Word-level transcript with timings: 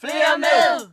Flere 0.00 0.38
med! 0.38 0.88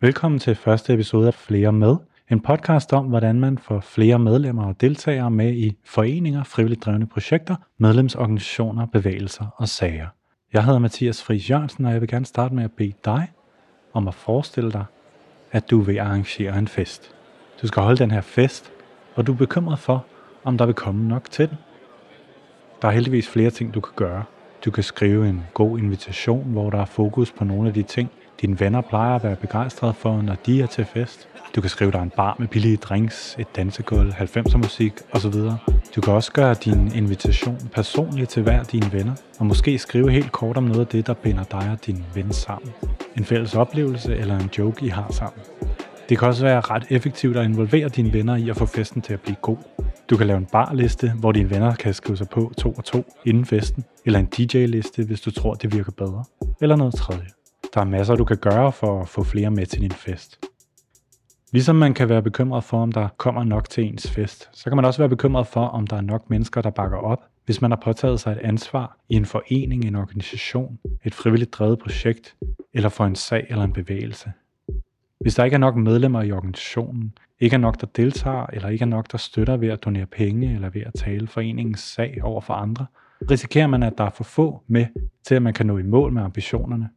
Velkommen 0.00 0.40
til 0.40 0.54
første 0.54 0.94
episode 0.94 1.26
af 1.26 1.34
Flere 1.34 1.72
med. 1.72 1.96
En 2.30 2.40
podcast 2.40 2.92
om, 2.92 3.06
hvordan 3.06 3.40
man 3.40 3.58
får 3.58 3.80
flere 3.80 4.18
medlemmer 4.18 4.66
og 4.66 4.80
deltagere 4.80 5.30
med 5.30 5.52
i 5.52 5.76
foreninger, 5.84 6.44
frivilligt 6.44 6.84
drevne 6.84 7.06
projekter, 7.06 7.56
medlemsorganisationer, 7.78 8.86
bevægelser 8.86 9.46
og 9.56 9.68
sager. 9.68 10.06
Jeg 10.52 10.64
hedder 10.64 10.78
Mathias 10.78 11.22
Friis 11.22 11.50
Jørgensen, 11.50 11.84
og 11.84 11.92
jeg 11.92 12.00
vil 12.00 12.08
gerne 12.08 12.26
starte 12.26 12.54
med 12.54 12.64
at 12.64 12.72
bede 12.72 12.92
dig 13.04 13.32
om 13.92 14.08
at 14.08 14.14
forestille 14.14 14.72
dig, 14.72 14.84
at 15.50 15.70
du 15.70 15.80
vil 15.80 15.98
arrangere 15.98 16.58
en 16.58 16.68
fest. 16.68 17.14
Du 17.62 17.66
skal 17.66 17.82
holde 17.82 17.98
den 17.98 18.10
her 18.10 18.20
fest, 18.20 18.72
og 19.14 19.26
du 19.26 19.32
er 19.32 19.36
bekymret 19.36 19.78
for, 19.78 20.06
om 20.44 20.58
der 20.58 20.66
vil 20.66 20.74
komme 20.74 21.08
nok 21.08 21.30
til 21.30 21.48
den. 21.48 21.56
Der 22.82 22.88
er 22.88 22.92
heldigvis 22.92 23.28
flere 23.28 23.50
ting, 23.50 23.74
du 23.74 23.80
kan 23.80 23.94
gøre. 23.96 24.24
Du 24.64 24.70
kan 24.70 24.82
skrive 24.82 25.28
en 25.28 25.42
god 25.54 25.78
invitation, 25.78 26.52
hvor 26.52 26.70
der 26.70 26.78
er 26.78 26.84
fokus 26.84 27.32
på 27.32 27.44
nogle 27.44 27.68
af 27.68 27.74
de 27.74 27.82
ting, 27.82 28.10
dine 28.42 28.60
venner 28.60 28.80
plejer 28.80 29.14
at 29.14 29.24
være 29.24 29.36
begejstrede 29.36 29.94
for, 29.94 30.22
når 30.22 30.34
de 30.46 30.62
er 30.62 30.66
til 30.66 30.84
fest. 30.84 31.28
Du 31.56 31.60
kan 31.60 31.70
skrive 31.70 31.92
dig 31.92 32.02
en 32.02 32.10
bar 32.16 32.36
med 32.38 32.48
billige 32.48 32.76
drinks, 32.76 33.36
et 33.38 33.56
dansegulv, 33.56 34.10
90'er 34.10 34.56
musik 34.56 34.92
osv. 35.12 35.34
Du 35.96 36.00
kan 36.00 36.12
også 36.12 36.32
gøre 36.32 36.54
din 36.54 36.92
invitation 36.94 37.58
personlig 37.72 38.28
til 38.28 38.42
hver 38.42 38.62
dine 38.62 38.92
venner, 38.92 39.14
og 39.38 39.46
måske 39.46 39.78
skrive 39.78 40.10
helt 40.10 40.32
kort 40.32 40.56
om 40.56 40.64
noget 40.64 40.80
af 40.80 40.86
det, 40.86 41.06
der 41.06 41.14
binder 41.14 41.44
dig 41.44 41.70
og 41.72 41.86
din 41.86 42.04
ven 42.14 42.32
sammen. 42.32 42.72
En 43.16 43.24
fælles 43.24 43.54
oplevelse 43.54 44.16
eller 44.16 44.38
en 44.38 44.50
joke, 44.58 44.86
I 44.86 44.88
har 44.88 45.06
sammen. 45.10 45.42
Det 46.08 46.18
kan 46.18 46.28
også 46.28 46.44
være 46.44 46.60
ret 46.60 46.86
effektivt 46.90 47.36
at 47.36 47.44
involvere 47.44 47.88
dine 47.88 48.12
venner 48.12 48.36
i 48.36 48.48
at 48.48 48.56
få 48.56 48.66
festen 48.66 49.02
til 49.02 49.12
at 49.12 49.20
blive 49.20 49.36
god. 49.42 49.56
Du 50.10 50.16
kan 50.16 50.26
lave 50.26 50.38
en 50.38 50.48
barliste, 50.52 51.12
hvor 51.20 51.32
dine 51.32 51.50
venner 51.50 51.74
kan 51.74 51.94
skrive 51.94 52.16
sig 52.16 52.28
på 52.28 52.52
to 52.58 52.72
og 52.72 52.84
to 52.84 53.04
inden 53.24 53.44
festen, 53.44 53.84
eller 54.06 54.18
en 54.18 54.26
DJ-liste, 54.26 55.04
hvis 55.04 55.20
du 55.20 55.30
tror, 55.30 55.54
det 55.54 55.74
virker 55.74 55.92
bedre, 55.92 56.24
eller 56.60 56.76
noget 56.76 56.94
tredje. 56.94 57.41
Der 57.74 57.80
er 57.80 57.84
masser, 57.84 58.14
du 58.14 58.24
kan 58.24 58.36
gøre 58.36 58.72
for 58.72 59.00
at 59.00 59.08
få 59.08 59.22
flere 59.22 59.50
med 59.50 59.66
til 59.66 59.80
din 59.80 59.90
fest. 59.90 60.38
Ligesom 61.52 61.76
man 61.76 61.94
kan 61.94 62.08
være 62.08 62.22
bekymret 62.22 62.64
for, 62.64 62.82
om 62.82 62.92
der 62.92 63.08
kommer 63.16 63.44
nok 63.44 63.70
til 63.70 63.84
ens 63.84 64.10
fest, 64.10 64.48
så 64.52 64.70
kan 64.70 64.76
man 64.76 64.84
også 64.84 64.98
være 64.98 65.08
bekymret 65.08 65.46
for, 65.46 65.66
om 65.66 65.86
der 65.86 65.96
er 65.96 66.00
nok 66.00 66.30
mennesker, 66.30 66.62
der 66.62 66.70
bakker 66.70 66.98
op, 66.98 67.18
hvis 67.44 67.60
man 67.60 67.70
har 67.70 67.78
påtaget 67.84 68.20
sig 68.20 68.32
et 68.32 68.38
ansvar 68.38 68.98
i 69.08 69.14
en 69.14 69.24
forening, 69.24 69.84
en 69.84 69.94
organisation, 69.94 70.78
et 71.04 71.14
frivilligt 71.14 71.52
drevet 71.52 71.78
projekt, 71.78 72.36
eller 72.74 72.88
for 72.88 73.04
en 73.04 73.14
sag 73.14 73.46
eller 73.50 73.64
en 73.64 73.72
bevægelse. 73.72 74.32
Hvis 75.20 75.34
der 75.34 75.44
ikke 75.44 75.54
er 75.54 75.58
nok 75.58 75.76
medlemmer 75.76 76.22
i 76.22 76.32
organisationen, 76.32 77.12
ikke 77.40 77.54
er 77.54 77.60
nok, 77.60 77.80
der 77.80 77.86
deltager, 77.86 78.46
eller 78.52 78.68
ikke 78.68 78.82
er 78.82 78.86
nok, 78.86 79.12
der 79.12 79.18
støtter 79.18 79.56
ved 79.56 79.68
at 79.68 79.84
donere 79.84 80.06
penge 80.06 80.54
eller 80.54 80.70
ved 80.70 80.82
at 80.82 80.92
tale 80.94 81.26
foreningens 81.26 81.80
sag 81.80 82.18
over 82.22 82.40
for 82.40 82.54
andre, 82.54 82.86
risikerer 83.30 83.66
man, 83.66 83.82
at 83.82 83.98
der 83.98 84.04
er 84.04 84.10
for 84.10 84.24
få 84.24 84.62
med 84.66 84.86
til, 85.24 85.34
at 85.34 85.42
man 85.42 85.54
kan 85.54 85.66
nå 85.66 85.78
i 85.78 85.82
mål 85.82 86.12
med 86.12 86.22
ambitionerne. 86.22 86.88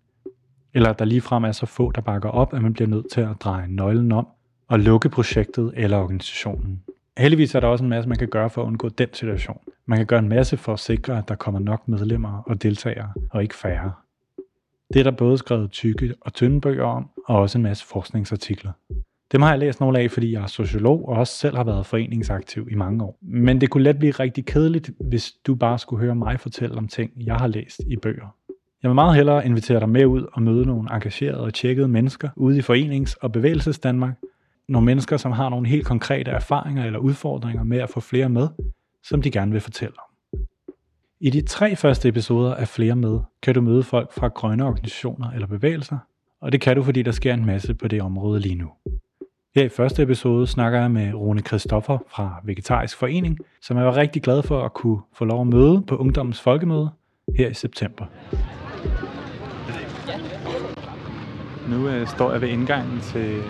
Eller 0.76 0.90
at 0.90 1.00
der 1.00 1.06
ligefrem 1.06 1.44
er 1.44 1.52
så 1.52 1.66
få, 1.66 1.92
der 1.92 2.02
bakker 2.02 2.30
op, 2.30 2.54
at 2.54 2.62
man 2.62 2.74
bliver 2.74 2.88
nødt 2.88 3.12
til 3.12 3.22
at 3.22 3.36
dreje 3.40 3.68
nøglen 3.68 4.12
om 4.12 4.28
og 4.68 4.80
lukke 4.80 5.10
projektet 5.10 5.74
eller 5.76 5.98
organisationen. 5.98 6.82
Heldigvis 7.18 7.56
er 7.56 7.60
der 7.60 7.68
også 7.68 7.84
en 7.84 7.90
masse, 7.90 8.10
man 8.10 8.18
kan 8.18 8.28
gøre 8.28 8.50
for 8.50 8.62
at 8.62 8.66
undgå 8.66 8.90
den 8.90 9.08
situation. 9.14 9.60
Man 9.86 9.98
kan 9.98 10.06
gøre 10.06 10.20
en 10.20 10.30
masse 10.30 10.58
for 10.58 10.74
at 10.74 10.80
sikre, 10.80 11.18
at 11.18 11.28
der 11.28 11.36
kommer 11.36 11.60
nok 11.60 11.88
medlemmer 11.88 12.44
og 12.46 12.64
deltagere, 12.64 13.14
og 13.32 13.44
ikke 13.44 13.56
færre. 13.56 13.92
Det 14.94 15.00
er 15.00 15.04
der 15.04 15.12
både 15.12 15.38
skrevet 15.38 15.72
tykke 15.72 16.14
og 16.22 16.34
tynde 16.34 16.62
bøger 16.62 16.84
om, 16.84 17.10
og 17.26 17.40
også 17.40 17.58
en 17.58 17.64
masse 17.64 17.86
forskningsartikler. 17.86 18.72
Dem 19.32 19.42
har 19.42 19.50
jeg 19.50 19.60
læst 19.60 19.80
nogle 19.80 20.00
af, 20.00 20.12
fordi 20.12 20.32
jeg 20.32 20.44
er 20.44 20.48
sociolog 20.48 21.10
og 21.10 21.16
også 21.16 21.34
selv 21.34 21.56
har 21.56 21.64
været 21.64 21.86
foreningsaktiv 21.86 22.68
i 22.72 22.76
mange 22.76 23.04
år. 23.04 23.18
Men 23.22 23.62
det 23.62 23.70
kunne 23.70 23.84
let 23.84 24.00
blive 24.00 24.12
rigtig 24.12 24.46
kedeligt, 24.46 24.92
hvis 25.00 25.32
du 25.48 25.56
bare 25.56 25.80
skulle 25.80 26.06
høre 26.06 26.16
mig 26.16 26.40
fortælle 26.40 26.76
om 26.76 26.88
ting, 26.88 27.12
jeg 27.16 27.36
har 27.36 27.48
læst 27.48 27.82
i 27.88 27.96
bøger. 27.96 28.36
Jeg 28.84 28.90
vil 28.90 28.96
meget 28.96 29.16
hellere 29.16 29.46
invitere 29.46 29.80
dig 29.80 29.90
med 29.90 30.06
ud 30.06 30.26
og 30.34 30.42
møde 30.42 30.66
nogle 30.66 30.94
engagerede 30.94 31.44
og 31.44 31.54
tjekkede 31.54 31.88
mennesker 31.88 32.30
ude 32.36 32.58
i 32.58 32.62
forenings- 32.62 33.16
og 33.22 33.32
bevægelses 33.32 33.80
Danmark. 33.80 34.16
Nogle 34.70 34.86
mennesker, 34.86 35.18
som 35.18 35.32
har 35.32 35.50
nogle 35.50 35.68
helt 35.68 35.86
konkrete 35.86 36.32
erfaringer 36.32 36.86
eller 36.86 37.00
udfordringer 37.00 37.64
med 37.64 37.78
at 37.78 37.90
få 37.90 38.00
flere 38.00 38.30
med, 38.30 38.48
som 39.04 39.22
de 39.22 39.32
gerne 39.32 39.52
vil 39.52 39.62
fortælle 39.62 39.94
om. 40.00 40.40
I 41.20 41.30
de 41.30 41.42
tre 41.42 41.76
første 41.76 42.10
episoder 42.10 42.56
af 42.56 42.68
Flere 42.68 42.96
med, 42.96 43.20
kan 43.44 43.54
du 43.56 43.62
møde 43.62 43.84
folk 43.84 44.14
fra 44.14 44.28
grønne 44.28 44.66
organisationer 44.66 45.32
eller 45.32 45.48
bevægelser, 45.48 45.98
og 46.42 46.52
det 46.52 46.62
kan 46.62 46.76
du, 46.76 46.84
fordi 46.84 47.02
der 47.02 47.12
sker 47.12 47.34
en 47.34 47.46
masse 47.46 47.74
på 47.74 47.88
det 47.88 48.02
område 48.02 48.40
lige 48.40 48.56
nu. 48.56 48.70
Her 49.56 49.64
i 49.64 49.70
første 49.70 50.04
episode 50.04 50.48
snakker 50.48 50.80
jeg 50.80 50.92
med 50.92 51.14
Rune 51.14 51.42
Kristoffer 51.42 51.98
fra 52.08 52.42
Vegetarisk 52.44 52.98
Forening, 52.98 53.38
som 53.62 53.78
jeg 53.78 53.86
var 53.86 53.98
rigtig 53.98 54.22
glad 54.22 54.44
for 54.44 54.66
at 54.66 54.74
kunne 54.74 55.00
få 55.14 55.26
lov 55.26 55.42
at 55.42 55.48
møde 55.48 55.84
på 55.88 55.96
Ungdommens 55.96 56.42
Folkemøde 56.42 56.90
her 57.38 57.50
i 57.50 57.54
september. 57.54 58.06
Nu 61.68 61.88
øh, 61.88 62.08
står 62.08 62.32
jeg 62.32 62.42
ved 62.42 62.50
indgangen 62.50 63.00
til 63.02 63.42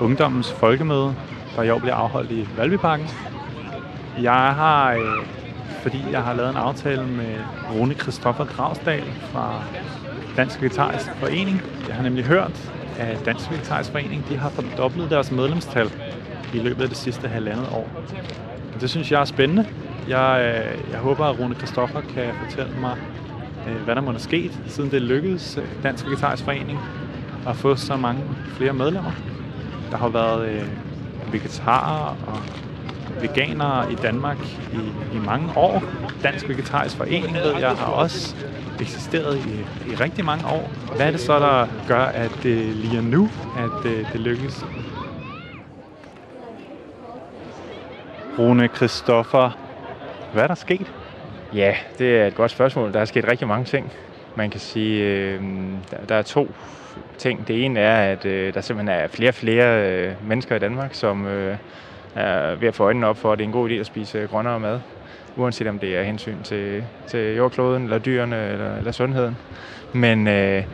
Ungdommens 0.00 0.52
Folkemøde, 0.52 1.14
der 1.56 1.62
i 1.62 1.70
år 1.70 1.78
bliver 1.78 1.94
afholdt 1.94 2.30
i 2.30 2.48
Valbyparken. 2.56 3.06
Jeg 4.22 4.32
har, 4.32 4.92
øh, 4.92 5.26
fordi 5.82 6.04
jeg 6.10 6.22
har 6.22 6.34
lavet 6.34 6.50
en 6.50 6.56
aftale 6.56 7.06
med 7.06 7.34
Rune 7.74 7.94
Kristoffer 7.94 8.44
Dragsdal 8.44 9.04
fra 9.20 9.62
Dansk 10.36 10.62
Vegetarisk 10.62 11.10
Forening. 11.16 11.62
Jeg 11.88 11.96
har 11.96 12.02
nemlig 12.02 12.24
hørt, 12.24 12.72
at 12.98 13.24
Dansk 13.24 13.50
Vegetarisk 13.50 13.90
Forening 13.90 14.24
de 14.28 14.36
har 14.36 14.48
fordoblet 14.48 15.10
deres 15.10 15.30
medlemstal 15.30 15.90
i 16.54 16.58
løbet 16.58 16.82
af 16.82 16.88
det 16.88 16.98
sidste 16.98 17.28
halvandet 17.28 17.68
år. 17.72 17.88
Og 18.74 18.80
det 18.80 18.90
synes 18.90 19.12
jeg 19.12 19.20
er 19.20 19.24
spændende. 19.24 19.66
Jeg, 20.08 20.40
øh, 20.40 20.92
jeg 20.92 20.98
håber, 20.98 21.24
at 21.24 21.38
Rune 21.38 21.54
Kristoffer 21.54 22.00
kan 22.00 22.24
fortælle 22.44 22.80
mig, 22.80 22.96
øh, 23.68 23.76
hvad 23.84 23.94
der 23.94 24.00
må 24.00 24.10
er 24.10 24.18
sket, 24.18 24.60
siden 24.66 24.90
det 24.90 25.02
lykkedes 25.02 25.58
øh, 25.58 25.82
Dansk 25.82 26.06
Vegetarisk 26.06 26.44
Forening 26.44 26.78
at 27.46 27.56
få 27.56 27.76
så 27.76 27.96
mange 27.96 28.22
flere 28.56 28.72
medlemmer. 28.72 29.12
Der 29.90 29.96
har 29.96 30.08
været 30.08 30.48
øh, 30.48 30.62
vegetarer 31.32 32.16
og 32.26 32.38
veganere 33.22 33.92
i 33.92 33.94
Danmark 33.94 34.36
i, 34.72 35.16
i 35.16 35.18
mange 35.26 35.48
år. 35.56 35.82
Dansk 36.22 36.48
Vegetarisk 36.48 36.96
Forening, 36.96 37.34
ved 37.34 37.58
jeg, 37.58 37.70
har 37.70 37.86
også 37.86 38.36
eksisteret 38.80 39.38
i, 39.38 39.90
i 39.90 39.94
rigtig 39.94 40.24
mange 40.24 40.46
år. 40.46 40.70
Hvad 40.96 41.06
er 41.06 41.10
det 41.10 41.20
så, 41.20 41.38
der 41.38 41.66
gør, 41.88 42.04
at 42.04 42.30
det 42.42 42.58
lige 42.76 42.96
er 42.96 43.02
nu, 43.02 43.28
at 43.56 43.70
det, 43.82 44.06
det 44.12 44.20
lykkes? 44.20 44.64
Rune 48.38 48.68
Christoffer, 48.76 49.50
hvad 50.32 50.42
er 50.42 50.46
der 50.46 50.54
sket? 50.54 50.92
Ja, 51.54 51.74
det 51.98 52.20
er 52.20 52.26
et 52.26 52.34
godt 52.34 52.50
spørgsmål. 52.50 52.92
Der 52.92 53.00
er 53.00 53.04
sket 53.04 53.28
rigtig 53.28 53.48
mange 53.48 53.64
ting. 53.64 53.92
Man 54.34 54.50
kan 54.50 54.60
sige, 54.60 55.04
øh, 55.04 55.42
der, 55.90 55.96
der 56.08 56.14
er 56.14 56.22
to 56.22 56.50
ting. 57.18 57.48
Det 57.48 57.64
ene 57.64 57.80
er, 57.80 58.12
at 58.12 58.24
øh, 58.24 58.54
der 58.54 58.60
simpelthen 58.60 58.98
er 58.98 59.08
flere 59.08 59.30
og 59.30 59.34
flere 59.34 59.90
øh, 59.90 60.12
mennesker 60.28 60.56
i 60.56 60.58
Danmark, 60.58 60.94
som 60.94 61.26
øh, 61.26 61.56
er 62.14 62.54
ved 62.54 62.68
at 62.68 62.74
få 62.74 62.84
øjnene 62.84 63.06
op 63.06 63.18
for, 63.18 63.32
at 63.32 63.38
det 63.38 63.44
er 63.44 63.48
en 63.48 63.52
god 63.52 63.70
idé 63.70 63.74
at 63.74 63.86
spise 63.86 64.28
grønnere 64.30 64.60
mad 64.60 64.80
uanset 65.36 65.66
om 65.66 65.78
det 65.78 65.96
er 65.96 66.02
hensyn 66.02 66.42
til, 66.44 66.84
til 67.06 67.36
jordkloden, 67.36 67.82
eller 67.82 67.98
dyrene, 67.98 68.48
eller, 68.48 68.76
eller 68.76 68.92
sundheden. 68.92 69.36
Men 69.92 70.28
øh, 70.28 70.64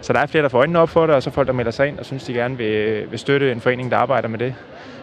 så 0.00 0.12
der 0.12 0.18
er 0.18 0.26
flere, 0.26 0.42
der 0.42 0.48
får 0.48 0.58
øjnene 0.58 0.78
op 0.78 0.88
for 0.88 1.06
det, 1.06 1.14
og 1.14 1.22
så 1.22 1.30
folk, 1.30 1.46
der 1.46 1.52
melder 1.52 1.72
sig 1.72 1.88
ind 1.88 1.98
og 1.98 2.06
synes, 2.06 2.24
de 2.24 2.32
gerne 2.32 2.56
vil, 2.56 2.66
øh, 2.66 3.10
vil 3.10 3.18
støtte 3.18 3.52
en 3.52 3.60
forening, 3.60 3.90
der 3.90 3.96
arbejder 3.96 4.28
med 4.28 4.38
det. 4.38 4.54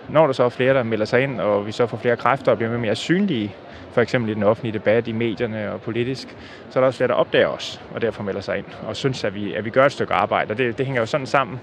Når 0.09 0.25
der 0.25 0.33
så 0.33 0.43
er 0.43 0.49
flere, 0.49 0.73
der 0.73 0.83
melder 0.83 1.05
sig 1.05 1.23
ind, 1.23 1.41
og 1.41 1.65
vi 1.67 1.71
så 1.71 1.87
får 1.87 1.97
flere 1.97 2.17
kræfter 2.17 2.51
og 2.51 2.57
bliver 2.57 2.77
mere 2.77 2.95
synlige, 2.95 3.55
for 3.91 4.01
eksempel 4.01 4.31
i 4.31 4.33
den 4.33 4.43
offentlige 4.43 4.73
debat, 4.73 5.07
i 5.07 5.11
medierne 5.11 5.71
og 5.71 5.81
politisk, 5.81 6.27
så 6.69 6.79
er 6.79 6.81
der 6.81 6.87
også 6.87 6.97
flere, 6.97 7.07
der 7.07 7.13
opdager 7.13 7.47
os, 7.47 7.81
og 7.91 8.01
derfor 8.01 8.23
melder 8.23 8.41
sig 8.41 8.57
ind, 8.57 8.65
og 8.83 8.95
synes, 8.95 9.23
at 9.23 9.35
vi, 9.35 9.53
at 9.53 9.65
vi 9.65 9.69
gør 9.69 9.85
et 9.85 9.91
stykke 9.91 10.13
arbejde. 10.13 10.51
Og 10.51 10.57
det, 10.57 10.77
det 10.77 10.85
hænger 10.85 11.01
jo 11.01 11.05
sådan 11.05 11.27
sammen, 11.27 11.59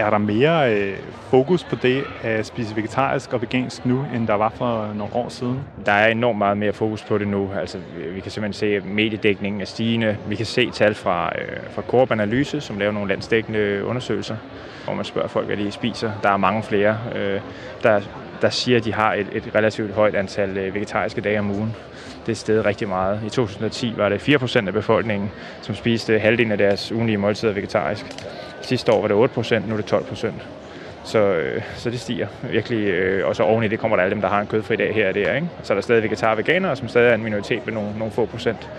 er 0.00 0.10
der 0.10 0.18
mere 0.18 0.74
øh, 0.74 0.96
fokus 1.30 1.64
på 1.64 1.76
det 1.76 2.04
at 2.22 2.46
spise 2.46 2.76
vegetarisk 2.76 3.32
og 3.32 3.42
vegansk 3.42 3.86
nu, 3.86 4.04
end 4.14 4.26
der 4.26 4.34
var 4.34 4.52
for 4.54 4.92
nogle 4.94 5.14
år 5.14 5.28
siden? 5.28 5.60
Der 5.86 5.92
er 5.92 6.08
enormt 6.08 6.38
meget 6.38 6.58
mere 6.58 6.72
fokus 6.72 7.02
på 7.02 7.18
det 7.18 7.28
nu. 7.28 7.50
Altså, 7.60 7.78
vi 8.14 8.20
kan 8.20 8.30
simpelthen 8.30 8.52
se, 8.52 8.76
at 8.76 8.84
mediedækningen 8.84 9.60
er 9.60 9.64
stigende. 9.64 10.16
Vi 10.26 10.34
kan 10.36 10.46
se 10.46 10.70
tal 10.70 10.94
fra, 10.94 11.32
øh, 11.38 11.56
fra 11.70 11.82
Coop 11.82 12.10
Analyse, 12.10 12.60
som 12.60 12.78
laver 12.78 12.92
nogle 12.92 13.08
landsdækkende 13.08 13.84
undersøgelser, 13.84 14.36
hvor 14.84 14.94
man 14.94 15.04
spørger 15.04 15.28
folk, 15.28 15.46
hvad 15.46 15.56
de 15.56 15.70
spiser. 15.70 16.10
Der 16.22 16.30
er 16.30 16.36
mange 16.36 16.62
flere, 16.62 16.98
øh, 17.14 17.40
der, 17.82 18.00
der 18.42 18.50
siger, 18.50 18.78
at 18.78 18.84
de 18.84 18.92
har 18.92 19.14
et, 19.14 19.26
et 19.32 19.50
relativt 19.54 19.94
højt 19.94 20.14
antal 20.14 20.58
øh, 20.58 20.74
vegetariske 20.74 21.20
dage 21.20 21.38
om 21.38 21.50
ugen. 21.50 21.76
Det 22.26 22.32
er 22.32 22.36
steget 22.36 22.64
rigtig 22.64 22.88
meget. 22.88 23.20
I 23.26 23.28
2010 23.28 23.94
var 23.96 24.08
det 24.08 24.28
4% 24.28 24.66
af 24.66 24.72
befolkningen, 24.72 25.30
som 25.62 25.74
spiste 25.74 26.18
halvdelen 26.18 26.52
af 26.52 26.58
deres 26.58 26.92
ugenlige 26.92 27.18
måltider 27.18 27.52
vegetarisk. 27.52 28.06
Sidste 28.60 28.92
år 28.92 29.00
var 29.00 29.08
det 29.08 29.16
8 29.16 29.34
procent, 29.34 29.68
nu 29.68 29.72
er 29.74 29.76
det 29.76 29.86
12 29.86 30.04
procent. 30.04 30.42
Så, 31.04 31.18
øh, 31.18 31.62
så 31.76 31.90
det 31.90 32.00
stiger 32.00 32.26
virkelig, 32.42 32.88
øh, 32.88 33.28
og 33.28 33.36
så 33.36 33.42
oven 33.42 33.64
i 33.64 33.68
det 33.68 33.78
kommer 33.78 33.96
der 33.96 34.04
alle 34.04 34.14
dem, 34.14 34.20
der 34.20 34.28
har 34.28 34.40
en 34.40 34.46
kødfri 34.46 34.76
dag 34.76 34.94
her 34.94 35.08
og 35.08 35.14
der. 35.14 35.34
Ikke? 35.34 35.48
Så 35.62 35.72
er 35.72 35.74
der 35.74 35.82
stadig 35.82 36.02
vegetar 36.02 36.30
og 36.30 36.38
veganere, 36.38 36.76
som 36.76 36.88
stadig 36.88 37.10
er 37.10 37.14
en 37.14 37.22
minoritet 37.22 37.66
med 37.66 37.74
nogle, 37.74 37.98
nogle 37.98 38.12
få 38.12 38.26
procent. 38.26 38.70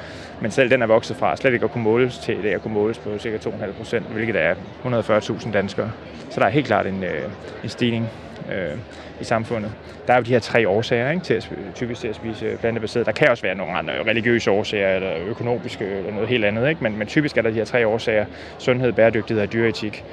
Men 0.41 0.51
selv 0.51 0.69
den 0.69 0.81
er 0.81 0.87
vokset 0.87 1.17
fra 1.17 1.35
slet 1.35 1.53
ikke 1.53 1.63
at 1.63 1.71
kunne 1.71 1.83
måles 1.83 2.17
til 2.17 2.43
det 2.43 2.49
at 2.49 2.61
kunne 2.61 2.73
måles 2.73 2.97
på 2.97 3.17
ca. 3.19 3.37
2,5 3.37 3.71
procent, 3.77 4.05
hvilket 4.05 4.35
er 4.35 4.55
140.000 4.85 5.51
danskere. 5.51 5.91
Så 6.29 6.39
der 6.39 6.45
er 6.45 6.49
helt 6.49 6.65
klart 6.65 6.85
en, 6.85 7.03
øh, 7.03 7.21
en 7.63 7.69
stigning 7.69 8.09
øh, 8.51 8.77
i 9.21 9.23
samfundet. 9.23 9.71
Der 10.07 10.13
er 10.13 10.17
jo 10.17 10.23
de 10.23 10.31
her 10.31 10.39
tre 10.39 10.69
årsager 10.69 11.11
ikke, 11.11 11.23
til 11.23 11.33
at, 11.33 11.49
typisk 11.75 12.01
til 12.01 12.07
at 12.07 12.15
spise 12.15 12.45
øh, 12.45 12.57
plantebaseret. 12.57 13.05
Der 13.05 13.11
kan 13.11 13.29
også 13.29 13.43
være 13.43 13.55
nogle 13.55 13.73
andre 13.73 13.93
religiøse 14.07 14.51
årsager, 14.51 14.95
eller 14.95 15.11
økonomiske, 15.27 15.85
eller 15.85 16.11
noget 16.11 16.29
helt 16.29 16.45
andet. 16.45 16.69
Ikke? 16.69 16.83
Men, 16.83 16.97
men 16.97 17.07
typisk 17.07 17.37
er 17.37 17.41
der 17.41 17.49
de 17.49 17.55
her 17.55 17.65
tre 17.65 17.87
årsager. 17.87 18.25
Sundhed, 18.57 18.91
bæredygtighed 18.91 19.43
og 19.43 19.53
dyreetik. 19.53 20.03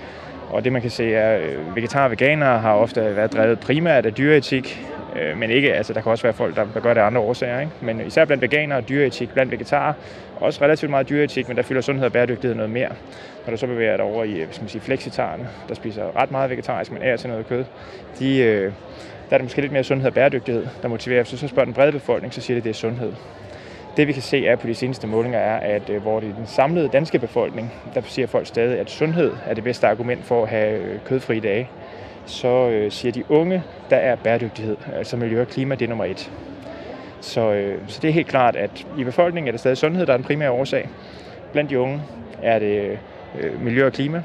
Og 0.50 0.64
det 0.64 0.72
man 0.72 0.82
kan 0.82 0.90
se 0.90 1.14
er, 1.14 1.38
øh, 1.38 1.44
at 1.44 1.76
vegetarer 1.76 2.04
og 2.04 2.10
veganere 2.10 2.58
har 2.58 2.74
ofte 2.74 3.16
været 3.16 3.32
drevet 3.32 3.60
primært 3.60 4.06
af 4.06 4.14
dyreetik, 4.14 4.86
øh, 5.16 5.38
men 5.38 5.50
ikke, 5.50 5.74
altså 5.74 5.92
der 5.92 6.00
kan 6.00 6.12
også 6.12 6.22
være 6.22 6.32
folk, 6.32 6.56
der, 6.56 6.66
der 6.74 6.80
gør 6.80 6.94
det 6.94 7.00
af 7.00 7.06
andre 7.06 7.20
årsager. 7.20 7.60
Ikke? 7.60 7.72
Men 7.80 8.06
især 8.06 8.24
blandt 8.24 8.42
veganere 8.42 8.78
og 8.78 8.88
dyreetik, 8.88 9.30
blandt 9.32 9.52
vegetarer, 9.52 9.92
også 10.40 10.64
relativt 10.64 10.90
meget 10.90 11.08
dyreetik, 11.08 11.48
men 11.48 11.56
der 11.56 11.62
fylder 11.62 11.80
sundhed 11.80 12.06
og 12.06 12.12
bæredygtighed 12.12 12.54
noget 12.54 12.70
mere. 12.70 12.90
Når 13.46 13.50
du 13.50 13.56
så 13.56 13.66
bevæger 13.66 13.96
dig 13.96 14.04
over 14.04 14.24
i 14.24 14.40
øh, 14.40 14.46
skal 14.50 14.62
man 14.62 14.68
sige, 14.68 14.82
flexitarerne, 14.82 15.48
der 15.68 15.74
spiser 15.74 16.16
ret 16.16 16.30
meget 16.30 16.50
vegetarisk, 16.50 16.92
men 16.92 17.02
er 17.02 17.16
til 17.16 17.28
noget 17.30 17.48
kød, 17.48 17.64
de, 18.18 18.72
der 19.30 19.34
er 19.34 19.38
det 19.38 19.44
måske 19.44 19.60
lidt 19.60 19.72
mere 19.72 19.84
sundhed 19.84 20.08
og 20.08 20.14
bæredygtighed, 20.14 20.66
der 20.82 20.88
motiverer. 20.88 21.24
Så, 21.24 21.36
så 21.36 21.48
spørger 21.48 21.64
den 21.64 21.74
brede 21.74 21.92
befolkning, 21.92 22.34
så 22.34 22.40
siger 22.40 22.54
det, 22.54 22.60
at 22.60 22.64
det 22.64 22.70
er 22.70 22.74
sundhed. 22.74 23.12
Det 23.98 24.06
vi 24.06 24.12
kan 24.12 24.22
se 24.22 24.46
er 24.46 24.56
på 24.56 24.66
de 24.66 24.74
seneste 24.74 25.06
målinger 25.06 25.38
er, 25.38 25.56
at 25.76 25.90
øh, 25.90 26.02
hvor 26.02 26.20
det 26.20 26.28
er 26.28 26.34
den 26.34 26.46
samlede 26.46 26.88
danske 26.88 27.18
befolkning, 27.18 27.72
der 27.94 28.00
siger 28.04 28.26
folk 28.26 28.46
stadig, 28.46 28.78
at 28.78 28.90
sundhed 28.90 29.32
er 29.46 29.54
det 29.54 29.64
bedste 29.64 29.86
argument 29.86 30.24
for 30.24 30.42
at 30.42 30.48
have 30.48 30.82
øh, 30.82 31.00
kødfri 31.04 31.40
dage, 31.40 31.68
så 32.26 32.68
øh, 32.68 32.92
siger 32.92 33.12
de 33.12 33.30
unge, 33.30 33.62
der 33.90 33.96
er 33.96 34.16
bæredygtighed, 34.16 34.76
altså 34.94 35.16
miljø 35.16 35.40
og 35.40 35.48
klima, 35.48 35.74
det 35.74 35.84
er 35.84 35.88
nummer 35.88 36.04
et. 36.04 36.32
Så, 37.20 37.52
øh, 37.52 37.78
så 37.86 37.98
det 38.02 38.08
er 38.08 38.12
helt 38.12 38.26
klart, 38.26 38.56
at 38.56 38.86
i 38.98 39.04
befolkningen 39.04 39.48
er 39.48 39.52
det 39.52 39.60
stadig 39.60 39.76
sundhed, 39.76 40.06
der 40.06 40.12
er 40.12 40.16
den 40.16 40.26
primære 40.26 40.50
årsag. 40.50 40.88
Blandt 41.52 41.70
de 41.70 41.78
unge 41.78 42.02
er 42.42 42.58
det 42.58 42.98
øh, 43.40 43.62
miljø 43.62 43.86
og 43.86 43.92
klima, 43.92 44.22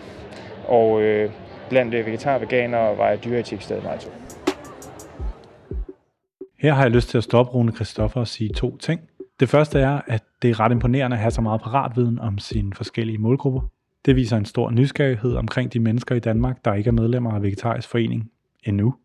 og 0.67 1.01
øh, 1.01 1.31
blandt 1.69 1.93
øh, 1.93 2.05
vegetar 2.05 2.35
og 2.35 2.41
veganere 2.41 2.97
var 2.97 3.15
dyreetik 3.15 3.61
stadig 3.61 3.83
meget 3.83 3.99
tungt. 3.99 4.17
Her 6.59 6.73
har 6.73 6.81
jeg 6.81 6.91
lyst 6.91 7.09
til 7.09 7.17
at 7.17 7.23
stoppe 7.23 7.51
Rune 7.51 7.71
Christoffer 7.71 8.19
og 8.19 8.27
sige 8.27 8.49
to 8.49 8.77
ting. 8.77 9.01
Det 9.39 9.49
første 9.49 9.79
er, 9.79 10.01
at 10.07 10.23
det 10.41 10.49
er 10.49 10.59
ret 10.59 10.71
imponerende 10.71 11.15
at 11.17 11.21
have 11.21 11.31
så 11.31 11.41
meget 11.41 11.61
paratviden 11.61 12.19
om 12.19 12.37
sine 12.37 12.73
forskellige 12.73 13.17
målgrupper. 13.17 13.61
Det 14.05 14.15
viser 14.15 14.37
en 14.37 14.45
stor 14.45 14.71
nysgerrighed 14.71 15.35
omkring 15.35 15.73
de 15.73 15.79
mennesker 15.79 16.15
i 16.15 16.19
Danmark, 16.19 16.65
der 16.65 16.73
ikke 16.73 16.87
er 16.87 16.91
medlemmer 16.91 17.31
af 17.31 17.41
Vegetarisk 17.41 17.89
Forening 17.89 18.31
endnu. 18.63 18.95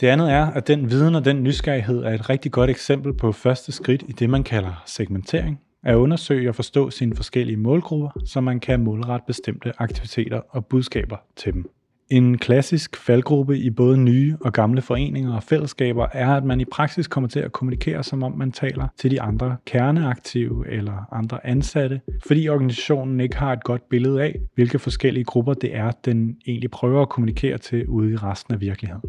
Det 0.00 0.06
andet 0.06 0.32
er, 0.32 0.46
at 0.46 0.68
den 0.68 0.90
viden 0.90 1.14
og 1.14 1.24
den 1.24 1.42
nysgerrighed 1.42 2.02
er 2.02 2.10
et 2.10 2.30
rigtig 2.30 2.52
godt 2.52 2.70
eksempel 2.70 3.14
på 3.14 3.32
første 3.32 3.72
skridt 3.72 4.02
i 4.08 4.12
det, 4.12 4.30
man 4.30 4.44
kalder 4.44 4.82
segmentering. 4.86 5.60
At 5.84 5.94
undersøge 5.94 6.48
og 6.48 6.54
forstå 6.54 6.90
sine 6.90 7.16
forskellige 7.16 7.56
målgrupper, 7.56 8.10
så 8.24 8.40
man 8.40 8.60
kan 8.60 8.84
målrette 8.84 9.24
bestemte 9.26 9.72
aktiviteter 9.78 10.40
og 10.48 10.66
budskaber 10.66 11.16
til 11.36 11.52
dem. 11.52 11.70
En 12.10 12.38
klassisk 12.38 12.96
faldgruppe 12.96 13.58
i 13.58 13.70
både 13.70 13.98
nye 13.98 14.36
og 14.40 14.52
gamle 14.52 14.82
foreninger 14.82 15.34
og 15.34 15.42
fællesskaber 15.42 16.06
er, 16.12 16.34
at 16.34 16.44
man 16.44 16.60
i 16.60 16.64
praksis 16.64 17.06
kommer 17.08 17.28
til 17.28 17.40
at 17.40 17.52
kommunikere, 17.52 18.02
som 18.02 18.22
om 18.22 18.32
man 18.32 18.52
taler 18.52 18.88
til 18.98 19.10
de 19.10 19.22
andre 19.22 19.56
kerneaktive 19.66 20.68
eller 20.68 21.14
andre 21.14 21.46
ansatte, 21.46 22.00
fordi 22.26 22.48
organisationen 22.48 23.20
ikke 23.20 23.36
har 23.36 23.52
et 23.52 23.64
godt 23.64 23.88
billede 23.88 24.22
af, 24.22 24.40
hvilke 24.54 24.78
forskellige 24.78 25.24
grupper 25.24 25.54
det 25.54 25.76
er, 25.76 25.90
den 25.90 26.36
egentlig 26.46 26.70
prøver 26.70 27.02
at 27.02 27.08
kommunikere 27.08 27.58
til 27.58 27.86
ude 27.88 28.12
i 28.12 28.16
resten 28.16 28.54
af 28.54 28.60
virkeligheden. 28.60 29.02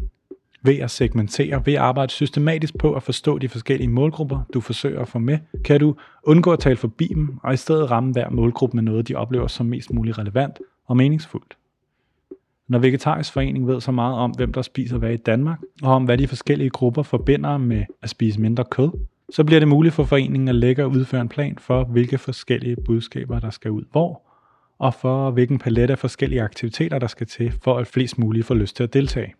Ved 0.62 0.78
at 0.78 0.90
segmentere, 0.90 1.66
ved 1.66 1.74
at 1.74 1.80
arbejde 1.80 2.12
systematisk 2.12 2.78
på 2.78 2.94
at 2.94 3.02
forstå 3.02 3.38
de 3.38 3.48
forskellige 3.48 3.88
målgrupper, 3.88 4.40
du 4.54 4.60
forsøger 4.60 5.00
at 5.00 5.08
få 5.08 5.18
med, 5.18 5.38
kan 5.64 5.80
du 5.80 5.94
undgå 6.22 6.52
at 6.52 6.58
tale 6.58 6.76
forbi 6.76 7.06
dem, 7.14 7.38
og 7.42 7.54
i 7.54 7.56
stedet 7.56 7.90
ramme 7.90 8.12
hver 8.12 8.30
målgruppe 8.30 8.76
med 8.76 8.82
noget, 8.82 9.08
de 9.08 9.14
oplever 9.14 9.46
som 9.46 9.66
mest 9.66 9.92
muligt 9.92 10.18
relevant 10.18 10.58
og 10.86 10.96
meningsfuldt. 10.96 11.56
Når 12.68 12.78
Vegetarisk 12.78 13.32
Forening 13.32 13.66
ved 13.66 13.80
så 13.80 13.92
meget 13.92 14.14
om, 14.16 14.30
hvem 14.30 14.52
der 14.52 14.62
spiser 14.62 14.98
hvad 14.98 15.12
i 15.12 15.16
Danmark, 15.16 15.58
og 15.82 15.92
om 15.92 16.04
hvad 16.04 16.18
de 16.18 16.28
forskellige 16.28 16.70
grupper 16.70 17.02
forbinder 17.02 17.58
med 17.58 17.84
at 18.02 18.10
spise 18.10 18.40
mindre 18.40 18.64
kød, 18.64 18.90
så 19.30 19.44
bliver 19.44 19.58
det 19.58 19.68
muligt 19.68 19.94
for 19.94 20.04
foreningen 20.04 20.48
at 20.48 20.54
lægge 20.54 20.84
og 20.84 20.90
udføre 20.90 21.20
en 21.20 21.28
plan 21.28 21.58
for, 21.58 21.84
hvilke 21.84 22.18
forskellige 22.18 22.76
budskaber, 22.84 23.40
der 23.40 23.50
skal 23.50 23.70
ud 23.70 23.82
hvor, 23.90 24.22
og 24.78 24.94
for 24.94 25.30
hvilken 25.30 25.58
palet 25.58 25.90
af 25.90 25.98
forskellige 25.98 26.42
aktiviteter, 26.42 26.98
der 26.98 27.06
skal 27.06 27.26
til, 27.26 27.52
for 27.62 27.78
at 27.78 27.86
flest 27.86 28.18
mulige 28.18 28.42
får 28.42 28.54
lyst 28.54 28.76
til 28.76 28.82
at 28.82 28.94
deltage. 28.94 29.34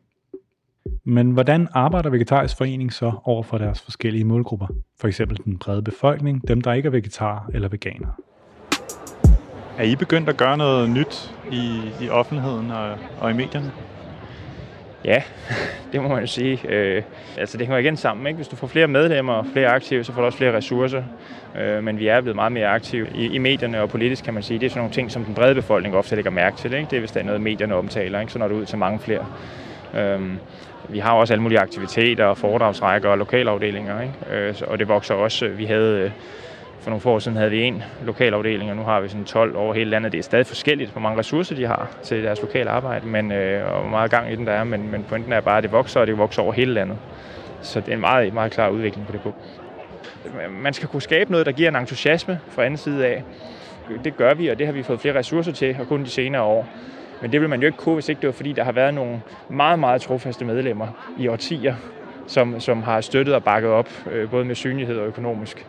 Men 1.04 1.30
hvordan 1.30 1.68
arbejder 1.72 2.10
Vegetarisk 2.10 2.56
Forening 2.56 2.92
så 2.92 3.12
over 3.24 3.42
for 3.42 3.58
deres 3.58 3.80
forskellige 3.80 4.24
målgrupper? 4.24 4.66
For 5.00 5.08
eksempel 5.08 5.38
den 5.44 5.58
brede 5.58 5.82
befolkning, 5.82 6.48
dem 6.48 6.60
der 6.60 6.72
ikke 6.72 6.86
er 6.86 6.90
vegetarer 6.90 7.50
eller 7.54 7.68
veganere. 7.68 8.12
Er 9.78 9.84
I 9.84 9.96
begyndt 9.96 10.28
at 10.28 10.36
gøre 10.36 10.56
noget 10.56 10.90
nyt 10.90 11.30
i, 11.50 11.80
i 12.00 12.08
offentligheden 12.08 12.70
og, 12.70 12.96
og 13.20 13.30
i 13.30 13.34
medierne? 13.34 13.72
Ja, 15.04 15.22
det 15.92 16.02
må 16.02 16.08
man 16.08 16.20
jo 16.20 16.26
sige. 16.26 16.60
Øh, 16.68 17.02
altså 17.36 17.58
det 17.58 17.66
hænger 17.66 17.78
igen 17.78 17.96
sammen. 17.96 18.26
Ikke? 18.26 18.36
Hvis 18.36 18.48
du 18.48 18.56
får 18.56 18.66
flere 18.66 18.88
medlemmer 18.88 19.32
og 19.32 19.46
flere 19.52 19.68
aktive, 19.68 20.04
så 20.04 20.12
får 20.12 20.20
du 20.20 20.26
også 20.26 20.38
flere 20.38 20.56
ressourcer. 20.56 21.02
Øh, 21.58 21.84
men 21.84 21.98
vi 21.98 22.06
er 22.06 22.20
blevet 22.20 22.36
meget 22.36 22.52
mere 22.52 22.66
aktive 22.66 23.06
i, 23.14 23.26
i 23.26 23.38
medierne 23.38 23.80
og 23.80 23.90
politisk, 23.90 24.24
kan 24.24 24.34
man 24.34 24.42
sige. 24.42 24.58
Det 24.58 24.66
er 24.66 24.70
sådan 24.70 24.80
nogle 24.80 24.94
ting, 24.94 25.10
som 25.10 25.24
den 25.24 25.34
brede 25.34 25.54
befolkning 25.54 25.96
ofte 25.96 26.14
lægger 26.14 26.30
mærke 26.30 26.56
til. 26.56 26.74
Ikke? 26.74 26.86
Det 26.90 26.96
er 26.96 27.00
hvis 27.00 27.12
der 27.12 27.20
er 27.20 27.24
noget, 27.24 27.40
medierne 27.40 27.74
omtaler, 27.74 28.20
ikke? 28.20 28.32
så 28.32 28.38
når 28.38 28.48
du 28.48 28.54
ud 28.54 28.66
til 28.66 28.78
mange 28.78 28.98
flere. 28.98 29.26
Øh, 29.94 30.20
vi 30.88 30.98
har 30.98 31.12
også 31.12 31.34
alle 31.34 31.42
mulige 31.42 31.60
aktiviteter 31.60 32.24
og 32.24 32.38
foredragsrækker 32.38 33.08
og 33.08 33.18
lokalafdelinger, 33.18 34.00
ikke? 34.00 34.36
Øh, 34.36 34.54
og 34.66 34.78
det 34.78 34.88
vokser 34.88 35.14
også. 35.14 35.48
Vi 35.48 35.64
havde 35.64 35.98
øh, 35.98 36.10
for 36.84 36.90
nogle 36.90 37.06
år 37.06 37.18
siden 37.18 37.36
havde 37.36 37.50
vi 37.50 37.62
en 37.62 37.82
lokalafdeling, 38.04 38.70
og 38.70 38.76
nu 38.76 38.82
har 38.82 39.00
vi 39.00 39.08
sådan 39.08 39.24
12 39.24 39.56
over 39.56 39.74
hele 39.74 39.90
landet. 39.90 40.12
Det 40.12 40.18
er 40.18 40.22
stadig 40.22 40.46
forskelligt, 40.46 40.90
hvor 40.90 41.00
mange 41.00 41.18
ressourcer 41.18 41.54
de 41.54 41.66
har 41.66 41.90
til 42.02 42.24
deres 42.24 42.40
lokale 42.42 42.70
arbejde, 42.70 43.06
men, 43.06 43.32
øh, 43.32 43.72
og 43.72 43.80
hvor 43.80 43.90
meget 43.90 44.10
gang 44.10 44.32
i 44.32 44.36
den 44.36 44.46
der 44.46 44.52
er, 44.52 44.64
men, 44.64 44.90
men 44.90 45.04
pointen 45.08 45.32
er 45.32 45.40
bare, 45.40 45.56
at 45.56 45.62
det 45.62 45.72
vokser, 45.72 46.00
og 46.00 46.06
det 46.06 46.18
vokser 46.18 46.42
over 46.42 46.52
hele 46.52 46.72
landet. 46.72 46.98
Så 47.62 47.80
det 47.80 47.88
er 47.88 47.92
en 47.92 48.00
meget, 48.00 48.34
meget 48.34 48.52
klar 48.52 48.68
udvikling 48.68 49.06
på 49.06 49.12
det 49.12 49.20
punkt. 49.20 49.38
Man 50.62 50.72
skal 50.72 50.88
kunne 50.88 51.02
skabe 51.02 51.30
noget, 51.30 51.46
der 51.46 51.52
giver 51.52 51.68
en 51.68 51.76
entusiasme 51.76 52.40
fra 52.48 52.64
anden 52.64 52.78
side 52.78 53.06
af. 53.06 53.24
Det 54.04 54.16
gør 54.16 54.34
vi, 54.34 54.48
og 54.48 54.58
det 54.58 54.66
har 54.66 54.72
vi 54.72 54.82
fået 54.82 55.00
flere 55.00 55.18
ressourcer 55.18 55.52
til, 55.52 55.76
og 55.80 55.86
kun 55.88 56.04
de 56.04 56.10
senere 56.10 56.42
år. 56.42 56.68
Men 57.22 57.32
det 57.32 57.40
vil 57.40 57.48
man 57.48 57.60
jo 57.60 57.66
ikke 57.66 57.78
kunne, 57.78 57.94
hvis 57.94 58.08
ikke 58.08 58.20
det 58.20 58.26
var 58.26 58.32
fordi, 58.32 58.52
der 58.52 58.64
har 58.64 58.72
været 58.72 58.94
nogle 58.94 59.20
meget, 59.48 59.78
meget 59.78 60.02
trofaste 60.02 60.44
medlemmer 60.44 60.86
i 61.18 61.28
årtier, 61.28 61.74
som, 62.26 62.60
som 62.60 62.82
har 62.82 63.00
støttet 63.00 63.34
og 63.34 63.44
bakket 63.44 63.70
op, 63.70 63.88
øh, 64.10 64.30
både 64.30 64.44
med 64.44 64.54
synlighed 64.54 64.98
og 64.98 65.06
økonomisk 65.06 65.66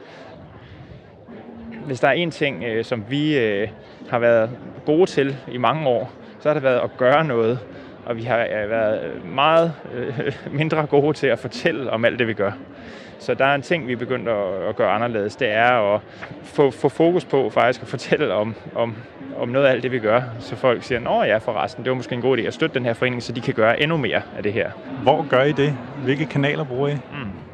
hvis 1.85 1.99
der 1.99 2.07
er 2.07 2.11
en 2.11 2.31
ting, 2.31 2.63
øh, 2.63 2.85
som 2.85 3.03
vi 3.09 3.37
øh, 3.37 3.67
har 4.09 4.19
været 4.19 4.49
gode 4.85 5.05
til 5.05 5.35
i 5.51 5.57
mange 5.57 5.87
år, 5.87 6.11
så 6.39 6.49
har 6.49 6.53
det 6.53 6.63
været 6.63 6.79
at 6.79 6.97
gøre 6.97 7.25
noget. 7.25 7.59
Og 8.05 8.17
vi 8.17 8.23
har 8.23 8.39
øh, 8.39 8.69
været 8.69 9.25
meget 9.25 9.73
øh, 9.95 10.33
mindre 10.59 10.85
gode 10.85 11.13
til 11.13 11.27
at 11.27 11.39
fortælle 11.39 11.91
om 11.91 12.05
alt 12.05 12.19
det, 12.19 12.27
vi 12.27 12.33
gør. 12.33 12.51
Så 13.19 13.33
der 13.33 13.45
er 13.45 13.55
en 13.55 13.61
ting, 13.61 13.87
vi 13.87 13.93
er 13.93 13.97
begyndt 13.97 14.29
at, 14.29 14.67
at 14.69 14.75
gøre 14.75 14.91
anderledes. 14.91 15.35
Det 15.35 15.51
er 15.51 15.95
at 15.95 16.01
få, 16.43 16.71
få 16.71 16.89
fokus 16.89 17.25
på 17.25 17.49
faktisk 17.49 17.81
at 17.81 17.87
fortælle 17.87 18.33
om, 18.33 18.55
om, 18.75 18.95
om 19.37 19.49
noget 19.49 19.65
af 19.65 19.71
alt 19.71 19.83
det, 19.83 19.91
vi 19.91 19.99
gør. 19.99 20.21
Så 20.39 20.55
folk 20.55 20.83
siger, 20.83 21.09
at 21.09 21.29
ja, 21.29 21.37
forresten, 21.37 21.83
det 21.83 21.89
var 21.89 21.95
måske 21.95 22.15
en 22.15 22.21
god 22.21 22.37
idé 22.37 22.41
at 22.41 22.53
støtte 22.53 22.73
den 22.73 22.85
her 22.85 22.93
forening, 22.93 23.23
så 23.23 23.31
de 23.31 23.41
kan 23.41 23.53
gøre 23.53 23.81
endnu 23.81 23.97
mere 23.97 24.21
af 24.37 24.43
det 24.43 24.53
her. 24.53 24.71
Hvor 25.03 25.25
gør 25.29 25.43
I 25.43 25.51
det? 25.51 25.77
Hvilke 26.03 26.25
kanaler 26.25 26.63
bruger 26.63 26.87
I? 26.87 26.93
Mm 26.93 27.44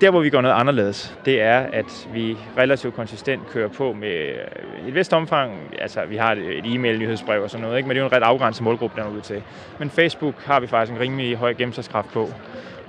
der, 0.00 0.10
hvor 0.10 0.20
vi 0.20 0.30
går 0.30 0.40
noget 0.40 0.54
anderledes, 0.54 1.18
det 1.24 1.42
er, 1.42 1.58
at 1.58 2.08
vi 2.12 2.36
relativt 2.58 2.94
konsistent 2.94 3.46
kører 3.48 3.68
på 3.68 3.92
med 3.92 4.08
øh, 4.08 4.88
et 4.88 4.94
vist 4.94 5.12
omfang. 5.12 5.74
Altså, 5.78 6.04
vi 6.08 6.16
har 6.16 6.32
et 6.32 6.74
e-mail-nyhedsbrev 6.74 7.42
og 7.42 7.50
sådan 7.50 7.62
noget, 7.62 7.76
ikke? 7.76 7.88
men 7.88 7.94
det 7.94 8.00
er 8.00 8.04
jo 8.04 8.08
en 8.08 8.12
ret 8.12 8.22
afgrænset 8.22 8.64
målgruppe, 8.64 9.00
der 9.00 9.06
er 9.06 9.10
ude 9.10 9.20
til. 9.20 9.42
Men 9.78 9.90
Facebook 9.90 10.34
har 10.44 10.60
vi 10.60 10.66
faktisk 10.66 10.92
en 10.92 11.00
rimelig 11.00 11.36
høj 11.36 11.54
gennemslagskraft 11.54 12.12
på. 12.12 12.30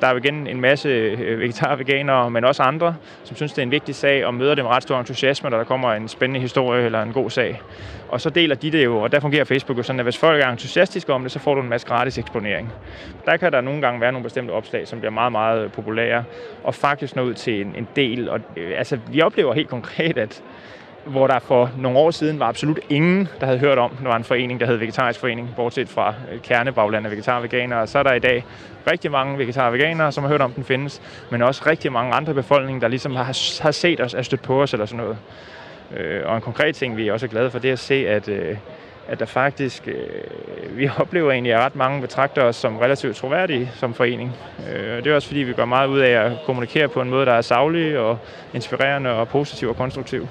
Der 0.01 0.07
er 0.07 0.11
jo 0.11 0.17
igen 0.17 0.47
en 0.47 0.61
masse 0.61 0.89
øh, 0.89 1.39
vegetarer 1.39 1.71
og 1.71 1.79
veganere, 1.79 2.31
men 2.31 2.43
også 2.43 2.63
andre, 2.63 2.95
som 3.23 3.35
synes, 3.35 3.53
det 3.53 3.61
er 3.61 3.63
en 3.63 3.71
vigtig 3.71 3.95
sag, 3.95 4.25
og 4.25 4.33
møder 4.33 4.55
dem 4.55 4.65
med 4.65 4.71
ret 4.71 4.83
stor 4.83 4.99
entusiasme, 4.99 5.49
når 5.49 5.57
der 5.57 5.63
kommer 5.63 5.93
en 5.93 6.07
spændende 6.07 6.39
historie 6.39 6.85
eller 6.85 7.01
en 7.01 7.13
god 7.13 7.29
sag. 7.29 7.61
Og 8.09 8.21
så 8.21 8.29
deler 8.29 8.55
de 8.55 8.71
det 8.71 8.85
jo, 8.85 8.97
og 8.97 9.11
der 9.11 9.19
fungerer 9.19 9.43
Facebook 9.43 9.77
jo 9.77 9.83
sådan, 9.83 9.99
at 9.99 10.05
hvis 10.05 10.17
folk 10.17 10.41
er 10.43 10.49
entusiastiske 10.49 11.13
om 11.13 11.21
det, 11.21 11.31
så 11.31 11.39
får 11.39 11.55
du 11.55 11.61
en 11.61 11.69
masse 11.69 11.87
gratis 11.87 12.17
eksponering. 12.17 12.73
Der 13.25 13.37
kan 13.37 13.51
der 13.51 13.61
nogle 13.61 13.81
gange 13.81 14.01
være 14.01 14.11
nogle 14.11 14.23
bestemte 14.23 14.51
opslag, 14.51 14.87
som 14.87 14.99
bliver 14.99 15.11
meget, 15.11 15.31
meget 15.31 15.71
populære, 15.71 16.23
og 16.63 16.75
faktisk 16.75 17.15
nå 17.15 17.21
ud 17.21 17.33
til 17.33 17.61
en, 17.61 17.73
en 17.77 17.87
del. 17.95 18.29
Og, 18.29 18.39
øh, 18.57 18.71
altså, 18.77 18.99
vi 19.11 19.21
oplever 19.21 19.53
helt 19.53 19.69
konkret, 19.69 20.17
at 20.17 20.43
hvor 21.05 21.27
der 21.27 21.39
for 21.39 21.71
nogle 21.77 21.99
år 21.99 22.11
siden 22.11 22.39
var 22.39 22.45
absolut 22.45 22.79
ingen, 22.89 23.27
der 23.39 23.45
havde 23.45 23.59
hørt 23.59 23.77
om, 23.77 23.91
der 24.03 24.07
var 24.07 24.15
en 24.15 24.23
forening, 24.23 24.59
der 24.59 24.65
hed 24.65 24.75
Vegetarisk 24.75 25.19
Forening, 25.19 25.49
bortset 25.55 25.89
fra 25.89 26.13
øh, 26.31 26.41
kernebagland 26.41 27.05
af 27.05 27.11
vegetar 27.11 27.37
og 27.37 27.43
veganere. 27.43 27.87
Så 27.87 27.99
er 27.99 28.03
der 28.03 28.13
i 28.13 28.19
dag 28.19 28.45
rigtig 28.91 29.11
mange 29.11 29.37
vegetar 29.37 29.67
og 29.67 29.73
veganere, 29.73 30.11
som 30.11 30.23
har 30.23 30.29
hørt 30.31 30.41
om, 30.41 30.51
den 30.51 30.63
findes, 30.63 31.01
men 31.31 31.41
også 31.41 31.63
rigtig 31.65 31.91
mange 31.91 32.13
andre 32.13 32.33
befolkninger, 32.33 32.79
der 32.79 32.87
ligesom 32.87 33.15
har, 33.15 33.23
har 33.63 33.71
set 33.71 34.01
os, 34.01 34.13
er 34.13 34.21
stødt 34.21 34.41
på 34.41 34.61
os 34.61 34.73
eller 34.73 34.85
sådan 34.85 35.05
noget. 35.05 35.17
Øh, 35.97 36.21
og 36.25 36.35
en 36.35 36.41
konkret 36.41 36.75
ting, 36.75 36.97
vi 36.97 37.07
er 37.07 37.13
også 37.13 37.27
glade 37.27 37.51
for, 37.51 37.59
det 37.59 37.67
er 37.67 37.73
at 37.73 37.79
se, 37.79 38.07
at, 38.07 38.27
øh, 38.27 38.57
at 39.07 39.19
der 39.19 39.25
faktisk, 39.25 39.87
vi 40.69 40.89
oplever 40.97 41.31
egentlig, 41.31 41.53
at 41.53 41.59
ret 41.59 41.75
mange 41.75 42.01
betragter 42.01 42.43
os 42.43 42.55
som 42.55 42.77
relativt 42.77 43.15
troværdige 43.15 43.71
som 43.75 43.93
forening. 43.93 44.35
Og 44.97 45.03
det 45.03 45.07
er 45.07 45.15
også 45.15 45.27
fordi, 45.27 45.39
vi 45.39 45.53
gør 45.53 45.65
meget 45.65 45.87
ud 45.87 45.99
af 45.99 46.25
at 46.25 46.31
kommunikere 46.45 46.87
på 46.87 47.01
en 47.01 47.09
måde, 47.09 47.25
der 47.25 47.33
er 47.33 47.41
savlig 47.41 47.99
og 47.99 48.17
inspirerende 48.53 49.09
og 49.09 49.27
positiv 49.27 49.69
og 49.69 49.75
konstruktiv. 49.75 50.27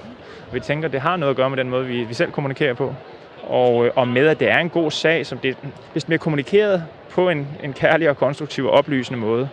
Vi 0.53 0.61
tænker, 0.61 0.89
det 0.89 1.01
har 1.01 1.17
noget 1.17 1.31
at 1.31 1.37
gøre 1.37 1.51
med 1.51 1.57
den 1.57 1.71
måde, 1.71 1.87
vi, 1.87 2.05
vi 2.05 2.15
selv 2.15 2.33
kommunikerer 2.33 2.75
på. 2.75 2.95
Og, 3.43 3.87
øh, 3.87 3.93
og 3.97 4.09
med, 4.09 4.27
at 4.27 4.41
det 4.41 4.51
er 4.51 4.59
en 4.59 4.71
god 4.71 4.91
sag, 4.91 5.27
som 5.27 5.39
det, 5.39 5.57
hvis 5.93 6.05
den 6.05 6.09
bliver 6.09 6.19
kommunikeret 6.19 6.85
på 7.11 7.29
en, 7.29 7.49
en 7.63 7.73
kærlig 7.73 8.11
og 8.11 8.17
konstruktiv 8.17 8.67
og 8.67 8.71
oplysende 8.71 9.21
måde, 9.21 9.49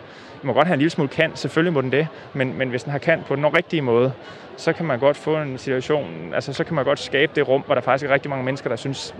må 0.46 0.54
godt 0.54 0.68
have 0.68 0.74
en 0.74 0.80
lille 0.80 0.90
smule 0.90 1.10
kant, 1.10 1.40
selvfølgelig 1.40 1.74
må 1.74 1.82
den 1.82 1.92
det, 1.92 2.08
men, 2.34 2.58
men 2.58 2.70
hvis 2.70 2.84
den 2.84 2.92
har 2.92 3.00
kant 3.00 3.25
på 3.25 3.36
den 3.36 3.58
rigtige 3.58 3.82
måde, 3.82 4.12
så 4.58 4.74
kan 4.74 4.86
man 4.86 5.00
godt 5.00 5.18
få 5.18 5.38
en 5.38 5.58
situation, 5.58 6.34
altså 6.34 6.54
så 6.54 6.64
kan 6.64 6.75
man 6.75 6.86
godt 6.86 7.00
skabe 7.00 7.32
det 7.36 7.48
rum, 7.48 7.62
hvor 7.66 7.75
der 7.75 7.82
faktisk 7.82 8.10
er 8.10 8.14
rigtig 8.14 8.30
mange 8.30 8.46
mennesker, 8.46 8.70
der 8.70 8.75
synes, 8.75 9.16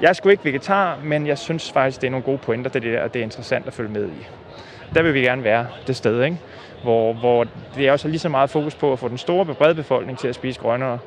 jeg 0.00 0.08
er 0.08 0.12
sgu 0.12 0.28
ikke 0.28 0.44
vegetar, 0.44 0.98
men 1.04 1.26
jeg 1.26 1.38
synes 1.38 1.72
faktisk, 1.72 2.00
det 2.00 2.06
er 2.06 2.10
nogle 2.10 2.24
gode 2.24 2.38
pointer, 2.38 2.70
det 2.70 2.82
der, 2.82 3.02
og 3.02 3.14
det 3.14 3.20
er 3.20 3.24
interessant 3.24 3.66
at 3.66 3.72
følge 3.72 3.90
med 3.90 4.06
i. 4.06 4.26
Der 4.94 5.02
vil 5.02 5.14
vi 5.14 5.20
gerne 5.20 5.44
være 5.44 5.66
det 5.86 5.96
sted, 5.96 6.24
ikke? 6.24 6.36
Hvor, 6.82 7.12
hvor 7.12 7.46
det 7.76 7.88
er 7.88 7.92
også 7.92 8.08
lige 8.08 8.18
så 8.18 8.28
meget 8.28 8.50
fokus 8.50 8.74
på 8.74 8.92
at 8.92 8.98
få 8.98 9.08
den 9.08 9.18
store, 9.18 9.44
brede 9.44 9.74
befolkning 9.74 10.18
til 10.18 10.28
at 10.28 10.34
spise 10.34 10.60
grønnere, 10.60 10.98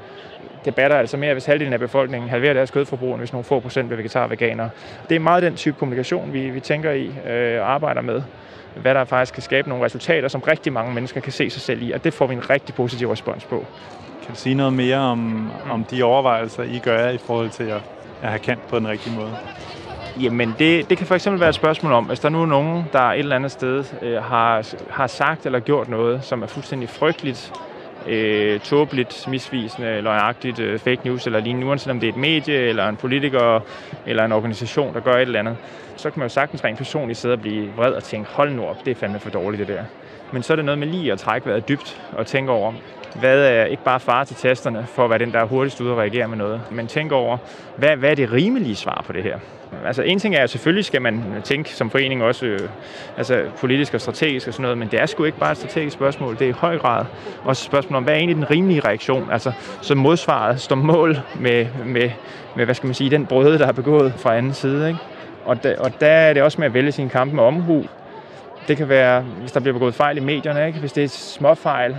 debatter 0.65 0.97
altså 0.97 1.17
mere, 1.17 1.33
hvis 1.33 1.45
halvdelen 1.45 1.73
af 1.73 1.79
befolkningen 1.79 2.29
halverer 2.29 2.53
deres 2.53 2.71
kødforbrug, 2.71 3.17
hvis 3.17 3.33
nogle 3.33 3.43
få 3.43 3.59
procent 3.59 3.87
bliver 3.87 3.97
vegetar 3.97 4.23
og 4.23 4.29
veganer. 4.29 4.69
Det 5.09 5.15
er 5.15 5.19
meget 5.19 5.43
den 5.43 5.55
type 5.55 5.77
kommunikation, 5.79 6.33
vi, 6.33 6.49
vi 6.49 6.59
tænker 6.59 6.91
i 6.91 7.11
øh, 7.27 7.61
og 7.61 7.73
arbejder 7.73 8.01
med 8.01 8.21
hvad 8.75 8.93
der 8.93 9.03
faktisk 9.03 9.33
kan 9.33 9.43
skabe 9.43 9.69
nogle 9.69 9.85
resultater, 9.85 10.27
som 10.27 10.41
rigtig 10.41 10.73
mange 10.73 10.93
mennesker 10.93 11.21
kan 11.21 11.31
se 11.31 11.49
sig 11.49 11.61
selv 11.61 11.81
i, 11.81 11.91
og 11.91 12.03
det 12.03 12.13
får 12.13 12.27
vi 12.27 12.33
en 12.33 12.49
rigtig 12.49 12.75
positiv 12.75 13.11
respons 13.11 13.45
på. 13.45 13.65
Kan 14.21 14.29
du 14.29 14.35
sige 14.35 14.55
noget 14.55 14.73
mere 14.73 14.97
om, 14.97 15.51
om 15.69 15.83
de 15.83 16.03
overvejelser, 16.03 16.63
I 16.63 16.79
gør 16.83 17.09
i 17.09 17.17
forhold 17.17 17.49
til 17.49 17.63
at, 17.63 17.81
at 18.21 18.29
have 18.29 18.39
kendt 18.39 18.67
på 18.67 18.79
den 18.79 18.87
rigtige 18.87 19.15
måde? 19.15 19.31
Jamen, 20.19 20.55
det, 20.59 20.89
det 20.89 20.97
kan 20.97 21.07
for 21.07 21.15
eksempel 21.15 21.39
være 21.39 21.49
et 21.49 21.55
spørgsmål 21.55 21.91
om, 21.91 22.05
hvis 22.05 22.19
der 22.19 22.29
nu 22.29 22.41
er 22.41 22.45
nogen, 22.45 22.85
der 22.93 22.99
et 22.99 23.19
eller 23.19 23.35
andet 23.35 23.51
sted 23.51 23.85
øh, 24.01 24.23
har, 24.23 24.73
har 24.89 25.07
sagt 25.07 25.45
eller 25.45 25.59
gjort 25.59 25.89
noget, 25.89 26.23
som 26.23 26.43
er 26.43 26.47
fuldstændig 26.47 26.89
frygteligt, 26.89 27.53
øh, 28.07 28.59
tåbeligt, 28.59 29.27
misvisende, 29.27 30.01
løgnagtigt, 30.01 30.59
øh, 30.59 30.79
fake 30.79 31.01
news 31.05 31.25
eller 31.25 31.39
lignende, 31.39 31.67
uanset 31.67 31.91
om 31.91 31.99
det 31.99 32.07
er 32.07 32.11
et 32.11 32.17
medie, 32.17 32.55
eller 32.55 32.89
en 32.89 32.97
politiker, 32.97 33.59
eller 34.05 34.25
en 34.25 34.31
organisation, 34.31 34.93
der 34.93 34.99
gør 34.99 35.13
et 35.13 35.21
eller 35.21 35.39
andet, 35.39 35.57
så 35.95 36.09
kan 36.09 36.19
man 36.19 36.25
jo 36.25 36.33
sagtens 36.33 36.63
rent 36.63 36.77
personligt 36.77 37.19
sidde 37.19 37.33
og 37.33 37.41
blive 37.41 37.73
vred 37.75 37.93
og 37.93 38.03
tænke, 38.03 38.29
hold 38.31 38.51
nu 38.51 38.65
op, 38.65 38.85
det 38.85 38.91
er 38.91 38.95
fandme 38.95 39.19
for 39.19 39.29
dårligt 39.29 39.59
det 39.59 39.67
der. 39.67 39.83
Men 40.31 40.43
så 40.43 40.53
er 40.53 40.55
det 40.55 40.65
noget 40.65 40.79
med 40.79 40.87
lige 40.87 41.11
at 41.11 41.19
trække 41.19 41.47
vejret 41.47 41.67
dybt 41.69 42.01
og 42.11 42.27
tænke 42.27 42.51
over, 42.51 42.73
hvad 43.19 43.45
er 43.45 43.65
ikke 43.65 43.83
bare 43.83 43.99
far 43.99 44.23
til 44.23 44.35
testerne 44.35 44.85
for 44.87 45.03
at 45.03 45.09
være 45.09 45.19
den, 45.19 45.31
der 45.31 45.39
er 45.39 45.45
hurtigst 45.45 45.81
ude 45.81 45.91
og 45.91 45.97
reagere 45.97 46.27
med 46.27 46.37
noget, 46.37 46.61
men 46.71 46.87
tænk 46.87 47.11
over, 47.11 47.37
hvad, 47.77 47.97
hvad 47.97 48.11
er 48.11 48.15
det 48.15 48.31
rimelige 48.31 48.75
svar 48.75 49.03
på 49.07 49.13
det 49.13 49.23
her? 49.23 49.39
Altså 49.85 50.01
en 50.01 50.19
ting 50.19 50.35
er, 50.35 50.43
at 50.43 50.49
selvfølgelig 50.49 50.85
skal 50.85 51.01
man 51.01 51.23
tænke 51.43 51.69
som 51.69 51.89
forening 51.89 52.23
også 52.23 52.45
øh, 52.45 52.59
altså 53.17 53.43
politisk 53.57 53.93
og 53.93 54.01
strategisk 54.01 54.47
og 54.47 54.53
sådan 54.53 54.61
noget, 54.61 54.77
men 54.77 54.87
det 54.87 55.01
er 55.01 55.05
sgu 55.05 55.23
ikke 55.23 55.37
bare 55.37 55.51
et 55.51 55.57
strategisk 55.57 55.93
spørgsmål. 55.93 56.33
Det 56.33 56.41
er 56.41 56.49
i 56.49 56.51
høj 56.57 56.77
grad 56.77 57.05
også 57.43 57.61
et 57.61 57.65
spørgsmål 57.65 57.97
om, 57.97 58.03
hvad 58.03 58.13
er 58.13 58.17
egentlig 58.17 58.35
den 58.35 58.51
rimelige 58.51 58.79
reaktion? 58.79 59.29
Altså 59.31 59.51
så 59.81 59.95
modsvaret 59.95 60.61
står 60.61 60.75
mål 60.75 61.19
med, 61.39 61.67
med, 61.85 62.11
med, 62.55 62.65
hvad 62.65 62.75
skal 62.75 62.87
man 62.87 62.93
sige, 62.93 63.09
den 63.09 63.25
brøde, 63.25 63.59
der 63.59 63.67
er 63.67 63.71
begået 63.71 64.13
fra 64.17 64.35
anden 64.35 64.53
side. 64.53 64.87
Ikke? 64.87 64.99
Og, 65.45 65.63
da, 65.63 65.75
og 65.79 66.01
der 66.01 66.07
er 66.07 66.33
det 66.33 66.43
også 66.43 66.57
med 66.57 66.67
at 66.67 66.73
vælge 66.73 66.91
sin 66.91 67.09
kamp 67.09 67.33
med 67.33 67.43
omhu. 67.43 67.85
Det 68.67 68.77
kan 68.77 68.89
være, 68.89 69.21
hvis 69.21 69.51
der 69.51 69.59
bliver 69.59 69.73
begået 69.73 69.95
fejl 69.95 70.17
i 70.17 70.19
medierne, 70.19 70.67
ikke? 70.67 70.79
hvis 70.79 70.93
det 70.93 71.03
er 71.03 71.07
småfejl, 71.07 71.97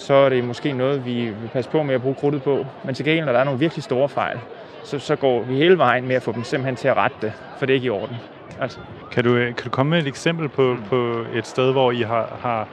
så 0.00 0.14
er 0.14 0.28
det 0.28 0.44
måske 0.44 0.72
noget, 0.72 1.06
vi 1.06 1.14
vil 1.20 1.50
passe 1.52 1.70
på 1.70 1.82
med 1.82 1.94
at 1.94 2.02
bruge 2.02 2.14
krudtet 2.14 2.42
på. 2.42 2.66
Men 2.84 2.94
til 2.94 3.04
gengæld, 3.04 3.24
når 3.24 3.32
der 3.32 3.40
er 3.40 3.44
nogle 3.44 3.60
virkelig 3.60 3.84
store 3.84 4.08
fejl, 4.08 4.38
så, 4.84 4.98
så 4.98 5.16
går 5.16 5.42
vi 5.42 5.54
hele 5.54 5.78
vejen 5.78 6.08
med 6.08 6.16
at 6.16 6.22
få 6.22 6.32
dem 6.32 6.44
simpelthen 6.44 6.76
til 6.76 6.88
at 6.88 6.96
rette 6.96 7.16
det, 7.22 7.32
for 7.58 7.66
det 7.66 7.72
er 7.72 7.74
ikke 7.74 7.86
i 7.86 7.90
orden. 7.90 8.16
Altså. 8.60 8.78
Kan, 9.12 9.24
du, 9.24 9.34
kan 9.34 9.64
du 9.64 9.70
komme 9.70 9.90
med 9.90 9.98
et 9.98 10.06
eksempel 10.06 10.48
på, 10.48 10.76
på 10.88 11.24
et 11.34 11.46
sted, 11.46 11.72
hvor 11.72 11.92
I 11.92 12.00
har, 12.00 12.38
har 12.42 12.68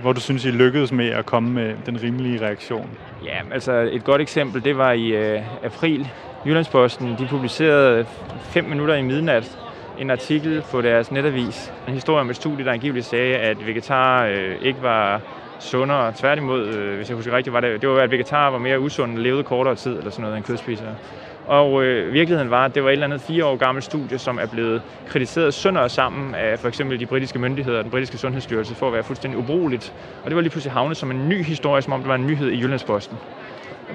hvor 0.00 0.12
du 0.12 0.20
synes, 0.20 0.44
I 0.44 0.50
lykkedes 0.50 0.92
med 0.92 1.08
at 1.08 1.26
komme 1.26 1.50
med 1.50 1.74
den 1.86 2.02
rimelige 2.02 2.40
reaktion? 2.40 2.90
Ja, 3.24 3.38
altså 3.52 3.72
et 3.72 4.04
godt 4.04 4.20
eksempel, 4.20 4.64
det 4.64 4.78
var 4.78 4.92
i 4.92 5.06
øh, 5.06 5.40
april. 5.64 6.08
Jyllandsposten, 6.46 7.16
de 7.18 7.26
publicerede 7.30 8.06
fem 8.42 8.64
minutter 8.64 8.94
i 8.94 9.02
midnat 9.02 9.58
en 9.98 10.10
artikel 10.10 10.64
på 10.70 10.80
deres 10.80 11.12
netavis. 11.12 11.72
En 11.88 11.94
historie 11.94 12.20
om 12.20 12.30
et 12.30 12.36
studie, 12.36 12.64
der 12.64 12.72
angiveligt 12.72 13.06
sagde, 13.06 13.36
at 13.36 13.66
vegetar 13.66 14.24
øh, 14.24 14.56
ikke 14.62 14.82
var 14.82 15.20
sundere. 15.60 16.12
Tværtimod, 16.16 16.66
øh, 16.66 16.96
hvis 16.96 17.08
jeg 17.08 17.16
husker 17.16 17.36
rigtigt, 17.36 17.52
var 17.54 17.60
det, 17.60 17.82
det 17.82 17.88
var, 17.88 18.00
at 18.00 18.10
vegetarer 18.10 18.50
var 18.50 18.58
mere 18.58 18.80
usunde 18.80 19.22
levede 19.22 19.44
kortere 19.44 19.74
tid 19.74 19.98
eller 19.98 20.10
sådan 20.10 20.22
noget 20.22 20.36
end 20.36 20.44
kødspisere. 20.44 20.96
Og 21.44 21.84
øh, 21.84 22.12
virkeligheden 22.12 22.50
var, 22.50 22.64
at 22.64 22.74
det 22.74 22.82
var 22.82 22.88
et 22.88 22.92
eller 22.92 23.06
andet 23.06 23.20
fire 23.20 23.44
år 23.44 23.56
gammelt 23.56 23.84
studie, 23.84 24.18
som 24.18 24.38
er 24.38 24.46
blevet 24.46 24.82
kritiseret 25.06 25.54
sønder 25.54 25.88
sammen 25.88 26.34
af 26.34 26.58
for 26.58 26.68
eksempel 26.68 27.00
de 27.00 27.06
britiske 27.06 27.38
myndigheder 27.38 27.78
og 27.78 27.84
den 27.84 27.90
britiske 27.90 28.18
sundhedsstyrelse 28.18 28.74
for 28.74 28.86
at 28.86 28.92
være 28.92 29.02
fuldstændig 29.02 29.38
ubrugeligt. 29.38 29.94
Og 30.22 30.30
det 30.30 30.36
var 30.36 30.42
lige 30.42 30.50
pludselig 30.50 30.72
havnet 30.72 30.96
som 30.96 31.10
en 31.10 31.28
ny 31.28 31.44
historie, 31.44 31.82
som 31.82 31.92
om 31.92 32.00
det 32.00 32.08
var 32.08 32.14
en 32.14 32.26
nyhed 32.26 32.50
i 32.50 32.60
Jyllandsposten. 32.60 33.20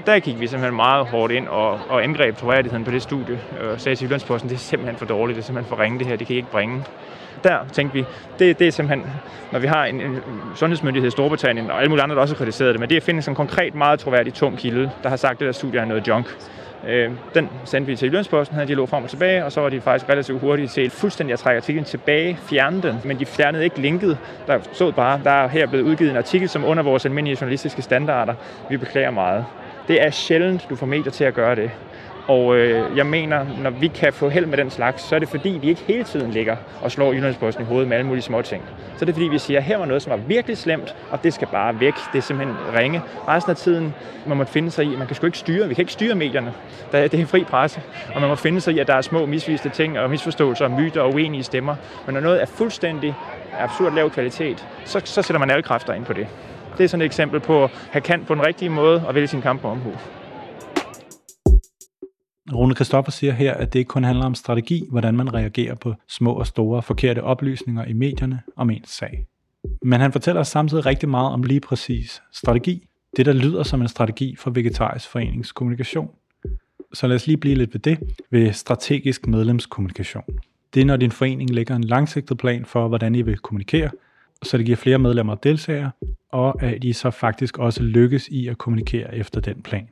Der 0.05 0.19
gik 0.19 0.39
vi 0.39 0.47
simpelthen 0.47 0.75
meget 0.75 1.05
hårdt 1.05 1.33
ind 1.33 1.47
og, 1.47 1.79
og 1.89 2.03
angreb 2.03 2.37
troværdigheden 2.37 2.85
på 2.85 2.91
det 2.91 3.01
studie 3.01 3.39
øh, 3.61 3.71
og 3.71 3.81
sagde 3.81 3.95
til 3.95 4.05
Jyllandsposten, 4.05 4.49
det 4.49 4.55
er 4.55 4.59
simpelthen 4.59 4.97
for 4.97 5.05
dårligt, 5.05 5.35
det 5.35 5.41
er 5.41 5.45
simpelthen 5.45 5.69
for 5.69 5.83
ringe 5.83 5.99
det 5.99 6.07
her, 6.07 6.15
det 6.15 6.27
kan 6.27 6.33
I 6.33 6.37
ikke 6.37 6.51
bringe 6.51 6.83
der 7.45 7.59
tænkte 7.73 7.93
vi, 7.93 8.05
det, 8.39 8.59
det 8.59 8.67
er 8.67 8.71
simpelthen, 8.71 9.11
når 9.51 9.59
vi 9.59 9.67
har 9.67 9.85
en, 9.85 10.01
en 10.01 10.19
sundhedsmyndighed 10.55 11.07
i 11.07 11.11
Storbritannien, 11.11 11.71
og 11.71 11.77
alle 11.77 11.89
mulige 11.89 12.03
andre, 12.03 12.15
der 12.15 12.21
også 12.21 12.35
har 12.35 12.37
kritiseret 12.37 12.73
det, 12.73 12.79
men 12.79 12.89
det 12.89 12.95
er 12.95 12.99
at 12.99 13.03
finde 13.03 13.23
en 13.27 13.35
konkret, 13.35 13.75
meget 13.75 13.99
troværdig, 13.99 14.33
tung 14.33 14.57
kilde, 14.57 14.91
der 15.03 15.09
har 15.09 15.15
sagt, 15.15 15.31
at 15.31 15.39
det 15.39 15.45
der 15.45 15.51
studie 15.51 15.79
er 15.79 15.85
noget 15.85 16.07
junk. 16.07 16.37
Øh, 16.87 17.11
den 17.35 17.49
sendte 17.63 17.91
vi 17.91 17.95
til 17.95 18.07
Jyllandsposten, 18.07 18.55
havde 18.55 18.67
dialog 18.67 18.89
frem 18.89 19.03
og 19.03 19.09
tilbage, 19.09 19.45
og 19.45 19.51
så 19.51 19.61
var 19.61 19.69
de 19.69 19.81
faktisk 19.81 20.09
relativt 20.09 20.41
hurtige 20.41 20.67
til 20.67 20.89
fuldstændig 20.89 21.33
at 21.33 21.39
trække 21.39 21.57
artiklen 21.57 21.85
tilbage, 21.85 22.37
fjerne 22.49 22.81
den, 22.81 23.01
men 23.05 23.19
de 23.19 23.25
fjernede 23.25 23.63
ikke 23.63 23.81
linket. 23.81 24.17
Der 24.47 24.59
stod 24.73 24.91
bare, 24.91 25.21
der 25.23 25.31
er 25.31 25.47
her 25.47 25.67
blevet 25.67 25.83
udgivet 25.83 26.11
en 26.11 26.17
artikel, 26.17 26.49
som 26.49 26.65
under 26.65 26.83
vores 26.83 27.05
almindelige 27.05 27.37
journalistiske 27.41 27.81
standarder. 27.81 28.33
Vi 28.69 28.77
beklager 28.77 29.11
meget. 29.11 29.45
Det 29.87 30.01
er 30.01 30.09
sjældent, 30.09 30.67
du 30.69 30.75
får 30.75 30.85
medier 30.85 31.11
til 31.11 31.23
at 31.23 31.33
gøre 31.33 31.55
det. 31.55 31.71
Og 32.27 32.55
øh, 32.55 32.97
jeg 32.97 33.05
mener, 33.05 33.45
når 33.61 33.69
vi 33.69 33.87
kan 33.87 34.13
få 34.13 34.29
held 34.29 34.45
med 34.45 34.57
den 34.57 34.69
slags, 34.69 35.03
så 35.03 35.15
er 35.15 35.19
det 35.19 35.29
fordi, 35.29 35.49
vi 35.61 35.69
ikke 35.69 35.81
hele 35.87 36.03
tiden 36.03 36.31
ligger 36.31 36.55
og 36.81 36.91
slår 36.91 37.13
Jyllandsposten 37.13 37.63
i 37.63 37.67
hovedet 37.67 37.87
med 37.87 37.97
alle 37.97 38.07
mulige 38.07 38.23
små 38.23 38.41
ting. 38.41 38.63
Så 38.97 39.03
er 39.03 39.05
det 39.05 39.15
fordi, 39.15 39.27
vi 39.27 39.39
siger, 39.39 39.59
at 39.59 39.63
her 39.63 39.77
var 39.77 39.85
noget, 39.85 40.01
som 40.01 40.09
var 40.09 40.17
virkelig 40.17 40.57
slemt, 40.57 40.95
og 41.11 41.23
det 41.23 41.33
skal 41.33 41.47
bare 41.47 41.79
væk. 41.79 41.93
Det 42.11 42.17
er 42.17 42.21
simpelthen 42.21 42.57
ringe. 42.77 43.01
Resten 43.27 43.49
af 43.49 43.57
tiden 43.57 43.93
man 44.25 44.37
må 44.37 44.43
finde 44.43 44.71
sig 44.71 44.85
i, 44.85 44.95
man 44.95 45.07
kan 45.07 45.15
sgu 45.15 45.25
ikke 45.25 45.37
styre, 45.37 45.67
vi 45.67 45.73
kan 45.73 45.81
ikke 45.81 45.93
styre 45.93 46.15
medierne. 46.15 46.53
Det 46.91 47.13
er 47.13 47.25
fri 47.25 47.43
presse, 47.43 47.81
og 48.15 48.21
man 48.21 48.29
må 48.29 48.35
finde 48.35 48.61
sig 48.61 48.73
i, 48.73 48.79
at 48.79 48.87
der 48.87 48.95
er 48.95 49.01
små 49.01 49.25
misviste 49.25 49.69
ting 49.69 49.99
og 49.99 50.09
misforståelser 50.09 50.65
og 50.65 50.71
myter 50.71 51.01
og 51.01 51.13
uenige 51.13 51.43
stemmer. 51.43 51.75
Men 52.05 52.13
når 52.13 52.21
noget 52.21 52.41
er 52.41 52.45
fuldstændig 52.45 53.15
absurd 53.59 53.93
lav 53.93 54.09
kvalitet, 54.09 54.67
så, 54.85 55.01
så 55.03 55.21
sætter 55.21 55.39
man 55.39 55.49
alle 55.49 55.63
kræfter 55.63 55.93
ind 55.93 56.05
på 56.05 56.13
det. 56.13 56.27
Det 56.77 56.83
er 56.83 56.87
sådan 56.87 57.01
et 57.01 57.05
eksempel 57.05 57.39
på 57.39 57.63
at 57.63 57.69
have 57.91 58.01
kant 58.01 58.27
på 58.27 58.35
den 58.35 58.45
rigtige 58.45 58.69
måde 58.69 59.07
og 59.07 59.15
vælge 59.15 59.27
sin 59.27 59.41
kamp 59.41 59.61
på 59.61 59.67
omhu. 59.67 59.91
Rune 62.53 62.75
Kristoffer 62.75 63.11
siger 63.11 63.33
her, 63.33 63.53
at 63.53 63.73
det 63.73 63.79
ikke 63.79 63.89
kun 63.89 64.03
handler 64.03 64.25
om 64.25 64.35
strategi, 64.35 64.83
hvordan 64.91 65.15
man 65.15 65.33
reagerer 65.33 65.75
på 65.75 65.93
små 66.07 66.33
og 66.33 66.47
store 66.47 66.81
forkerte 66.81 67.23
oplysninger 67.23 67.85
i 67.85 67.93
medierne 67.93 68.41
om 68.55 68.69
ens 68.69 68.89
sag. 68.89 69.25
Men 69.81 69.99
han 69.99 70.11
fortæller 70.11 70.41
os 70.41 70.47
samtidig 70.47 70.85
rigtig 70.85 71.09
meget 71.09 71.31
om 71.31 71.43
lige 71.43 71.59
præcis 71.59 72.21
strategi, 72.31 72.87
det 73.17 73.25
der 73.25 73.33
lyder 73.33 73.63
som 73.63 73.81
en 73.81 73.87
strategi 73.87 74.35
for 74.35 74.51
Vegetarisk 74.51 75.09
Forenings 75.09 75.51
kommunikation. 75.51 76.09
Så 76.93 77.07
lad 77.07 77.15
os 77.15 77.27
lige 77.27 77.37
blive 77.37 77.55
lidt 77.55 77.73
ved 77.73 77.79
det, 77.79 77.99
ved 78.31 78.53
strategisk 78.53 79.27
medlemskommunikation. 79.27 80.23
Det 80.73 80.81
er, 80.81 80.85
når 80.85 80.97
din 80.97 81.11
forening 81.11 81.49
lægger 81.49 81.75
en 81.75 81.83
langsigtet 81.83 82.37
plan 82.37 82.65
for, 82.65 82.87
hvordan 82.87 83.15
I 83.15 83.21
vil 83.21 83.37
kommunikere, 83.37 83.89
så 84.43 84.57
det 84.57 84.65
giver 84.65 84.75
flere 84.75 84.99
medlemmer 84.99 85.33
og 85.33 85.43
deltagere, 85.43 85.91
og 86.31 86.63
at 86.63 86.83
I 86.83 86.93
så 86.93 87.11
faktisk 87.11 87.57
også 87.57 87.83
lykkes 87.83 88.27
i 88.27 88.47
at 88.47 88.57
kommunikere 88.57 89.15
efter 89.15 89.41
den 89.41 89.61
plan. 89.61 89.87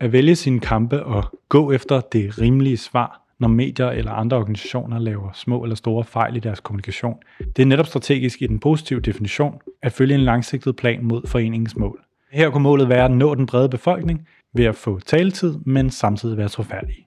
At 0.00 0.12
vælge 0.12 0.36
sine 0.36 0.60
kampe 0.60 1.04
og 1.04 1.38
gå 1.48 1.72
efter 1.72 2.00
det 2.00 2.38
rimelige 2.40 2.76
svar, 2.76 3.22
når 3.38 3.48
medier 3.48 3.90
eller 3.90 4.12
andre 4.12 4.36
organisationer 4.36 4.98
laver 4.98 5.32
små 5.32 5.62
eller 5.62 5.76
store 5.76 6.04
fejl 6.04 6.36
i 6.36 6.40
deres 6.40 6.60
kommunikation. 6.60 7.16
Det 7.56 7.62
er 7.62 7.66
netop 7.66 7.86
strategisk 7.86 8.42
i 8.42 8.46
den 8.46 8.58
positive 8.58 9.00
definition 9.00 9.60
at 9.82 9.92
følge 9.92 10.14
en 10.14 10.20
langsigtet 10.20 10.76
plan 10.76 11.04
mod 11.04 11.26
foreningens 11.26 11.76
mål. 11.76 12.00
Her 12.32 12.50
kunne 12.50 12.62
målet 12.62 12.88
være 12.88 13.04
at 13.04 13.10
nå 13.10 13.34
den 13.34 13.46
brede 13.46 13.68
befolkning 13.68 14.28
ved 14.54 14.64
at 14.64 14.74
få 14.74 15.00
taletid, 15.00 15.58
men 15.66 15.90
samtidig 15.90 16.36
være 16.36 16.48
troværdige. 16.48 17.06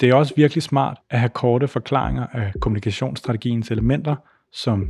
Det 0.00 0.08
er 0.08 0.14
også 0.14 0.34
virkelig 0.36 0.62
smart 0.62 0.98
at 1.10 1.18
have 1.18 1.28
korte 1.28 1.68
forklaringer 1.68 2.26
af 2.26 2.52
kommunikationsstrategiens 2.60 3.70
elementer, 3.70 4.16
som 4.52 4.88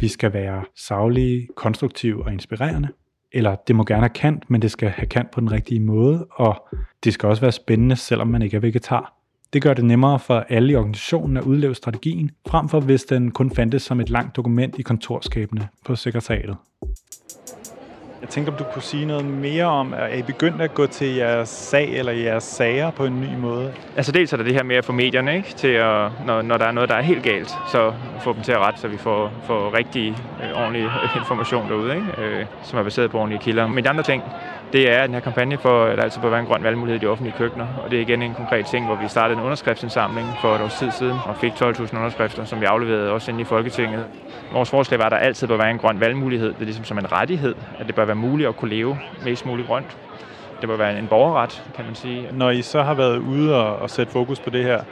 vi 0.00 0.08
skal 0.08 0.32
være 0.32 0.64
savlige, 0.76 1.48
konstruktive 1.56 2.24
og 2.24 2.32
inspirerende 2.32 2.88
eller 3.32 3.54
det 3.54 3.76
må 3.76 3.84
gerne 3.84 4.02
have 4.02 4.08
kant, 4.08 4.50
men 4.50 4.62
det 4.62 4.70
skal 4.70 4.88
have 4.88 5.06
kant 5.06 5.30
på 5.30 5.40
den 5.40 5.52
rigtige 5.52 5.80
måde, 5.80 6.26
og 6.30 6.68
det 7.04 7.12
skal 7.12 7.28
også 7.28 7.40
være 7.40 7.52
spændende, 7.52 7.96
selvom 7.96 8.28
man 8.28 8.42
ikke 8.42 8.56
er 8.56 8.60
vegetar. 8.60 9.14
Det 9.52 9.62
gør 9.62 9.74
det 9.74 9.84
nemmere 9.84 10.18
for 10.18 10.44
alle 10.48 10.72
i 10.72 10.76
organisationen 10.76 11.36
at 11.36 11.44
udleve 11.44 11.74
strategien, 11.74 12.30
frem 12.48 12.68
for 12.68 12.80
hvis 12.80 13.04
den 13.04 13.30
kun 13.30 13.50
fandtes 13.50 13.82
som 13.82 14.00
et 14.00 14.10
langt 14.10 14.36
dokument 14.36 14.78
i 14.78 14.82
kontorskabene 14.82 15.68
på 15.84 15.96
sekretariatet. 15.96 16.56
Jeg 18.22 18.30
tænkte, 18.30 18.50
om 18.50 18.56
du 18.56 18.64
kunne 18.64 18.82
sige 18.82 19.06
noget 19.06 19.24
mere 19.24 19.64
om, 19.64 19.94
at 19.94 20.18
I 20.18 20.22
begyndt 20.22 20.62
at 20.62 20.74
gå 20.74 20.86
til 20.86 21.14
jeres 21.14 21.48
sag 21.48 21.88
eller 21.88 22.12
jeres 22.12 22.44
sager 22.44 22.90
på 22.90 23.04
en 23.04 23.20
ny 23.20 23.34
måde? 23.40 23.72
Altså 23.96 24.12
dels 24.12 24.32
er 24.32 24.36
der 24.36 24.44
det 24.44 24.54
her 24.54 24.62
med 24.62 24.76
at 24.76 24.84
få 24.84 24.92
medierne 24.92 25.36
ikke, 25.36 25.54
til 25.54 25.68
at, 25.68 26.10
når, 26.26 26.42
når 26.42 26.56
der 26.56 26.64
er 26.64 26.72
noget, 26.72 26.88
der 26.88 26.94
er 26.96 27.00
helt 27.02 27.22
galt, 27.22 27.58
så 27.68 27.92
få 28.20 28.32
dem 28.32 28.42
til 28.42 28.52
at 28.52 28.58
rette, 28.58 28.80
så 28.80 28.88
vi 28.88 28.96
får, 28.96 29.32
får 29.46 29.74
rigtig 29.76 30.16
øh, 30.42 30.60
ordentlig 30.60 30.82
øh, 30.82 31.16
information 31.16 31.68
derude, 31.68 31.94
ikke? 31.94 32.06
Øh, 32.18 32.46
som 32.62 32.78
er 32.78 32.82
baseret 32.82 33.10
på 33.10 33.18
ordentlige 33.18 33.42
kilder. 33.42 33.66
Men 33.66 33.84
de 33.84 33.88
andre 33.88 34.02
ting, 34.02 34.22
det 34.72 34.90
er 34.90 35.06
den 35.06 35.14
her 35.14 35.20
kampagne 35.20 35.58
for, 35.58 35.84
altså 35.84 35.92
at 35.92 35.98
der 35.98 36.04
altid 36.04 36.22
bør 36.22 36.28
være 36.28 36.40
en 36.40 36.46
grøn 36.46 36.62
valgmulighed 36.62 37.00
i 37.00 37.04
de 37.04 37.10
offentlige 37.10 37.34
køkkener. 37.38 37.66
Og 37.84 37.90
det 37.90 37.96
er 37.96 38.00
igen 38.00 38.22
en 38.22 38.34
konkret 38.34 38.66
ting, 38.66 38.86
hvor 38.86 38.94
vi 38.94 39.08
startede 39.08 39.38
en 39.38 39.44
underskriftsindsamling 39.44 40.28
for 40.40 40.54
et 40.54 40.60
års 40.60 40.74
tid 40.74 40.90
siden 40.90 41.16
og 41.26 41.36
fik 41.36 41.52
12.000 41.52 41.96
underskrifter, 41.96 42.44
som 42.44 42.60
vi 42.60 42.64
afleverede 42.64 43.10
også 43.10 43.30
ind 43.30 43.40
i 43.40 43.44
Folketinget. 43.44 44.04
Vores 44.52 44.70
forslag 44.70 44.98
var, 44.98 45.06
at 45.06 45.12
der 45.12 45.18
altid 45.18 45.48
bør 45.48 45.56
være 45.56 45.70
en 45.70 45.78
grøn 45.78 46.00
valgmulighed. 46.00 46.48
Det 46.48 46.60
er 46.60 46.64
ligesom 46.64 46.84
som 46.84 46.98
en 46.98 47.12
rettighed, 47.12 47.54
at 47.78 47.86
det 47.86 47.94
bør 47.94 48.04
være 48.04 48.16
muligt 48.16 48.48
at 48.48 48.56
kunne 48.56 48.70
leve 48.70 48.98
mest 49.24 49.46
muligt 49.46 49.68
grønt. 49.68 49.96
Det 50.60 50.68
bør 50.68 50.76
være 50.76 50.98
en 50.98 51.06
borgerret, 51.06 51.62
kan 51.76 51.84
man 51.84 51.94
sige. 51.94 52.28
Når 52.32 52.50
I 52.50 52.62
så 52.62 52.82
har 52.82 52.94
været 52.94 53.18
ude 53.18 53.56
og, 53.56 53.76
og 53.76 53.90
sætte 53.90 54.12
fokus 54.12 54.40
på 54.40 54.50
det 54.50 54.64
her, 54.64 54.82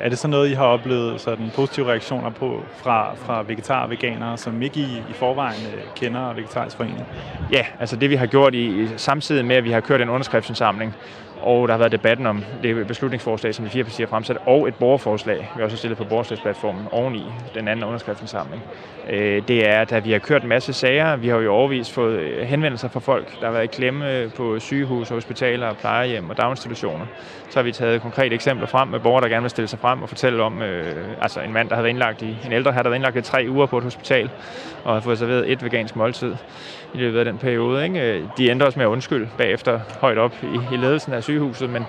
er 0.00 0.08
det 0.08 0.18
så 0.18 0.28
noget, 0.28 0.50
I 0.50 0.52
har 0.52 0.64
oplevet 0.64 1.20
sådan 1.20 1.50
positive 1.54 1.86
reaktioner 1.90 2.30
på 2.30 2.64
fra, 2.76 3.14
fra 3.14 3.42
vegetarer 3.42 3.82
og 3.82 3.90
veganere, 3.90 4.38
som 4.38 4.62
ikke 4.62 4.80
I 4.80 5.02
i 5.10 5.12
forvejen 5.12 5.60
øh, 5.74 5.82
kender 5.96 6.32
Vegetarisk 6.34 6.76
Forening? 6.76 7.06
Ja, 7.52 7.66
altså 7.80 7.96
det 7.96 8.10
vi 8.10 8.14
har 8.14 8.26
gjort 8.26 8.54
i, 8.54 8.88
samtidig 8.96 9.44
med, 9.44 9.56
at 9.56 9.64
vi 9.64 9.70
har 9.70 9.80
kørt 9.80 10.00
en 10.00 10.08
underskriftsindsamling, 10.08 10.94
og 11.42 11.68
der 11.68 11.74
har 11.74 11.78
været 11.78 11.92
debatten 11.92 12.26
om 12.26 12.44
det 12.62 12.86
beslutningsforslag, 12.86 13.54
som 13.54 13.64
de 13.64 13.70
fire 13.70 13.84
partier 13.84 14.06
har 14.06 14.10
fremsat, 14.10 14.36
og 14.46 14.68
et 14.68 14.74
borgerforslag, 14.74 15.50
vi 15.56 15.62
også 15.62 15.74
har 15.74 15.78
stillet 15.78 15.98
på 15.98 16.04
borgerslagsplatformen 16.04 16.86
oveni 16.92 17.24
den 17.54 17.68
anden 17.68 17.84
underskriftsindsamling. 17.84 18.62
Øh, 19.10 19.42
det 19.48 19.68
er, 19.68 19.84
at 19.90 20.04
vi 20.04 20.12
har 20.12 20.18
kørt 20.18 20.42
en 20.42 20.48
masse 20.48 20.72
sager. 20.72 21.16
Vi 21.16 21.28
har 21.28 21.38
jo 21.38 21.54
overvist 21.54 21.92
fået 21.92 22.18
øh, 22.20 22.46
henvendelser 22.46 22.88
fra 22.88 23.00
folk, 23.00 23.40
der 23.40 23.46
har 23.46 23.52
været 23.52 23.64
i 23.64 23.66
klemme 23.66 24.30
på 24.36 24.58
sygehus, 24.58 25.08
hospitaler, 25.08 25.74
plejehjem 25.74 26.30
og 26.30 26.36
daginstitutioner. 26.36 27.06
Så 27.50 27.58
har 27.58 27.62
vi 27.62 27.72
taget 27.72 28.02
konkrete 28.02 28.34
eksempler 28.34 28.66
frem 28.66 28.88
med 28.88 29.00
borgere, 29.00 29.22
der 29.22 29.28
gerne 29.28 29.42
vil 29.42 29.50
stille 29.50 29.68
sig 29.68 29.78
frem 29.78 30.02
og 30.02 30.08
fortælle 30.08 30.42
om, 30.42 30.62
øh, 30.62 30.96
altså 31.22 31.40
en 31.40 31.52
mand, 31.52 31.68
der 31.68 31.74
havde 31.74 31.90
indlagt 31.90 32.22
i, 32.22 32.36
en 32.46 32.52
ældre 32.52 32.72
her, 32.72 32.82
der 32.82 32.88
havde 32.88 32.96
indlagt 32.96 33.16
i 33.16 33.22
tre 33.22 33.46
uger 33.48 33.66
på 33.66 33.78
et 33.78 33.84
hospital, 33.84 34.30
og 34.84 34.94
har 34.94 35.00
fået 35.00 35.18
serveret 35.18 35.52
et 35.52 35.64
vegansk 35.64 35.96
måltid 35.96 36.34
i 36.94 36.98
løbet 36.98 37.18
af 37.18 37.24
den 37.24 37.38
periode. 37.38 37.84
Ikke? 37.84 38.00
Øh, 38.00 38.22
de 38.38 38.50
endte 38.50 38.64
også 38.64 38.78
med 38.78 38.86
at 38.86 38.90
undskylde 38.90 39.28
bagefter 39.38 39.80
højt 40.00 40.18
op 40.18 40.34
i, 40.42 40.74
i 40.74 40.76
ledelsen 40.76 41.12
af 41.12 41.22
sygehuset, 41.22 41.70
men, 41.70 41.86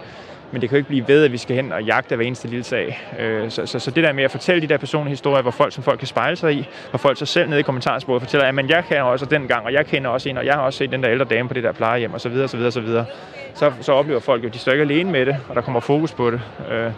men 0.52 0.62
det 0.62 0.70
kan 0.70 0.76
jo 0.76 0.78
ikke 0.78 0.88
blive 0.88 1.08
ved, 1.08 1.26
at 1.26 1.32
vi 1.32 1.38
skal 1.38 1.56
hen 1.56 1.72
og 1.72 1.84
jagte 1.84 2.16
hver 2.16 2.26
eneste 2.26 2.48
lille 2.48 2.64
sag. 2.64 3.02
Øh, 3.20 3.50
så, 3.50 3.66
så, 3.66 3.80
så 3.80 3.92
det 3.92 4.04
der 4.04 4.14
med 4.14 4.24
at 4.24 4.32
fortælle 4.32 4.62
de 4.62 4.68
der 4.68 4.78
personlige 4.78 5.10
historier, 5.12 5.42
hvor 5.42 5.52
folk, 5.52 5.74
som 5.74 5.84
folk 5.84 6.00
kan 6.00 6.08
spejle 6.08 6.36
sig 6.36 6.54
i, 6.54 6.68
hvor 6.90 6.98
folk 6.98 7.18
så 7.18 7.26
selv 7.26 7.50
nede 7.50 7.60
i 7.60 7.64
kommentarsporet 7.64 8.22
fortæller, 8.22 8.48
at 8.48 8.70
jeg 8.70 8.84
kan 8.86 9.02
også 9.02 9.26
den 9.26 9.48
gang, 9.48 9.66
og 9.66 9.74
jeg 9.74 9.86
kender 9.86 10.10
også 10.10 10.30
en, 10.30 10.38
og 10.38 10.46
jeg 10.46 10.54
har 10.54 10.62
også 10.62 10.78
set 10.78 10.92
den 10.92 11.04
der 11.04 11.12
ældre 11.12 11.26
dame 11.26 11.48
på 11.48 11.54
det 11.54 11.64
der 11.64 11.72
plejehjem, 11.72 12.14
og 12.14 12.22
så 12.22 12.30
videre, 12.30 12.48
så 12.48 12.58
videre, 12.58 12.72
så 12.72 12.82
videre. 12.82 13.06
Så, 13.54 13.72
så 13.82 13.92
oplever 13.92 14.20
folk 14.20 14.44
jo, 14.44 14.48
at 14.48 14.54
de 14.54 14.60
står 14.60 14.72
ikke 14.72 14.82
alene 14.82 15.12
med 15.12 15.26
det, 15.26 15.38
og 15.50 15.56
der 15.56 15.62
kommer 15.62 15.80
fokus 15.80 16.14
på 16.14 16.32
det. 16.32 16.42
Øh, 16.72 16.92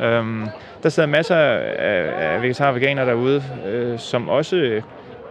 øh, 0.00 0.46
der 0.82 0.88
sidder 0.88 1.08
masser 1.08 1.36
af, 1.36 2.34
af 2.34 2.42
vegetarer 2.42 2.68
og 2.68 2.74
veganer 2.74 3.04
derude, 3.04 3.42
øh, 3.66 3.98
som 3.98 4.28
også, 4.28 4.56
øh, 4.56 4.82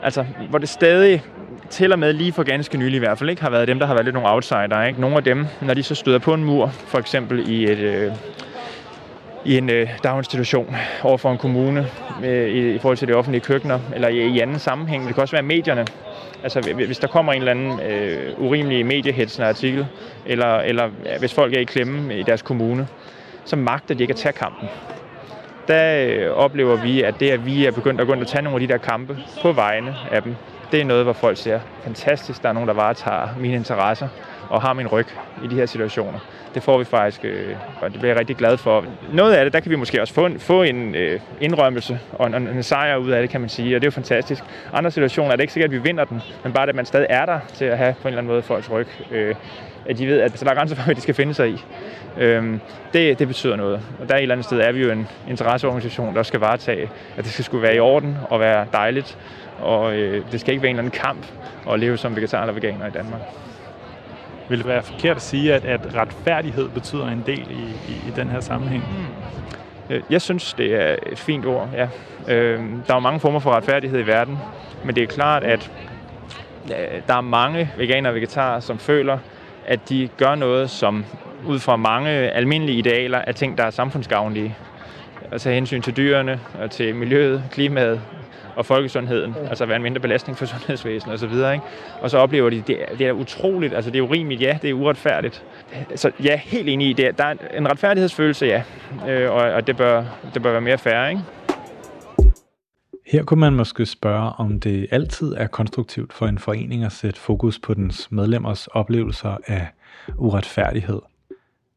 altså, 0.04 0.26
hvor 0.50 0.60
det 0.60 0.70
stadig 0.70 1.24
til 1.70 1.94
og 1.94 2.00
med 2.00 2.14
lige 2.14 2.34
for 2.34 2.44
ganske 2.44 2.78
nylig 2.78 2.96
i 2.96 3.00
hvert 3.00 3.18
fald, 3.18 3.30
ikke, 3.30 3.42
har 3.42 3.50
været 3.50 3.68
dem, 3.68 3.80
der 3.80 3.86
har 3.86 3.94
været 3.94 4.06
lidt 4.06 4.14
nogle 4.14 4.30
outsider. 4.30 4.84
Ikke? 4.84 5.02
Nogle 5.02 5.18
af 5.18 5.24
dem, 5.24 5.46
når 5.62 5.74
de 5.74 5.84
så 5.84 5.96
støder 5.96 6.20
på 6.20 6.34
en 6.34 6.44
mur, 6.44 6.68
for 6.68 6.98
eksempel 6.98 7.50
i 7.50 7.72
et, 7.72 7.78
øh, 7.78 8.12
i 9.46 9.58
en 9.58 9.70
øh, 9.70 9.90
daginstitution 10.04 10.76
over 11.04 11.18
for 11.18 11.32
en 11.32 11.38
kommune 11.38 11.88
øh, 12.24 12.50
i, 12.50 12.76
i 12.76 12.80
forhold 12.80 12.98
til 12.98 13.08
det 13.08 13.16
offentlige 13.16 13.42
køkkener, 13.42 13.80
eller 13.96 14.08
i, 14.08 14.28
i 14.28 14.40
anden 14.40 14.60
sammenhæng. 14.60 15.08
Det 15.08 15.14
kan 15.14 15.22
også 15.22 15.36
være 15.36 15.44
medierne. 15.44 15.86
Altså, 16.44 16.74
hvis 16.74 16.98
der 16.98 17.08
kommer 17.08 17.34
en 17.34 17.40
eller 17.42 17.52
anden 17.52 17.80
øh, 17.80 18.40
urimelig 18.40 18.86
mediehetsende 18.86 19.48
artikel, 19.48 19.88
eller, 20.26 20.56
eller 20.56 20.90
hvis 21.20 21.34
folk 21.34 21.54
er 21.54 21.60
i 21.60 21.64
klemme 21.64 22.20
i 22.20 22.24
deres 22.24 22.42
kommune, 22.42 22.88
så 23.46 23.56
magter 23.56 23.96
de 23.96 24.04
ikke 24.04 24.12
at 24.12 24.18
tage 24.18 24.34
kampen. 24.34 24.70
Der 25.68 26.06
øh, 26.08 26.32
oplever 26.32 26.76
vi, 26.76 27.02
at 27.02 27.20
det, 27.20 27.30
at 27.30 27.46
vi 27.46 27.66
er 27.66 27.72
begyndt 27.72 28.02
at 28.02 28.08
gå 28.08 28.14
ind 28.14 28.22
og 28.22 28.28
tage 28.28 28.42
nogle 28.42 28.56
af 28.56 28.68
de 28.68 28.74
der 28.74 28.80
kampe 28.80 29.18
på 29.42 29.52
vegne 29.52 29.96
af 30.12 30.24
dem, 30.24 30.36
det 30.72 30.82
er 30.82 30.86
noget, 30.86 31.04
hvor 31.04 31.14
folk 31.14 31.38
siger, 31.38 31.60
fantastisk, 31.84 32.44
der 32.44 32.50
er 32.50 32.54
nogen, 32.54 32.68
der 32.68 32.74
varetager 32.74 33.28
mine 33.40 33.56
interesser 33.56 34.08
og 34.50 34.62
har 34.62 34.74
min 34.74 34.88
ryg 34.88 35.08
i 35.44 35.48
de 35.48 35.56
her 35.56 35.66
situationer. 35.66 36.20
Det 36.56 36.64
får 36.64 36.78
vi 36.78 36.84
faktisk, 36.84 37.26
øh, 37.26 37.56
og 37.82 37.92
det 37.92 38.00
bliver 38.00 38.14
jeg 38.14 38.20
rigtig 38.20 38.36
glad 38.36 38.58
for. 38.58 38.86
Noget 39.14 39.34
af 39.34 39.46
det, 39.46 39.54
der 39.54 39.60
kan 39.60 39.72
vi 39.72 39.76
måske 39.76 40.02
også 40.02 40.14
få 40.14 40.26
en, 40.26 40.40
få 40.40 40.64
en 40.64 40.96
øh, 40.96 41.20
indrømmelse 41.42 42.00
og 42.12 42.28
en, 42.28 42.36
en 42.36 42.64
sejr 42.64 42.98
ud 42.98 43.10
af 43.10 43.22
det, 43.22 43.30
kan 43.30 43.42
man 43.42 43.50
sige, 43.50 43.76
og 43.76 43.82
det 43.82 43.88
er 43.88 43.88
jo 43.88 43.92
fantastisk. 43.92 44.44
Andre 44.74 44.92
situationer 44.92 45.32
er 45.32 45.36
det 45.36 45.44
ikke 45.44 45.54
sikkert, 45.54 45.70
at 45.70 45.74
vi 45.74 45.84
vinder 45.84 46.06
den, 46.06 46.22
men 46.44 46.54
bare 46.54 46.66
det, 46.66 46.70
at 46.70 46.76
man 46.76 46.86
stadig 46.86 47.08
er 47.10 47.26
der 47.26 47.40
til 47.54 47.66
at 47.66 47.78
have 47.78 47.94
på 47.94 48.08
en 48.08 48.08
eller 48.08 48.18
anden 48.18 48.32
måde 48.32 48.42
folks 48.42 48.72
ryg. 48.72 48.88
Øh, 49.12 49.36
at 49.90 49.98
de 49.98 50.08
ved, 50.08 50.22
at 50.22 50.40
så 50.40 50.46
der 50.46 50.52
er 50.52 50.56
grænser 50.56 50.76
for, 50.76 50.84
hvad 50.86 50.96
de 50.96 51.02
skal 51.02 51.16
finde 51.16 51.34
sig 51.34 51.50
i. 51.50 51.64
Øh, 52.18 52.60
det, 52.94 53.20
det 53.20 53.28
betyder 53.28 53.56
noget. 53.56 53.82
Og 54.00 54.10
der 54.10 54.16
et 54.16 54.22
eller 54.22 54.36
andet 54.36 54.46
sted 54.46 54.60
er 54.60 54.72
vi 54.72 54.82
jo 54.82 54.92
en 54.92 55.08
interesseorganisation, 55.30 56.16
der 56.16 56.24
skal 56.24 56.40
varetage, 56.40 56.90
at 57.18 57.24
det 57.24 57.34
skal 57.34 57.46
skulle 57.46 57.64
være 57.64 57.76
i 57.76 57.80
orden 57.80 58.18
og 58.30 58.40
være 58.40 58.66
dejligt 58.74 59.18
og 59.60 59.96
øh, 59.96 60.26
det 60.32 60.40
skal 60.40 60.54
ikke 60.54 60.62
være 60.62 60.70
en 60.70 60.76
eller 60.76 60.90
anden 60.90 61.00
kamp 61.00 61.26
at 61.70 61.80
leve 61.80 61.98
som 61.98 62.16
vegetar 62.16 62.42
eller 62.42 62.54
veganer 62.54 62.88
i 62.88 62.92
Danmark. 62.92 63.22
Vil 64.50 64.58
det 64.58 64.68
være 64.68 64.84
forkert 64.84 65.16
at 65.16 65.22
sige, 65.22 65.54
at, 65.54 65.66
at 65.66 65.96
retfærdighed 65.96 66.70
betyder 66.70 67.08
en 67.08 67.24
del 67.26 67.48
i, 67.52 67.92
i, 67.92 68.08
i 68.08 68.12
den 68.16 68.28
her 68.28 68.40
sammenhæng? 68.40 68.84
Hmm. 68.84 70.04
Jeg 70.10 70.22
synes, 70.22 70.54
det 70.54 70.76
er 70.76 70.96
et 71.12 71.20
fint 71.20 71.46
ord, 71.46 71.70
ja. 71.74 71.88
Øh, 72.28 72.60
der 72.60 72.94
er 72.94 72.94
jo 72.94 73.00
mange 73.00 73.20
former 73.20 73.40
for 73.40 73.52
retfærdighed 73.52 74.00
i 74.00 74.08
verden, 74.08 74.38
men 74.84 74.96
det 74.96 75.04
er 75.04 75.08
klart, 75.08 75.44
at 75.44 75.72
øh, 76.66 77.02
der 77.08 77.14
er 77.14 77.22
mange 77.22 77.72
veganere 77.78 78.12
og 78.12 78.16
vegetarer, 78.16 78.60
som 78.60 78.80
føler, 78.80 79.18
at 79.66 79.90
de 79.90 80.10
gør 80.18 80.36
noget, 80.36 80.70
som 80.70 81.06
ud 81.46 81.60
fra 81.60 81.76
mange 81.76 82.10
almindelige 82.10 82.78
idealer 82.78 83.18
er 83.18 83.32
ting, 83.32 83.58
der 83.58 83.64
er 83.64 83.70
samfundsgavnlige. 83.70 84.56
Altså 85.32 85.50
hensyn 85.50 85.82
til 85.82 85.98
dyrene, 85.98 86.40
og 86.62 86.72
til 86.72 86.96
miljøet, 86.96 87.44
klimaet, 87.52 88.02
og 88.58 88.66
folkesundheden, 88.66 89.36
altså 89.50 89.66
være 89.66 89.76
en 89.76 89.84
mindre 89.84 90.00
belastning 90.00 90.38
for 90.38 90.46
sundhedsvæsenet 90.56 91.16
osv. 91.16 91.34
Ikke? 91.34 91.62
Og 92.02 92.10
så 92.10 92.18
oplever 92.18 92.50
de, 92.50 92.64
det 92.68 92.82
er, 92.82 92.96
det 92.98 93.08
er 93.08 93.12
utroligt, 93.12 93.74
altså 93.74 93.92
det 93.92 93.98
er 93.98 94.02
urimeligt, 94.02 94.42
ja, 94.42 94.58
det 94.62 94.70
er 94.70 94.74
uretfærdigt. 94.74 95.44
Så 95.96 96.12
ja, 96.24 96.38
helt 96.38 96.70
enig 96.70 96.90
i 96.90 96.94
det. 96.94 97.18
Der 97.18 97.24
er 97.24 97.36
en 97.58 97.72
retfærdighedsfølelse, 97.72 98.46
ja, 98.46 98.64
øh, 99.10 99.32
og, 99.32 99.42
og 99.42 99.68
det, 99.68 99.78
bør, 99.78 100.04
det 100.34 100.42
bør 100.42 100.52
være 100.52 100.62
mere 100.62 100.78
færre, 100.78 101.10
ikke? 101.10 101.22
Her 103.08 103.24
kunne 103.24 103.40
man 103.40 103.54
måske 103.54 103.86
spørge, 103.86 104.32
om 104.38 104.60
det 104.60 104.88
altid 104.92 105.34
er 105.38 105.48
konstruktivt 105.48 106.14
for 106.14 106.28
en 106.28 106.38
forening 106.38 106.84
at 106.84 106.92
sætte 106.92 107.20
fokus 107.20 107.60
på 107.60 107.74
dens 107.74 108.12
medlemmers 108.12 108.68
oplevelser 108.68 109.38
af 109.48 109.68
uretfærdighed. 110.18 111.00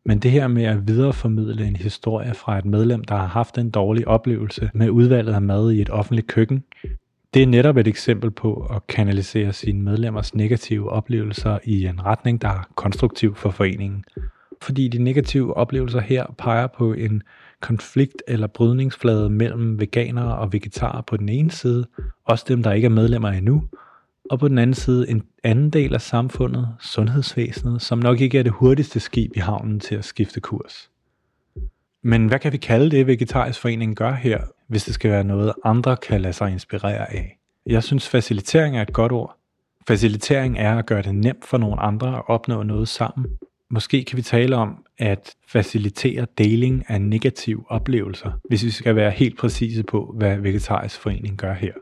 Men 0.05 0.19
det 0.19 0.31
her 0.31 0.49
med 0.49 0.65
at 0.65 0.89
videreformidle 0.89 1.67
en 1.67 1.77
historie 1.77 2.35
fra 2.35 2.59
et 2.59 2.65
medlem, 2.65 3.05
der 3.05 3.17
har 3.17 3.27
haft 3.27 3.59
en 3.59 3.71
dårlig 3.71 4.09
oplevelse 4.09 4.71
med 4.75 4.91
udvalget 4.91 5.35
af 5.35 5.43
mad 5.43 5.73
i 5.73 5.81
et 5.81 5.91
offentligt 5.91 6.27
køkken, 6.27 6.65
det 7.35 7.43
er 7.43 7.47
netop 7.47 7.77
et 7.77 7.89
eksempel 7.89 8.31
på 8.31 8.67
at 8.71 8.87
kanalisere 8.87 9.53
sine 9.53 9.83
medlemmers 9.83 10.35
negative 10.35 10.91
oplevelser 10.91 11.59
i 11.65 11.87
en 11.87 12.07
retning, 12.07 12.43
der 12.43 12.49
er 12.49 12.69
konstruktiv 12.75 13.35
for 13.35 13.51
foreningen. 13.51 14.05
Fordi 14.63 14.89
de 14.89 15.03
negative 15.03 15.57
oplevelser 15.57 16.01
her 16.01 16.35
peger 16.39 16.67
på 16.67 16.93
en 16.93 17.23
konflikt 17.61 18.23
eller 18.29 18.47
brydningsflade 18.47 19.31
mellem 19.31 19.81
veganere 19.81 20.39
og 20.39 20.53
vegetarer 20.53 21.01
på 21.01 21.17
den 21.17 21.29
ene 21.29 21.51
side, 21.51 21.87
også 22.25 22.45
dem, 22.49 22.63
der 22.63 22.73
ikke 22.73 22.87
er 22.87 22.91
medlemmer 22.91 23.29
endnu, 23.29 23.63
og 24.31 24.39
på 24.39 24.49
den 24.49 24.59
anden 24.59 24.75
side 24.75 25.11
en 25.11 25.23
anden 25.45 25.71
del 25.71 25.95
af 25.95 26.01
samfundet, 26.01 26.69
sundhedsvæsenet, 26.81 27.83
som 27.83 27.99
nok 27.99 28.21
ikke 28.21 28.39
er 28.39 28.43
det 28.43 28.53
hurtigste 28.53 29.01
skib 29.01 29.37
i 29.37 29.39
havnen 29.39 29.81
til 29.81 29.95
at 29.95 30.05
skifte 30.05 30.41
kurs. 30.41 30.91
Men 32.03 32.27
hvad 32.27 32.39
kan 32.39 32.53
vi 32.53 32.57
kalde 32.57 32.91
det, 32.91 33.07
Vegetarisk 33.07 33.61
Forening 33.61 33.97
gør 33.97 34.13
her, 34.13 34.41
hvis 34.69 34.85
det 34.85 34.95
skal 34.95 35.11
være 35.11 35.25
noget, 35.25 35.53
andre 35.65 35.97
kan 35.97 36.21
lade 36.21 36.33
sig 36.33 36.53
inspirere 36.53 37.13
af? 37.13 37.39
Jeg 37.67 37.83
synes, 37.83 38.09
facilitering 38.09 38.77
er 38.77 38.83
et 38.83 38.93
godt 38.93 39.13
ord. 39.13 39.37
Facilitering 39.89 40.59
er 40.59 40.79
at 40.79 40.87
gøre 40.87 41.03
det 41.03 41.15
nemt 41.15 41.45
for 41.45 41.59
nogle 41.59 41.81
andre 41.81 42.17
at 42.17 42.23
opnå 42.27 42.63
noget 42.63 42.89
sammen. 42.89 43.27
Måske 43.71 44.05
kan 44.05 44.17
vi 44.17 44.23
tale 44.23 44.57
om 44.57 44.85
at 44.99 45.35
facilitere 45.49 46.27
deling 46.39 46.85
af 46.89 47.01
negative 47.01 47.65
oplevelser, 47.69 48.31
hvis 48.49 48.65
vi 48.65 48.71
skal 48.71 48.97
være 48.97 49.11
helt 49.11 49.39
præcise 49.39 49.83
på, 49.83 50.15
hvad 50.19 50.37
Vegetarisk 50.37 51.01
Forening 51.01 51.37
gør 51.37 51.55
her. 51.55 51.73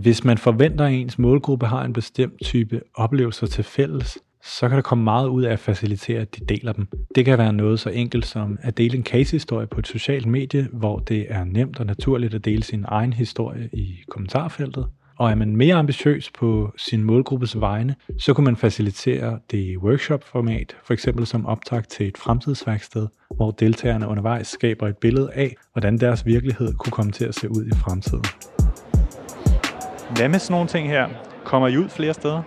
Hvis 0.00 0.24
man 0.24 0.38
forventer, 0.38 0.84
at 0.84 0.92
ens 0.92 1.18
målgruppe 1.18 1.66
har 1.66 1.84
en 1.84 1.92
bestemt 1.92 2.40
type 2.42 2.80
oplevelser 2.94 3.46
til 3.46 3.64
fælles, 3.64 4.18
så 4.42 4.68
kan 4.68 4.76
der 4.76 4.82
komme 4.82 5.04
meget 5.04 5.28
ud 5.28 5.42
af 5.42 5.52
at 5.52 5.58
facilitere, 5.58 6.20
at 6.20 6.36
de 6.36 6.44
deler 6.44 6.72
dem. 6.72 6.88
Det 7.14 7.24
kan 7.24 7.38
være 7.38 7.52
noget 7.52 7.80
så 7.80 7.90
enkelt 7.90 8.26
som 8.26 8.58
at 8.62 8.78
dele 8.78 8.96
en 8.96 9.04
case-historie 9.04 9.66
på 9.66 9.78
et 9.78 9.86
socialt 9.86 10.26
medie, 10.26 10.68
hvor 10.72 10.98
det 10.98 11.26
er 11.28 11.44
nemt 11.44 11.80
og 11.80 11.86
naturligt 11.86 12.34
at 12.34 12.44
dele 12.44 12.62
sin 12.62 12.84
egen 12.88 13.12
historie 13.12 13.68
i 13.72 14.02
kommentarfeltet. 14.08 14.86
Og 15.18 15.30
er 15.30 15.34
man 15.34 15.56
mere 15.56 15.74
ambitiøs 15.74 16.30
på 16.30 16.72
sin 16.76 17.04
målgruppes 17.04 17.60
vegne, 17.60 17.94
så 18.18 18.34
kan 18.34 18.44
man 18.44 18.56
facilitere 18.56 19.38
det 19.50 19.78
workshop-format, 19.78 20.76
for 20.84 20.94
eksempel 20.94 21.26
som 21.26 21.46
optag 21.46 21.84
til 21.84 22.08
et 22.08 22.18
fremtidsværksted, 22.18 23.06
hvor 23.36 23.50
deltagerne 23.50 24.08
undervejs 24.08 24.46
skaber 24.46 24.88
et 24.88 24.96
billede 24.96 25.30
af, 25.32 25.54
hvordan 25.72 25.98
deres 25.98 26.26
virkelighed 26.26 26.74
kunne 26.74 26.92
komme 26.92 27.12
til 27.12 27.24
at 27.24 27.34
se 27.34 27.48
ud 27.48 27.66
i 27.66 27.74
fremtiden. 27.74 28.24
Hvad 30.16 30.28
med 30.28 30.38
sådan 30.38 30.54
nogle 30.54 30.68
ting 30.68 30.88
her? 30.88 31.08
Kommer 31.44 31.68
I 31.68 31.78
ud 31.78 31.88
flere 31.88 32.14
steder? 32.14 32.42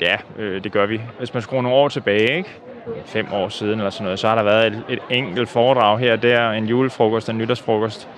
Ja, 0.00 0.16
øh, 0.38 0.64
det 0.64 0.72
gør 0.72 0.86
vi. 0.86 1.00
Hvis 1.18 1.34
man 1.34 1.42
skruer 1.42 1.62
nogle 1.62 1.78
år 1.78 1.88
tilbage, 1.88 2.36
ikke? 2.36 2.48
fem 3.06 3.26
år 3.32 3.48
siden 3.48 3.78
eller 3.78 3.90
sådan 3.90 4.04
noget, 4.04 4.18
så 4.18 4.28
har 4.28 4.34
der 4.34 4.42
været 4.42 4.66
et, 4.66 4.82
et 4.88 4.98
enkelt 5.10 5.48
foredrag 5.48 5.98
her 5.98 6.12
og 6.12 6.22
der, 6.22 6.50
en 6.50 6.64
julefrokost, 6.64 7.28
en 7.28 7.38
nytårsfrokost, 7.38 8.08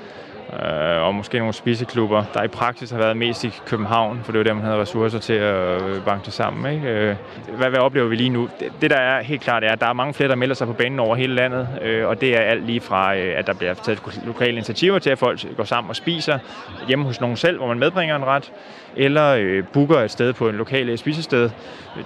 Øh, 0.53 1.03
og 1.03 1.15
måske 1.15 1.39
nogle 1.39 1.53
spiseklubber, 1.53 2.25
der 2.35 2.43
i 2.43 2.49
praksis 2.49 2.91
har 2.91 2.99
været 2.99 3.17
mest 3.17 3.45
i 3.45 3.51
København, 3.67 4.21
for 4.25 4.33
det 4.33 4.39
var 4.39 4.45
der, 4.45 4.55
man 4.55 4.65
havde 4.65 4.81
ressourcer 4.81 5.19
til 5.19 5.33
at 5.33 5.83
øh, 5.83 6.05
banke 6.05 6.25
det 6.25 6.33
sammen. 6.33 6.75
Ikke? 6.75 6.89
Øh, 6.89 7.17
hvad, 7.57 7.71
hvad 7.71 7.81
oplever 7.81 8.09
vi 8.09 8.17
lige 8.17 8.29
nu? 8.29 8.49
Det, 8.61 8.73
det, 8.81 8.91
der 8.91 8.97
er 8.97 9.23
helt 9.23 9.41
klart, 9.43 9.65
er, 9.65 9.73
at 9.73 9.81
der 9.81 9.87
er 9.87 9.93
mange 9.93 10.15
flere, 10.15 10.29
der 10.29 10.35
melder 10.35 10.55
sig 10.55 10.67
på 10.67 10.73
banen 10.73 11.01
over 11.01 11.17
hele 11.17 11.35
landet, 11.35 11.69
øh, 11.83 12.09
og 12.09 12.21
det 12.21 12.37
er 12.37 12.41
alt 12.41 12.67
lige 12.67 12.81
fra, 12.81 13.17
øh, 13.17 13.39
at 13.39 13.47
der 13.47 13.55
bliver 13.55 13.75
taget 13.75 14.23
lokale 14.27 14.53
initiativer 14.53 14.99
til, 14.99 15.11
at 15.11 15.19
folk 15.19 15.57
går 15.57 15.65
sammen 15.65 15.91
og 15.91 15.97
spiser 15.97 16.39
hjemme 16.89 17.05
hos 17.05 17.21
nogen 17.21 17.37
selv, 17.37 17.57
hvor 17.57 17.67
man 17.67 17.79
medbringer 17.79 18.17
en 18.17 18.25
ret, 18.25 18.53
eller 18.97 19.29
øh, 19.29 19.65
booker 19.73 19.97
et 19.97 20.11
sted 20.11 20.33
på 20.33 20.49
en 20.49 20.55
lokal 20.55 20.89
øh, 20.89 20.99
spisested. 20.99 21.51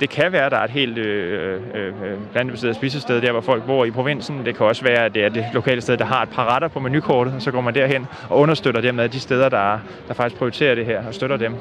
Det 0.00 0.10
kan 0.10 0.32
være, 0.32 0.46
at 0.46 0.52
der 0.52 0.58
er 0.58 0.64
et 0.64 0.70
helt 0.70 0.98
øh, 0.98 1.60
øh, 1.74 1.86
øh, 1.86 2.34
landbaseret 2.34 2.76
spisested 2.76 3.20
der, 3.20 3.32
hvor 3.32 3.40
folk 3.40 3.66
bor 3.66 3.84
i 3.84 3.90
provinsen. 3.90 4.46
Det 4.46 4.56
kan 4.56 4.66
også 4.66 4.84
være, 4.84 5.04
at 5.04 5.14
det 5.14 5.24
er 5.24 5.28
det 5.28 5.44
lokale 5.52 5.80
sted, 5.80 5.96
der 5.96 6.04
har 6.04 6.22
et 6.22 6.28
par 6.28 6.54
retter 6.54 6.68
på 6.68 6.80
menukortet, 6.80 7.34
og 7.34 7.42
så 7.42 7.50
går 7.50 7.60
man 7.60 7.74
derhen 7.74 8.06
og 8.28 8.38
understøtter 8.38 8.80
dermed 8.80 9.08
de 9.08 9.20
steder, 9.20 9.48
der, 9.48 9.78
der 10.08 10.14
faktisk 10.14 10.38
prioriterer 10.38 10.74
det 10.74 10.86
her 10.86 11.06
og 11.06 11.14
støtter 11.14 11.36
dem. 11.36 11.54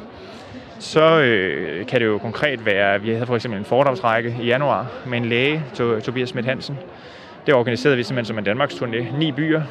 Så 0.80 1.20
øh, 1.20 1.86
kan 1.86 2.00
det 2.00 2.06
jo 2.06 2.18
konkret 2.18 2.66
være, 2.66 2.94
at 2.94 3.04
vi 3.04 3.10
havde 3.10 3.26
for 3.26 3.36
eksempel 3.36 3.60
en 3.60 3.66
foredragsrække 3.66 4.36
i 4.42 4.46
januar 4.46 4.88
med 5.06 5.18
en 5.18 5.26
læge, 5.26 5.64
Tobias 6.04 6.30
Schmidt 6.30 6.46
Hansen. 6.46 6.78
Det 7.46 7.56
organiserede 7.56 7.98
vi 7.98 8.04
simpelthen 8.04 8.26
som 8.26 8.38
en 8.38 8.44
Danmarks 8.44 8.74
turné. 8.74 9.18
Ni 9.18 9.32
byer, 9.32 9.62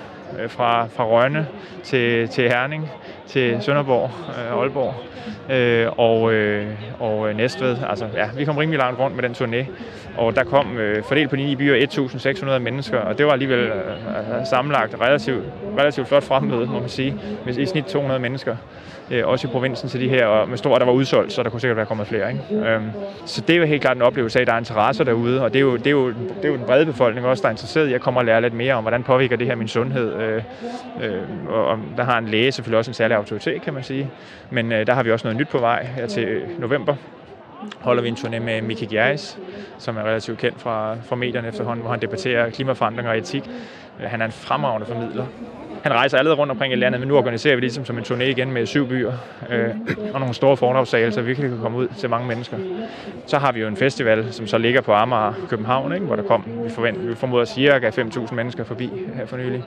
øh, 0.40 0.50
fra, 0.50 0.86
fra 0.86 1.04
Rønne 1.04 1.46
til, 1.82 2.28
til 2.28 2.48
Herning, 2.48 2.90
til 3.26 3.56
Sønderborg, 3.60 4.10
øh, 4.28 4.60
Aalborg 4.60 4.94
øh, 5.50 5.92
og, 5.96 6.32
øh, 6.32 6.66
og 7.00 7.28
øh, 7.28 7.36
Næstved. 7.36 7.76
Altså, 7.88 8.06
ja, 8.14 8.28
vi 8.36 8.44
kom 8.44 8.56
rimelig 8.56 8.78
langt 8.78 9.00
rundt 9.00 9.16
med 9.16 9.22
den 9.22 9.32
turné, 9.32 9.66
og 10.16 10.36
der 10.36 10.44
kom 10.44 10.78
øh, 10.78 11.04
fordelt 11.04 11.30
på 11.30 11.36
de 11.36 11.44
ni 11.44 11.56
byer 11.56 11.86
1.600 11.86 12.58
mennesker, 12.58 12.98
og 12.98 13.18
det 13.18 13.26
var 13.26 13.32
alligevel 13.32 13.58
øh, 13.58 13.76
øh, 13.76 14.46
sammenlagt 14.50 14.94
relativt, 15.00 15.44
relativt 15.78 16.08
flot 16.08 16.22
fremmøde, 16.22 16.66
må 16.66 16.80
man 16.80 16.88
sige, 16.88 17.14
med 17.44 17.58
i 17.58 17.66
snit 17.66 17.84
200 17.84 18.20
mennesker 18.20 18.56
øh, 19.10 19.26
også 19.26 19.48
i 19.48 19.50
provinsen 19.50 19.88
til 19.88 20.00
de 20.00 20.08
her, 20.08 20.26
og 20.26 20.48
med 20.48 20.58
stor, 20.58 20.78
der 20.78 20.84
var 20.84 20.92
udsolgt, 20.92 21.32
så 21.32 21.42
der 21.42 21.50
kunne 21.50 21.60
sikkert 21.60 21.76
være 21.76 21.86
kommet 21.86 22.06
flere. 22.06 22.32
Ikke? 22.32 22.68
Øhm, 22.68 22.90
så 23.26 23.40
det 23.40 23.54
er 23.54 23.58
jo 23.58 23.64
helt 23.64 23.82
klart 23.82 23.96
en 23.96 24.02
oplevelse 24.02 24.38
af, 24.38 24.40
at 24.40 24.46
der 24.46 24.52
er 24.52 24.58
interesser 24.58 25.04
derude, 25.04 25.42
og 25.42 25.52
det 25.52 25.58
er, 25.58 25.62
jo, 25.62 25.76
det, 25.76 25.86
er 25.86 25.90
jo, 25.90 26.08
det 26.08 26.44
er 26.44 26.48
jo 26.48 26.56
den 26.56 26.64
brede 26.66 26.86
befolkning 26.86 27.26
også, 27.26 27.42
der 27.42 27.48
er 27.48 27.52
interesseret 27.52 27.88
i 27.88 27.94
at 27.94 28.00
komme 28.00 28.20
og 28.20 28.24
lære 28.24 28.40
lidt 28.40 28.54
mere 28.54 28.74
om, 28.74 28.84
hvordan 28.84 29.02
påvirker 29.02 29.36
det 29.36 29.46
her 29.46 29.54
min 29.54 29.68
sundhed. 29.68 30.14
Øh, 30.14 30.42
øh, 31.02 31.20
og 31.48 31.78
der 31.96 32.04
har 32.04 32.18
en 32.18 32.28
læge 32.28 32.52
selvfølgelig 32.52 32.78
også 32.78 32.90
en 32.90 32.94
særlig 32.94 33.15
autoritet, 33.16 33.62
kan 33.62 33.74
man 33.74 33.82
sige. 33.82 34.10
Men 34.50 34.72
øh, 34.72 34.86
der 34.86 34.94
har 34.94 35.02
vi 35.02 35.10
også 35.10 35.26
noget 35.26 35.36
nyt 35.40 35.48
på 35.48 35.58
vej 35.58 35.84
her 35.84 36.06
til 36.06 36.24
øh, 36.24 36.60
november, 36.60 36.96
holder 37.80 38.02
vi 38.02 38.08
en 38.08 38.14
turné 38.14 38.38
med 38.38 38.62
Miki 38.62 38.86
Gjerris, 38.86 39.38
som 39.78 39.96
er 39.96 40.02
relativt 40.02 40.38
kendt 40.38 40.60
fra, 40.60 40.96
fra 41.02 41.16
medierne 41.16 41.48
efterhånden, 41.48 41.82
hvor 41.82 41.90
han 41.90 42.00
debatterer 42.02 42.50
klimaforandringer 42.50 43.12
og 43.12 43.18
etik. 43.18 43.50
Øh, 44.00 44.10
han 44.10 44.20
er 44.20 44.24
en 44.24 44.32
fremragende 44.32 44.86
formidler, 44.86 45.26
han 45.86 45.94
rejser 45.94 46.18
allerede 46.18 46.38
rundt 46.38 46.50
omkring 46.50 46.72
i 46.72 46.76
landet, 46.76 47.00
men 47.00 47.08
nu 47.08 47.16
organiserer 47.16 47.54
vi 47.54 47.60
ligesom 47.60 47.84
som 47.84 47.98
en 47.98 48.04
turné 48.04 48.22
igen 48.22 48.52
med 48.52 48.66
syv 48.66 48.88
byer 48.88 49.12
øh, 49.50 49.70
og 50.14 50.20
nogle 50.20 50.34
store 50.34 50.56
foredragssager, 50.56 51.10
så 51.10 51.22
vi 51.22 51.34
kan 51.34 51.58
komme 51.62 51.78
ud 51.78 51.88
til 51.98 52.10
mange 52.10 52.28
mennesker. 52.28 52.56
Så 53.26 53.38
har 53.38 53.52
vi 53.52 53.60
jo 53.60 53.68
en 53.68 53.76
festival, 53.76 54.32
som 54.32 54.46
så 54.46 54.58
ligger 54.58 54.80
på 54.80 54.92
Amager, 54.92 55.32
København, 55.48 55.92
ikke? 55.92 56.06
hvor 56.06 56.16
der 56.16 56.22
kom, 56.22 56.44
vi, 56.64 56.70
forventer, 56.70 57.00
vi 57.00 57.14
formoder 57.14 57.44
cirka 57.44 57.88
5.000 57.88 58.34
mennesker 58.34 58.64
forbi 58.64 58.90
her 59.14 59.26
for 59.26 59.36
nylig. 59.36 59.64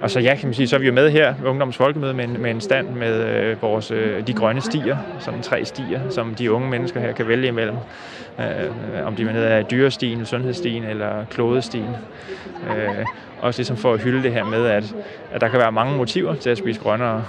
Og 0.00 0.10
så 0.10 0.20
ja, 0.20 0.34
kan 0.34 0.46
man 0.46 0.54
sige, 0.54 0.68
så 0.68 0.76
er 0.76 0.80
vi 0.80 0.86
jo 0.86 0.92
med 0.92 1.10
her 1.10 1.34
ved 1.40 1.50
Ungdoms 1.50 1.76
Folkemøde 1.76 2.14
med 2.14 2.24
en, 2.24 2.42
med 2.42 2.50
en 2.50 2.60
stand 2.60 2.88
med 2.88 3.24
øh, 3.24 3.62
vores, 3.62 3.90
øh, 3.90 4.26
de 4.26 4.32
grønne 4.32 4.60
stier, 4.60 4.96
sådan 5.18 5.42
tre 5.42 5.64
stier, 5.64 6.00
som 6.10 6.34
de 6.34 6.52
unge 6.52 6.70
mennesker 6.70 7.00
her 7.00 7.12
kan 7.12 7.28
vælge 7.28 7.48
imellem. 7.48 7.76
Øh, 8.38 9.06
om 9.06 9.16
de 9.16 9.22
er 9.22 9.32
nede 9.32 9.48
af 9.48 9.64
dyrestien, 9.64 10.26
sundhedsstien 10.26 10.84
eller 10.84 11.24
klodestien. 11.30 11.96
Øh, 12.70 13.06
også 13.52 13.60
ligesom 13.60 13.76
for 13.76 13.94
at 13.94 14.00
hylde 14.00 14.22
det 14.22 14.32
her 14.32 14.44
med, 14.44 14.66
at, 14.66 14.94
at 15.32 15.40
der 15.40 15.48
kan 15.48 15.58
være 15.58 15.72
mange 15.72 15.96
motiver 15.96 16.34
til 16.34 16.50
at 16.50 16.58
spise 16.58 16.80
grønnere. 16.80 17.24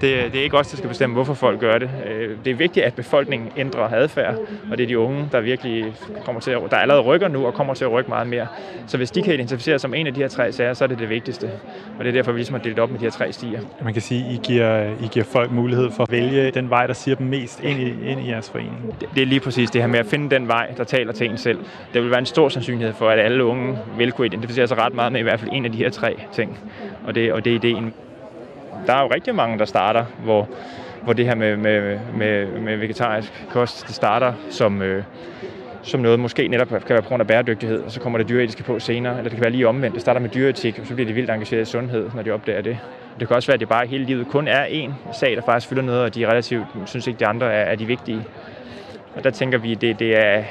Det, 0.00 0.32
det 0.32 0.38
er 0.38 0.44
ikke 0.44 0.58
os, 0.58 0.68
der 0.68 0.76
skal 0.76 0.88
bestemme, 0.88 1.14
hvorfor 1.14 1.34
folk 1.34 1.60
gør 1.60 1.78
det. 1.78 1.90
Øh, 2.06 2.36
det 2.44 2.50
er 2.50 2.54
vigtigt, 2.54 2.86
at 2.86 2.94
befolkningen 2.94 3.48
ændrer 3.56 3.88
adfærd, 3.92 4.34
og 4.70 4.78
det 4.78 4.84
er 4.84 4.88
de 4.88 4.98
unge, 4.98 5.28
der 5.32 5.40
virkelig 5.40 5.94
kommer 6.24 6.40
til 6.40 6.50
at, 6.50 6.60
der 6.70 6.76
allerede 6.76 7.02
rykker 7.02 7.28
nu 7.28 7.46
og 7.46 7.54
kommer 7.54 7.74
til 7.74 7.84
at 7.84 7.92
rykke 7.92 8.08
meget 8.08 8.26
mere. 8.26 8.46
Så 8.86 8.96
hvis 8.96 9.10
de 9.10 9.22
kan 9.22 9.34
identificere 9.34 9.78
som 9.78 9.94
en 9.94 10.06
af 10.06 10.14
de 10.14 10.20
her 10.20 10.28
tre 10.28 10.52
sager, 10.52 10.74
så 10.74 10.84
er 10.84 10.88
det 10.88 10.98
det 10.98 11.08
vigtigste. 11.08 11.50
Og 11.98 12.04
det 12.04 12.08
er 12.08 12.12
derfor, 12.12 12.32
vi 12.32 12.38
ligesom 12.38 12.54
har 12.54 12.62
delt 12.62 12.78
op 12.78 12.90
med 12.90 12.98
de 12.98 13.04
her 13.04 13.10
tre 13.10 13.32
stier. 13.32 13.60
Man 13.84 13.92
kan 13.92 14.02
sige, 14.02 14.26
at 14.26 14.32
I 14.32 14.40
giver, 14.42 14.84
I 14.84 15.08
giver 15.12 15.24
folk 15.24 15.50
mulighed 15.50 15.90
for 15.90 16.02
at 16.02 16.12
vælge 16.12 16.50
den 16.50 16.70
vej, 16.70 16.86
der 16.86 16.94
siger 16.94 17.14
dem 17.14 17.26
mest 17.26 17.60
ind 17.60 17.80
i, 17.80 18.10
ind 18.10 18.20
i 18.20 18.30
jeres 18.30 18.50
forening. 18.50 18.94
Det, 19.00 19.08
det 19.14 19.22
er 19.22 19.26
lige 19.26 19.40
præcis 19.40 19.70
det 19.70 19.80
her 19.80 19.88
med 19.88 19.98
at 19.98 20.06
finde 20.06 20.30
den 20.30 20.48
vej, 20.48 20.72
der 20.76 20.84
taler 20.84 21.12
til 21.12 21.30
en 21.30 21.38
selv. 21.38 21.58
Der 21.94 22.00
vil 22.00 22.10
være 22.10 22.18
en 22.18 22.26
stor 22.26 22.48
sandsynlighed 22.48 22.94
for, 22.94 23.08
at 23.08 23.18
alle 23.18 23.44
unge 23.44 23.78
vil 23.98 24.12
kunne 24.12 24.26
identificere 24.26 24.66
sig 24.66 24.78
ret 24.78 24.94
meget 24.94 25.12
med 25.12 25.20
i 25.20 25.22
hvert 25.22 25.40
fald 25.40 25.50
en 25.52 25.64
af 25.64 25.72
de 25.72 25.78
her 25.78 25.90
tre 25.90 26.16
ting. 26.32 26.58
Og 27.06 27.14
det, 27.14 27.32
og 27.32 27.44
det 27.44 27.50
er 27.50 27.56
ideen 27.56 27.92
der 28.86 28.92
er 28.92 29.02
jo 29.02 29.10
rigtig 29.14 29.34
mange, 29.34 29.58
der 29.58 29.64
starter, 29.64 30.04
hvor, 30.24 30.48
hvor 31.02 31.12
det 31.12 31.24
her 31.24 31.34
med, 31.34 31.56
med, 31.56 31.98
med, 32.16 32.46
med 32.46 32.76
vegetarisk 32.76 33.46
kost, 33.50 33.86
det 33.86 33.94
starter 33.94 34.32
som, 34.50 34.82
øh, 34.82 35.02
som 35.82 36.00
noget 36.00 36.20
måske 36.20 36.48
netop 36.48 36.68
kan 36.68 36.82
være 36.88 37.02
på 37.02 37.08
grund 37.08 37.20
af 37.20 37.26
bæredygtighed, 37.26 37.82
og 37.82 37.90
så 37.90 38.00
kommer 38.00 38.18
det 38.18 38.28
dyreetiske 38.28 38.62
på 38.62 38.78
senere, 38.78 39.12
eller 39.12 39.22
det 39.22 39.32
kan 39.32 39.40
være 39.40 39.50
lige 39.50 39.68
omvendt. 39.68 39.94
Det 39.94 40.02
starter 40.02 40.20
med 40.20 40.28
dyreetik, 40.28 40.78
og 40.78 40.86
så 40.86 40.94
bliver 40.94 41.08
de 41.08 41.14
vildt 41.14 41.30
engageret 41.30 41.62
i 41.62 41.64
sundhed, 41.64 42.10
når 42.14 42.22
de 42.22 42.30
opdager 42.30 42.60
det. 42.60 42.78
Det 43.20 43.28
kan 43.28 43.36
også 43.36 43.46
være, 43.46 43.54
at 43.54 43.60
det 43.60 43.68
bare 43.68 43.86
hele 43.86 44.04
livet 44.04 44.28
kun 44.28 44.48
er 44.48 44.66
én 44.66 45.12
sag, 45.12 45.36
der 45.36 45.42
faktisk 45.42 45.68
fylder 45.68 45.82
noget, 45.82 46.02
og 46.02 46.14
de 46.14 46.26
relativt 46.26 46.66
synes 46.86 47.06
ikke, 47.06 47.18
de 47.20 47.26
andre 47.26 47.52
er, 47.52 47.64
er 47.64 47.74
de 47.74 47.86
vigtige. 47.86 48.24
Og 49.16 49.24
der 49.24 49.30
tænker 49.30 49.58
vi, 49.58 49.72
at 49.72 49.80
det, 49.80 49.98
det 49.98 50.26
er 50.26 50.44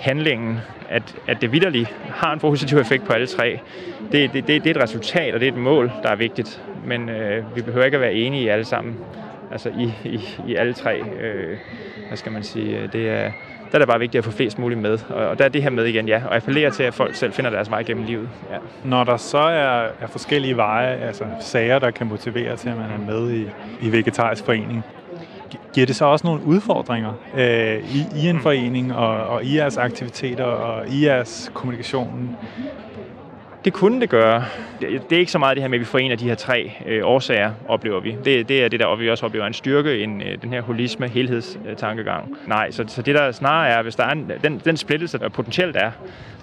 handlingen, 0.00 0.58
at, 0.88 1.16
at 1.28 1.40
det 1.40 1.52
vidderligt 1.52 1.96
har 2.08 2.32
en 2.32 2.38
positiv 2.38 2.78
effekt 2.78 3.04
på 3.04 3.12
alle 3.12 3.26
tre. 3.26 3.60
Det, 4.12 4.32
det, 4.32 4.46
det, 4.46 4.64
det 4.64 4.76
er 4.76 4.80
et 4.80 4.82
resultat, 4.82 5.34
og 5.34 5.40
det 5.40 5.48
er 5.48 5.52
et 5.52 5.58
mål, 5.58 5.92
der 6.02 6.08
er 6.08 6.16
vigtigt 6.16 6.62
men 6.84 7.08
øh, 7.08 7.56
vi 7.56 7.62
behøver 7.62 7.84
ikke 7.84 7.94
at 7.94 8.00
være 8.00 8.14
enige 8.14 8.42
i 8.42 8.48
alle 8.48 8.64
sammen. 8.64 8.96
Altså 9.52 9.68
i, 9.68 9.92
i, 10.04 10.20
i 10.46 10.54
alle 10.54 10.72
tre. 10.72 11.00
Øh, 11.00 11.58
hvad 12.08 12.16
skal 12.16 12.32
man 12.32 12.42
sige? 12.42 12.78
Øh, 12.78 12.92
det 12.92 13.08
er, 13.08 13.30
der 13.70 13.74
er 13.74 13.78
det 13.78 13.88
bare 13.88 13.98
vigtigt 13.98 14.18
at 14.18 14.24
få 14.24 14.30
flest 14.30 14.58
muligt 14.58 14.80
med. 14.80 14.98
Og, 15.08 15.28
og 15.28 15.38
der 15.38 15.44
er 15.44 15.48
det 15.48 15.62
her 15.62 15.70
med 15.70 15.84
igen, 15.84 16.08
ja. 16.08 16.22
Og 16.26 16.36
appellere 16.36 16.70
til, 16.70 16.82
at 16.82 16.94
folk 16.94 17.14
selv 17.14 17.32
finder 17.32 17.50
deres 17.50 17.70
vej 17.70 17.82
gennem 17.82 18.04
livet. 18.04 18.28
Ja. 18.50 18.56
Når 18.84 19.04
der 19.04 19.16
så 19.16 19.38
er, 19.38 19.88
er 20.00 20.06
forskellige 20.06 20.56
veje, 20.56 20.96
altså 20.96 21.24
sager, 21.40 21.78
der 21.78 21.90
kan 21.90 22.06
motivere 22.06 22.56
til, 22.56 22.68
at 22.68 22.76
man 22.76 22.90
er 22.90 23.12
med 23.12 23.32
i, 23.32 23.48
i 23.80 23.92
vegetarisk 23.92 24.44
forening, 24.44 24.84
giver 25.74 25.86
det 25.86 25.96
så 25.96 26.04
også 26.04 26.26
nogle 26.26 26.44
udfordringer 26.44 27.12
øh, 27.36 27.94
i, 27.94 28.22
i 28.22 28.28
en 28.28 28.36
mm. 28.36 28.42
forening 28.42 28.94
og, 28.94 29.26
og 29.26 29.44
i 29.44 29.56
jeres 29.56 29.76
aktiviteter 29.76 30.44
og 30.44 30.88
i 30.88 31.04
jeres 31.04 31.50
kommunikation? 31.54 32.36
Det 33.64 33.72
kunne 33.72 34.00
det 34.00 34.08
gøre. 34.08 34.44
Det 34.80 35.12
er 35.12 35.18
ikke 35.18 35.32
så 35.32 35.38
meget 35.38 35.56
det 35.56 35.62
her 35.62 35.68
med, 35.68 35.78
at 35.78 35.80
vi 35.80 35.84
forener 35.84 36.16
de 36.16 36.24
her 36.24 36.34
tre 36.34 36.72
øh, 36.86 37.00
årsager, 37.04 37.52
oplever 37.68 38.00
vi. 38.00 38.16
Det, 38.24 38.48
det 38.48 38.64
er 38.64 38.68
det, 38.68 38.80
der 38.80 38.96
vi 38.96 39.10
også 39.10 39.26
oplever 39.26 39.46
en 39.46 39.52
styrke, 39.52 40.02
en, 40.02 40.22
øh, 40.22 40.42
den 40.42 40.52
her 40.52 40.62
holisme, 40.62 41.08
helhedstankegang. 41.08 42.36
Nej, 42.46 42.70
så, 42.70 42.84
så 42.88 43.02
det 43.02 43.14
der 43.14 43.32
snarere 43.32 43.68
er, 43.68 43.82
hvis 43.82 43.96
der 43.96 44.04
er 44.04 44.10
en, 44.10 44.32
den, 44.44 44.62
den 44.64 44.76
splittelse, 44.76 45.18
der 45.18 45.28
potentielt 45.28 45.76
er, 45.76 45.90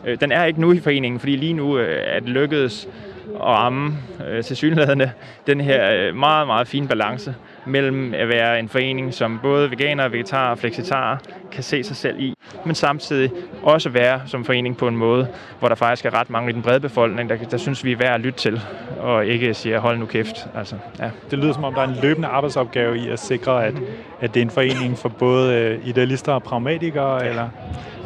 øh, 0.05 0.19
den 0.19 0.31
er 0.31 0.45
ikke 0.45 0.61
nu 0.61 0.73
i 0.73 0.79
foreningen, 0.79 1.19
fordi 1.19 1.35
lige 1.35 1.53
nu 1.53 1.77
øh, 1.77 2.03
er 2.05 2.19
det 2.19 2.29
lykkedes 2.29 2.87
at 3.35 3.41
ramme 3.41 3.93
øh, 4.27 4.43
til 4.43 4.57
synligheden 4.57 5.03
den 5.47 5.61
her 5.61 5.91
øh, 5.91 6.15
meget, 6.15 6.47
meget 6.47 6.67
fine 6.67 6.87
balance 6.87 7.35
mellem 7.65 8.13
at 8.13 8.29
være 8.29 8.59
en 8.59 8.69
forening, 8.69 9.13
som 9.13 9.39
både 9.43 9.71
veganer, 9.71 10.07
vegetarer 10.07 10.51
og 10.51 10.57
flexitarer 10.57 11.17
kan 11.51 11.63
se 11.63 11.83
sig 11.83 11.95
selv 11.95 12.19
i, 12.19 12.33
men 12.65 12.75
samtidig 12.75 13.31
også 13.63 13.89
være 13.89 14.21
som 14.25 14.45
forening 14.45 14.77
på 14.77 14.87
en 14.87 14.97
måde, 14.97 15.27
hvor 15.59 15.67
der 15.67 15.75
faktisk 15.75 16.05
er 16.05 16.19
ret 16.19 16.29
mange 16.29 16.49
i 16.49 16.53
den 16.53 16.61
brede 16.61 16.79
befolkning, 16.79 17.29
der, 17.29 17.37
der 17.37 17.57
synes, 17.57 17.83
vi 17.83 17.91
er 17.91 17.97
værd 17.97 18.13
at 18.13 18.21
lytte 18.21 18.39
til, 18.39 18.61
og 18.99 19.25
ikke 19.25 19.53
siger, 19.53 19.79
hold 19.79 19.97
nu 19.97 20.05
kæft. 20.05 20.47
Altså, 20.55 20.75
ja. 20.99 21.09
Det 21.31 21.39
lyder 21.39 21.53
som 21.53 21.63
om, 21.63 21.73
der 21.73 21.81
er 21.81 21.87
en 21.87 21.97
løbende 22.01 22.27
arbejdsopgave 22.27 22.97
i 22.97 23.09
at 23.09 23.19
sikre, 23.19 23.65
at, 23.65 23.73
at 24.21 24.33
det 24.33 24.39
er 24.39 24.45
en 24.45 24.49
forening 24.49 24.97
for 24.97 25.09
både 25.09 25.55
øh, 25.55 25.87
idealister 25.87 26.33
og 26.33 26.43
pragmatikere, 26.43 27.23
ja. 27.23 27.29
eller? 27.29 27.49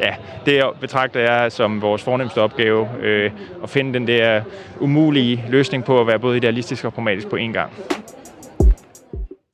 Ja, 0.00 0.14
det 0.46 0.62
betragter 0.80 1.20
jeg 1.20 1.52
som 1.52 1.82
vores 1.82 2.02
fornemmeste 2.02 2.38
opgave, 2.38 2.88
øh, 3.00 3.30
at 3.62 3.70
finde 3.70 3.94
den 3.94 4.06
der 4.06 4.42
umulige 4.80 5.44
løsning 5.48 5.84
på 5.84 6.00
at 6.00 6.06
være 6.06 6.18
både 6.18 6.36
idealistisk 6.36 6.84
og 6.84 6.92
pragmatisk 6.92 7.28
på 7.28 7.36
én 7.36 7.52
gang. 7.52 7.72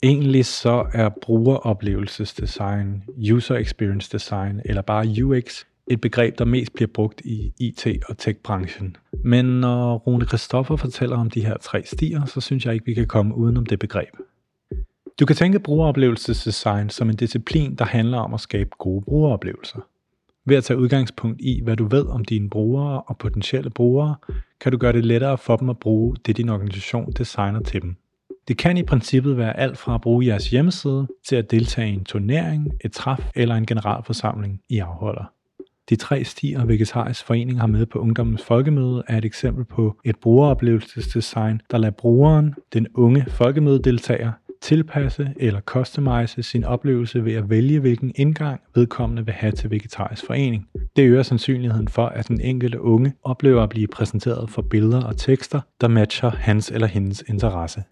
Egentlig 0.02 0.46
så 0.46 0.86
er 0.94 1.08
brugeroplevelsesdesign, 1.22 3.02
user 3.32 3.54
experience 3.56 4.10
design 4.12 4.60
eller 4.64 4.82
bare 4.82 5.24
UX 5.24 5.64
et 5.90 6.00
begreb, 6.00 6.38
der 6.38 6.44
mest 6.44 6.74
bliver 6.74 6.88
brugt 6.94 7.20
i 7.20 7.52
IT- 7.60 8.00
og 8.08 8.18
tech-branchen. 8.18 8.96
Men 9.24 9.44
når 9.44 9.96
Rune 9.96 10.26
Kristoffer 10.26 10.76
fortæller 10.76 11.16
om 11.16 11.30
de 11.30 11.46
her 11.46 11.56
tre 11.56 11.82
stier, 11.84 12.24
så 12.24 12.40
synes 12.40 12.66
jeg 12.66 12.74
ikke, 12.74 12.86
vi 12.86 12.94
kan 12.94 13.06
komme 13.06 13.34
udenom 13.34 13.66
det 13.66 13.78
begreb. 13.78 14.16
Du 15.20 15.26
kan 15.26 15.36
tænke 15.36 15.60
brugeroplevelsesdesign 15.60 16.90
som 16.90 17.10
en 17.10 17.16
disciplin, 17.16 17.74
der 17.74 17.84
handler 17.84 18.18
om 18.18 18.34
at 18.34 18.40
skabe 18.40 18.70
gode 18.78 19.04
brugeroplevelser. 19.04 19.80
Ved 20.48 20.56
at 20.56 20.64
tage 20.64 20.78
udgangspunkt 20.78 21.40
i, 21.40 21.60
hvad 21.64 21.76
du 21.76 21.86
ved 21.86 22.06
om 22.06 22.24
dine 22.24 22.50
brugere 22.50 23.02
og 23.02 23.18
potentielle 23.18 23.70
brugere, 23.70 24.16
kan 24.60 24.72
du 24.72 24.78
gøre 24.78 24.92
det 24.92 25.04
lettere 25.04 25.38
for 25.38 25.56
dem 25.56 25.70
at 25.70 25.78
bruge 25.78 26.16
det, 26.26 26.36
din 26.36 26.48
organisation 26.48 27.12
designer 27.12 27.60
til 27.60 27.82
dem. 27.82 27.96
Det 28.48 28.58
kan 28.58 28.76
i 28.76 28.82
princippet 28.82 29.36
være 29.36 29.56
alt 29.56 29.78
fra 29.78 29.94
at 29.94 30.00
bruge 30.00 30.26
jeres 30.26 30.50
hjemmeside 30.50 31.06
til 31.28 31.36
at 31.36 31.50
deltage 31.50 31.90
i 31.90 31.94
en 31.94 32.04
turnering, 32.04 32.72
et 32.84 32.92
træf 32.92 33.30
eller 33.34 33.54
en 33.54 33.66
generalforsamling 33.66 34.60
i 34.68 34.78
afholder. 34.78 35.32
De 35.88 35.96
tre 35.96 36.24
stier, 36.24 36.64
Vegetarisk 36.64 37.24
Forening 37.24 37.60
har 37.60 37.66
med 37.66 37.86
på 37.86 37.98
Ungdommens 37.98 38.42
Folkemøde, 38.42 39.02
er 39.08 39.18
et 39.18 39.24
eksempel 39.24 39.64
på 39.64 39.96
et 40.04 40.16
brugeroplevelsesdesign, 40.16 41.60
der 41.70 41.78
lader 41.78 41.92
brugeren, 41.92 42.54
den 42.72 42.86
unge 42.94 43.24
folkemødedeltager, 43.28 44.32
tilpasse 44.60 45.34
eller 45.36 45.60
customize 45.60 46.42
sin 46.42 46.64
oplevelse 46.64 47.24
ved 47.24 47.34
at 47.34 47.50
vælge, 47.50 47.80
hvilken 47.80 48.12
indgang 48.14 48.60
vedkommende 48.74 49.24
vil 49.24 49.34
have 49.34 49.52
til 49.52 49.70
Vegetarisk 49.70 50.26
Forening. 50.26 50.68
Det 50.96 51.02
øger 51.02 51.22
sandsynligheden 51.22 51.88
for, 51.88 52.06
at 52.06 52.28
den 52.28 52.40
enkelte 52.40 52.80
unge 52.80 53.12
oplever 53.22 53.62
at 53.62 53.68
blive 53.68 53.86
præsenteret 53.86 54.50
for 54.50 54.62
billeder 54.62 55.02
og 55.02 55.16
tekster, 55.16 55.60
der 55.80 55.88
matcher 55.88 56.30
hans 56.30 56.70
eller 56.70 56.86
hendes 56.86 57.24
interesse. 57.28 57.82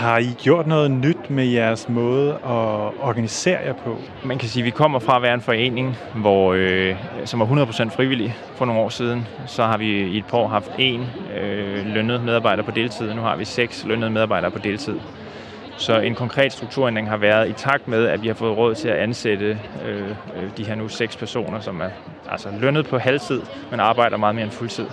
Har 0.00 0.18
I 0.18 0.34
gjort 0.38 0.66
noget 0.66 0.90
nyt 0.90 1.30
med 1.30 1.44
jeres 1.44 1.88
måde 1.88 2.32
at 2.32 2.92
organisere 3.00 3.58
jer 3.64 3.72
på? 3.72 3.96
Man 4.24 4.38
kan 4.38 4.48
sige, 4.48 4.62
at 4.62 4.64
vi 4.64 4.70
kommer 4.70 4.98
fra 4.98 5.16
at 5.16 5.22
være 5.22 5.34
en 5.34 5.40
forening, 5.40 5.96
hvor, 6.14 6.52
øh, 6.52 6.96
som 7.24 7.40
var 7.40 7.46
100% 7.46 7.90
frivillig 7.90 8.36
for 8.56 8.64
nogle 8.64 8.80
år 8.80 8.88
siden. 8.88 9.26
Så 9.46 9.64
har 9.64 9.78
vi 9.78 9.86
i 9.86 10.18
et 10.18 10.24
par 10.26 10.38
år 10.38 10.48
haft 10.48 10.70
en 10.78 11.06
øh, 11.40 11.86
lønnet 11.86 12.24
medarbejder 12.24 12.62
på 12.62 12.70
deltid, 12.70 13.14
nu 13.14 13.20
har 13.20 13.36
vi 13.36 13.44
seks 13.44 13.84
lønnede 13.84 14.10
medarbejdere 14.10 14.50
på 14.50 14.58
deltid. 14.58 15.00
Så 15.76 15.98
en 15.98 16.14
konkret 16.14 16.52
strukturændring 16.52 17.08
har 17.08 17.16
været 17.16 17.48
i 17.48 17.52
takt 17.52 17.88
med, 17.88 18.06
at 18.06 18.22
vi 18.22 18.26
har 18.26 18.34
fået 18.34 18.56
råd 18.56 18.74
til 18.74 18.88
at 18.88 18.96
ansætte 18.96 19.58
øh, 19.86 20.08
øh 20.08 20.50
de 20.56 20.64
her 20.64 20.74
nu 20.74 20.88
seks 20.88 21.16
personer, 21.16 21.60
som 21.60 21.80
er 21.80 21.90
altså 22.30 22.48
lønnet 22.60 22.86
på 22.86 22.98
halvtid, 22.98 23.42
men 23.70 23.80
arbejder 23.80 24.16
meget 24.16 24.34
mere 24.34 24.44
end 24.44 24.52
fuldtid 24.52 24.86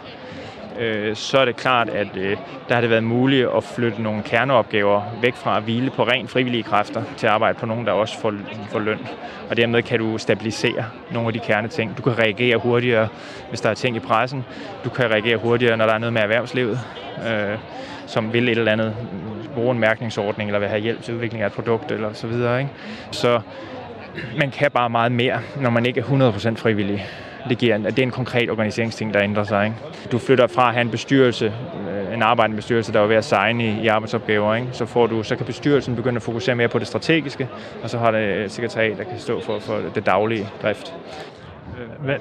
øh, 0.80 1.16
så 1.16 1.38
er 1.38 1.46
det 1.46 1.56
klart, 1.56 1.90
at 1.90 2.18
øh, 2.18 2.38
der 2.70 2.74
har 2.74 2.82
det 2.82 2.90
været 2.90 3.04
muligt 3.04 3.48
at 3.58 3.64
flytte 3.64 4.02
nogle 4.02 4.24
kerneopgaver 4.24 5.02
væk 5.22 5.36
fra 5.36 5.58
at 5.58 5.64
hvile 5.64 5.90
på 5.90 6.04
rent 6.04 6.30
frivillige 6.30 6.64
kræfter 6.64 7.04
til 7.18 7.28
at 7.28 7.34
arbejde 7.34 7.60
på 7.60 7.66
nogen, 7.66 7.86
der 7.86 7.92
også 7.92 8.20
får, 8.20 8.34
får 8.70 8.80
løn. 8.80 9.08
Og 9.50 9.58
dermed 9.58 9.82
kan 9.84 10.00
du 10.00 10.18
stabilisere 10.18 10.86
nogle 11.12 11.28
af 11.28 11.34
de 11.34 11.40
kerneting. 11.40 11.98
Du 11.98 12.02
kan 12.02 12.20
reagere 12.20 12.58
hurtigere, 12.58 13.08
hvis 13.50 13.62
der 13.62 13.70
er 13.70 13.74
ting 13.74 13.96
i 13.96 14.00
pressen. 14.00 14.46
Du 14.84 14.90
kan 14.90 15.12
reagere 15.12 15.38
hurtigere, 15.38 15.78
når 15.78 15.86
der 15.86 15.94
er 15.94 15.98
noget 15.98 16.14
med 16.14 16.22
erhvervslivet, 16.22 16.80
øh, 17.28 17.58
som 18.08 18.34
vil 18.34 18.50
et 18.50 18.58
eller 18.58 18.72
andet 18.72 18.96
bruge 19.54 19.72
en 19.72 19.80
mærkningsordning, 19.80 20.50
eller 20.50 20.60
vil 20.60 20.70
have 20.70 20.82
hjælp 20.82 21.02
til 21.02 21.14
udvikling 21.14 21.44
af 21.44 21.48
et 21.48 21.54
produkt, 21.54 21.92
eller 21.92 22.14
så 22.14 22.28
videre. 22.28 22.60
Ikke? 22.60 22.72
Så 23.12 23.42
man 24.40 24.52
kan 24.52 24.72
bare 24.72 24.90
meget 24.90 25.12
mere, 25.12 25.40
når 25.62 25.70
man 25.70 25.86
ikke 25.86 26.00
er 26.00 26.04
100% 26.04 26.56
frivillig 26.56 27.08
det, 27.50 27.58
giver, 27.58 27.78
det 27.78 28.00
er 28.00 28.04
en 28.04 28.12
konkret 28.12 28.50
organiseringsting, 28.50 29.14
der 29.14 29.22
ændrer 29.22 29.44
sig. 29.44 29.66
Ikke? 29.66 29.78
Du 30.12 30.18
flytter 30.18 30.48
fra 30.48 30.68
at 30.68 30.74
have 30.74 30.82
en 30.82 30.90
bestyrelse, 30.90 31.46
øh, 31.46 32.14
en 32.14 32.22
arbejdende 32.22 32.56
bestyrelse, 32.56 32.94
der 32.94 33.02
er 33.02 33.08
ved 33.08 33.16
at 33.16 33.26
signe 33.26 33.66
i, 33.66 33.84
i 33.84 33.88
arbejdsopgaver, 33.88 34.56
ikke? 34.56 34.68
Så, 34.72 34.86
får 34.86 35.08
du, 35.08 35.24
så 35.24 35.36
kan 35.36 35.46
bestyrelsen 35.46 35.96
begynde 35.96 36.16
at 36.16 36.22
fokusere 36.22 36.56
mere 36.56 36.68
på 36.68 36.80
det 36.80 36.88
strategiske, 36.88 37.50
og 37.84 37.90
så 37.90 37.98
har 37.98 38.12
det 38.12 38.46
et 38.46 38.52
sekretariat, 38.52 38.98
der 38.98 39.04
kan 39.04 39.20
stå 39.20 39.42
for, 39.42 39.60
for 39.60 39.80
det 39.96 40.06
daglige 40.06 40.50
drift. 40.62 40.94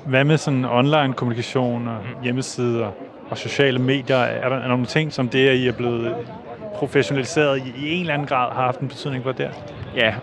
Hvad, 0.07 0.25
med 0.25 0.37
sådan 0.39 0.65
online 0.65 1.13
kommunikation 1.13 1.89
og 1.89 1.99
hjemmesider 2.23 2.91
og 3.31 3.39
sociale 3.39 3.79
medier? 3.79 4.17
Er 4.17 4.49
der, 4.49 4.57
er 4.57 4.61
der 4.61 4.69
nogle 4.69 4.87
ting, 4.87 5.13
som 5.13 5.29
det, 5.29 5.49
at 5.49 5.57
I 5.57 5.69
er 5.69 5.73
blevet 5.73 6.15
professionaliseret 6.75 7.59
i, 7.59 7.95
en 7.95 8.01
eller 8.01 8.15
anden 8.15 8.29
grad, 8.29 8.53
har 8.53 8.63
haft 8.63 8.81
en 8.81 8.89
betydning 8.89 9.25
for 9.25 9.33
det? 9.33 9.51
Ja, 9.97 10.15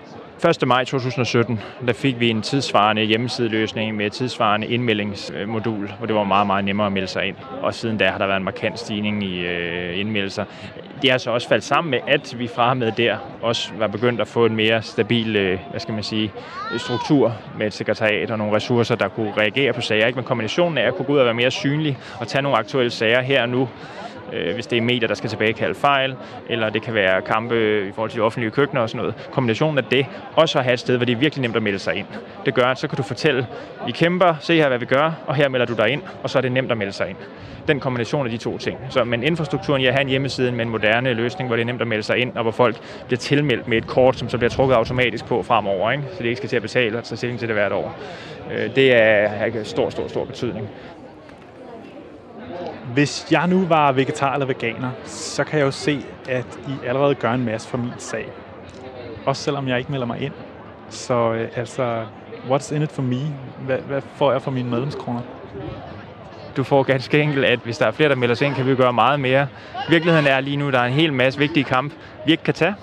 1. 0.49 0.67
maj 0.67 0.83
2017, 0.85 1.59
der 1.87 1.93
fik 1.93 2.19
vi 2.19 2.29
en 2.29 2.41
tidsvarende 2.41 3.03
hjemmesideløsning 3.03 3.95
med 3.95 4.05
et 4.05 4.11
tidsvarende 4.11 4.67
indmeldingsmodul, 4.67 5.91
hvor 5.97 6.05
det 6.05 6.15
var 6.15 6.23
meget, 6.23 6.47
meget 6.47 6.65
nemmere 6.65 6.87
at 6.87 6.93
melde 6.93 7.07
sig 7.07 7.25
ind. 7.27 7.35
Og 7.61 7.73
siden 7.73 7.97
da 7.97 8.09
har 8.09 8.17
der 8.17 8.25
været 8.27 8.37
en 8.37 8.43
markant 8.43 8.79
stigning 8.79 9.23
i 9.23 9.39
øh, 9.45 9.99
indmeldelser. 9.99 10.45
Det 11.01 11.11
er 11.11 11.17
så 11.17 11.31
også 11.31 11.47
faldt 11.47 11.63
sammen 11.63 11.91
med, 11.91 11.99
at 12.07 12.39
vi 12.39 12.47
fra 12.47 12.73
med 12.73 12.91
der 12.91 13.17
også 13.41 13.71
var 13.77 13.87
begyndt 13.87 14.21
at 14.21 14.27
få 14.27 14.45
en 14.45 14.55
mere 14.55 14.81
stabil, 14.81 15.35
øh, 15.35 15.59
hvad 15.69 15.79
skal 15.79 15.93
man 15.93 16.03
sige, 16.03 16.31
struktur 16.77 17.35
med 17.57 17.67
et 17.67 17.73
sekretariat 17.73 18.31
og 18.31 18.37
nogle 18.37 18.55
ressourcer, 18.55 18.95
der 18.95 19.07
kunne 19.07 19.33
reagere 19.37 19.73
på 19.73 19.81
sager. 19.81 20.07
Ikke? 20.07 20.17
Men 20.17 20.25
kombinationen 20.25 20.77
af 20.77 20.87
at 20.87 20.95
kunne 20.95 21.05
gå 21.05 21.13
ud 21.13 21.17
og 21.17 21.25
være 21.25 21.33
mere 21.33 21.51
synlig 21.51 21.97
og 22.19 22.27
tage 22.27 22.41
nogle 22.41 22.57
aktuelle 22.57 22.91
sager 22.91 23.21
her 23.21 23.41
og 23.41 23.49
nu, 23.49 23.69
Øh, 24.33 24.53
hvis 24.53 24.67
det 24.67 24.77
er 24.77 24.81
medier, 24.81 25.07
der 25.07 25.15
skal 25.15 25.29
tilbagekalde 25.29 25.75
fejl, 25.75 26.15
eller 26.49 26.69
det 26.69 26.81
kan 26.81 26.93
være 26.93 27.21
kampe 27.21 27.87
i 27.87 27.91
forhold 27.91 28.09
til 28.09 28.19
de 28.19 28.23
offentlige 28.23 28.51
køkkener 28.51 28.81
og 28.81 28.89
sådan 28.89 28.99
noget. 28.99 29.29
Kombinationen 29.31 29.77
af 29.77 29.83
det, 29.83 30.05
også 30.35 30.53
så 30.53 30.61
have 30.61 30.73
et 30.73 30.79
sted, 30.79 30.97
hvor 30.97 31.05
det 31.05 31.13
er 31.13 31.17
virkelig 31.17 31.41
nemt 31.41 31.55
at 31.55 31.63
melde 31.63 31.79
sig 31.79 31.95
ind. 31.95 32.07
Det 32.45 32.53
gør, 32.53 32.65
at 32.65 32.79
så 32.79 32.87
kan 32.87 32.97
du 32.97 33.03
fortælle, 33.03 33.47
vi 33.85 33.91
kæmper, 33.91 34.35
se 34.39 34.55
her, 34.55 34.67
hvad 34.67 34.79
vi 34.79 34.85
gør, 34.85 35.11
og 35.27 35.35
her 35.35 35.49
melder 35.49 35.65
du 35.65 35.73
dig 35.73 35.89
ind, 35.89 36.01
og 36.23 36.29
så 36.29 36.37
er 36.37 36.41
det 36.41 36.51
nemt 36.51 36.71
at 36.71 36.77
melde 36.77 36.93
sig 36.93 37.09
ind. 37.09 37.17
Den 37.67 37.79
kombination 37.79 38.25
af 38.25 38.31
de 38.31 38.37
to 38.37 38.57
ting. 38.57 38.77
Så, 38.89 39.03
men 39.03 39.23
infrastrukturen, 39.23 39.83
jeg 39.83 39.93
har 39.93 39.99
en 39.99 40.07
hjemmeside 40.07 40.51
med 40.51 40.65
en 40.65 40.71
moderne 40.71 41.13
løsning, 41.13 41.47
hvor 41.47 41.55
det 41.55 41.61
er 41.61 41.65
nemt 41.65 41.81
at 41.81 41.87
melde 41.87 42.03
sig 42.03 42.17
ind, 42.17 42.35
og 42.35 42.41
hvor 42.41 42.51
folk 42.51 42.77
bliver 43.07 43.17
tilmeldt 43.17 43.67
med 43.67 43.77
et 43.77 43.87
kort, 43.87 44.19
som 44.19 44.29
så 44.29 44.37
bliver 44.37 44.49
trukket 44.49 44.75
automatisk 44.75 45.25
på 45.25 45.43
fremover, 45.43 45.91
ikke? 45.91 46.03
så 46.11 46.23
det 46.23 46.25
ikke 46.25 46.37
skal 46.37 46.49
til 46.49 46.55
at 46.55 46.61
betale 46.61 46.97
og 46.97 47.03
tage 47.03 47.17
stilling 47.17 47.39
til 47.39 47.47
det 47.47 47.55
hvert 47.55 47.71
år. 47.71 47.97
Øh, 48.51 48.75
det 48.75 48.95
er 48.95 49.27
har 49.27 49.63
stor, 49.63 49.89
stor, 49.89 50.07
stor 50.07 50.25
betydning. 50.25 50.69
Hvis 52.93 53.27
jeg 53.31 53.47
nu 53.47 53.65
var 53.65 53.91
vegetar 53.91 54.33
eller 54.33 54.45
veganer, 54.45 54.91
så 55.05 55.43
kan 55.43 55.59
jeg 55.59 55.65
jo 55.65 55.71
se, 55.71 56.05
at 56.29 56.59
I 56.67 56.87
allerede 56.87 57.15
gør 57.15 57.31
en 57.31 57.45
masse 57.45 57.69
for 57.69 57.77
min 57.77 57.91
sag. 57.97 58.29
Også 59.25 59.43
selvom 59.43 59.67
jeg 59.67 59.77
ikke 59.79 59.91
melder 59.91 60.07
mig 60.07 60.21
ind. 60.21 60.33
Så 60.89 61.33
øh, 61.33 61.49
altså, 61.55 62.03
what's 62.49 62.75
in 62.75 62.81
it 62.81 62.91
for 62.91 63.01
me? 63.01 63.21
Hvad, 63.65 63.77
hvad 63.77 64.01
får 64.15 64.31
jeg 64.31 64.41
for 64.41 64.51
mine 64.51 64.69
medlemskroner? 64.69 65.21
Du 66.57 66.63
får 66.63 66.83
ganske 66.83 67.21
enkelt, 67.21 67.45
at 67.45 67.59
hvis 67.59 67.77
der 67.77 67.85
er 67.85 67.91
flere, 67.91 68.09
der 68.09 68.15
melder 68.15 68.35
sig 68.35 68.47
ind, 68.47 68.55
kan 68.55 68.67
vi 68.67 68.75
gøre 68.75 68.93
meget 68.93 69.19
mere. 69.19 69.47
Virkeligheden 69.89 70.27
er 70.27 70.39
lige 70.39 70.57
nu, 70.57 70.67
at 70.67 70.73
der 70.73 70.79
er 70.79 70.85
en 70.85 70.93
hel 70.93 71.13
masse 71.13 71.39
vigtige 71.39 71.63
kampe, 71.63 71.95
vi 72.25 72.31
ikke 72.31 72.43
kan 72.43 72.53
tage. 72.53 72.75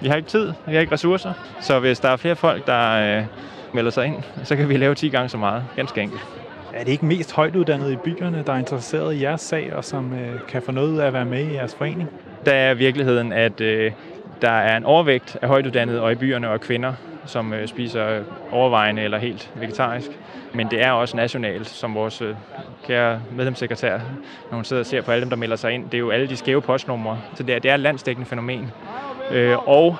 Vi 0.00 0.08
har 0.08 0.16
ikke 0.16 0.28
tid, 0.28 0.52
vi 0.66 0.72
har 0.72 0.80
ikke 0.80 0.92
ressourcer. 0.92 1.32
Så 1.60 1.78
hvis 1.78 2.00
der 2.00 2.08
er 2.08 2.16
flere 2.16 2.36
folk, 2.36 2.66
der 2.66 3.18
øh, 3.18 3.24
melder 3.72 3.90
sig 3.90 4.06
ind, 4.06 4.16
så 4.44 4.56
kan 4.56 4.68
vi 4.68 4.76
lave 4.76 4.94
10 4.94 5.08
gange 5.08 5.28
så 5.28 5.36
meget. 5.36 5.64
Ganske 5.76 6.00
enkelt. 6.00 6.39
Er 6.74 6.84
det 6.84 6.92
ikke 6.92 7.06
mest 7.06 7.32
højtuddannede 7.32 7.92
i 7.92 7.96
byerne, 7.96 8.42
der 8.46 8.52
er 8.52 8.58
interesseret 8.58 9.14
i 9.14 9.22
jeres 9.22 9.40
sag, 9.40 9.72
og 9.74 9.84
som 9.84 10.12
øh, 10.12 10.40
kan 10.48 10.62
få 10.62 10.72
noget 10.72 10.88
ud 10.92 10.98
af 10.98 11.06
at 11.06 11.12
være 11.12 11.24
med 11.24 11.46
i 11.46 11.54
jeres 11.54 11.74
forening? 11.74 12.08
Der 12.46 12.52
er 12.52 12.74
virkeligheden, 12.74 13.32
at 13.32 13.60
øh, 13.60 13.92
der 14.42 14.50
er 14.50 14.76
en 14.76 14.84
overvægt 14.84 15.36
af 15.42 15.48
højtuddannede 15.48 16.02
og 16.02 16.12
i 16.12 16.14
byerne 16.14 16.50
og 16.50 16.60
kvinder, 16.60 16.92
som 17.26 17.52
øh, 17.52 17.68
spiser 17.68 18.22
overvejende 18.50 19.02
eller 19.02 19.18
helt 19.18 19.50
vegetarisk. 19.54 20.10
Men 20.54 20.70
det 20.70 20.82
er 20.84 20.90
også 20.90 21.16
nationalt, 21.16 21.68
som 21.68 21.94
vores 21.94 22.22
øh, 22.22 22.34
kære 22.86 23.20
medlemssekretær, 23.36 23.92
når 24.50 24.56
hun 24.56 24.64
sidder 24.64 24.80
og 24.82 24.86
ser 24.86 25.02
på 25.02 25.10
alle 25.10 25.20
dem, 25.20 25.30
der 25.30 25.36
melder 25.36 25.56
sig 25.56 25.72
ind. 25.72 25.84
Det 25.84 25.94
er 25.94 25.98
jo 25.98 26.10
alle 26.10 26.28
de 26.28 26.36
skæve 26.36 26.62
postnumre, 26.62 27.18
så 27.34 27.42
det 27.42 27.54
er, 27.54 27.58
det 27.58 27.70
er 27.70 27.74
et 27.74 27.80
landsdækkende 27.80 28.28
fænomen. 28.28 28.70
Øh, 29.30 29.68
og 29.68 29.96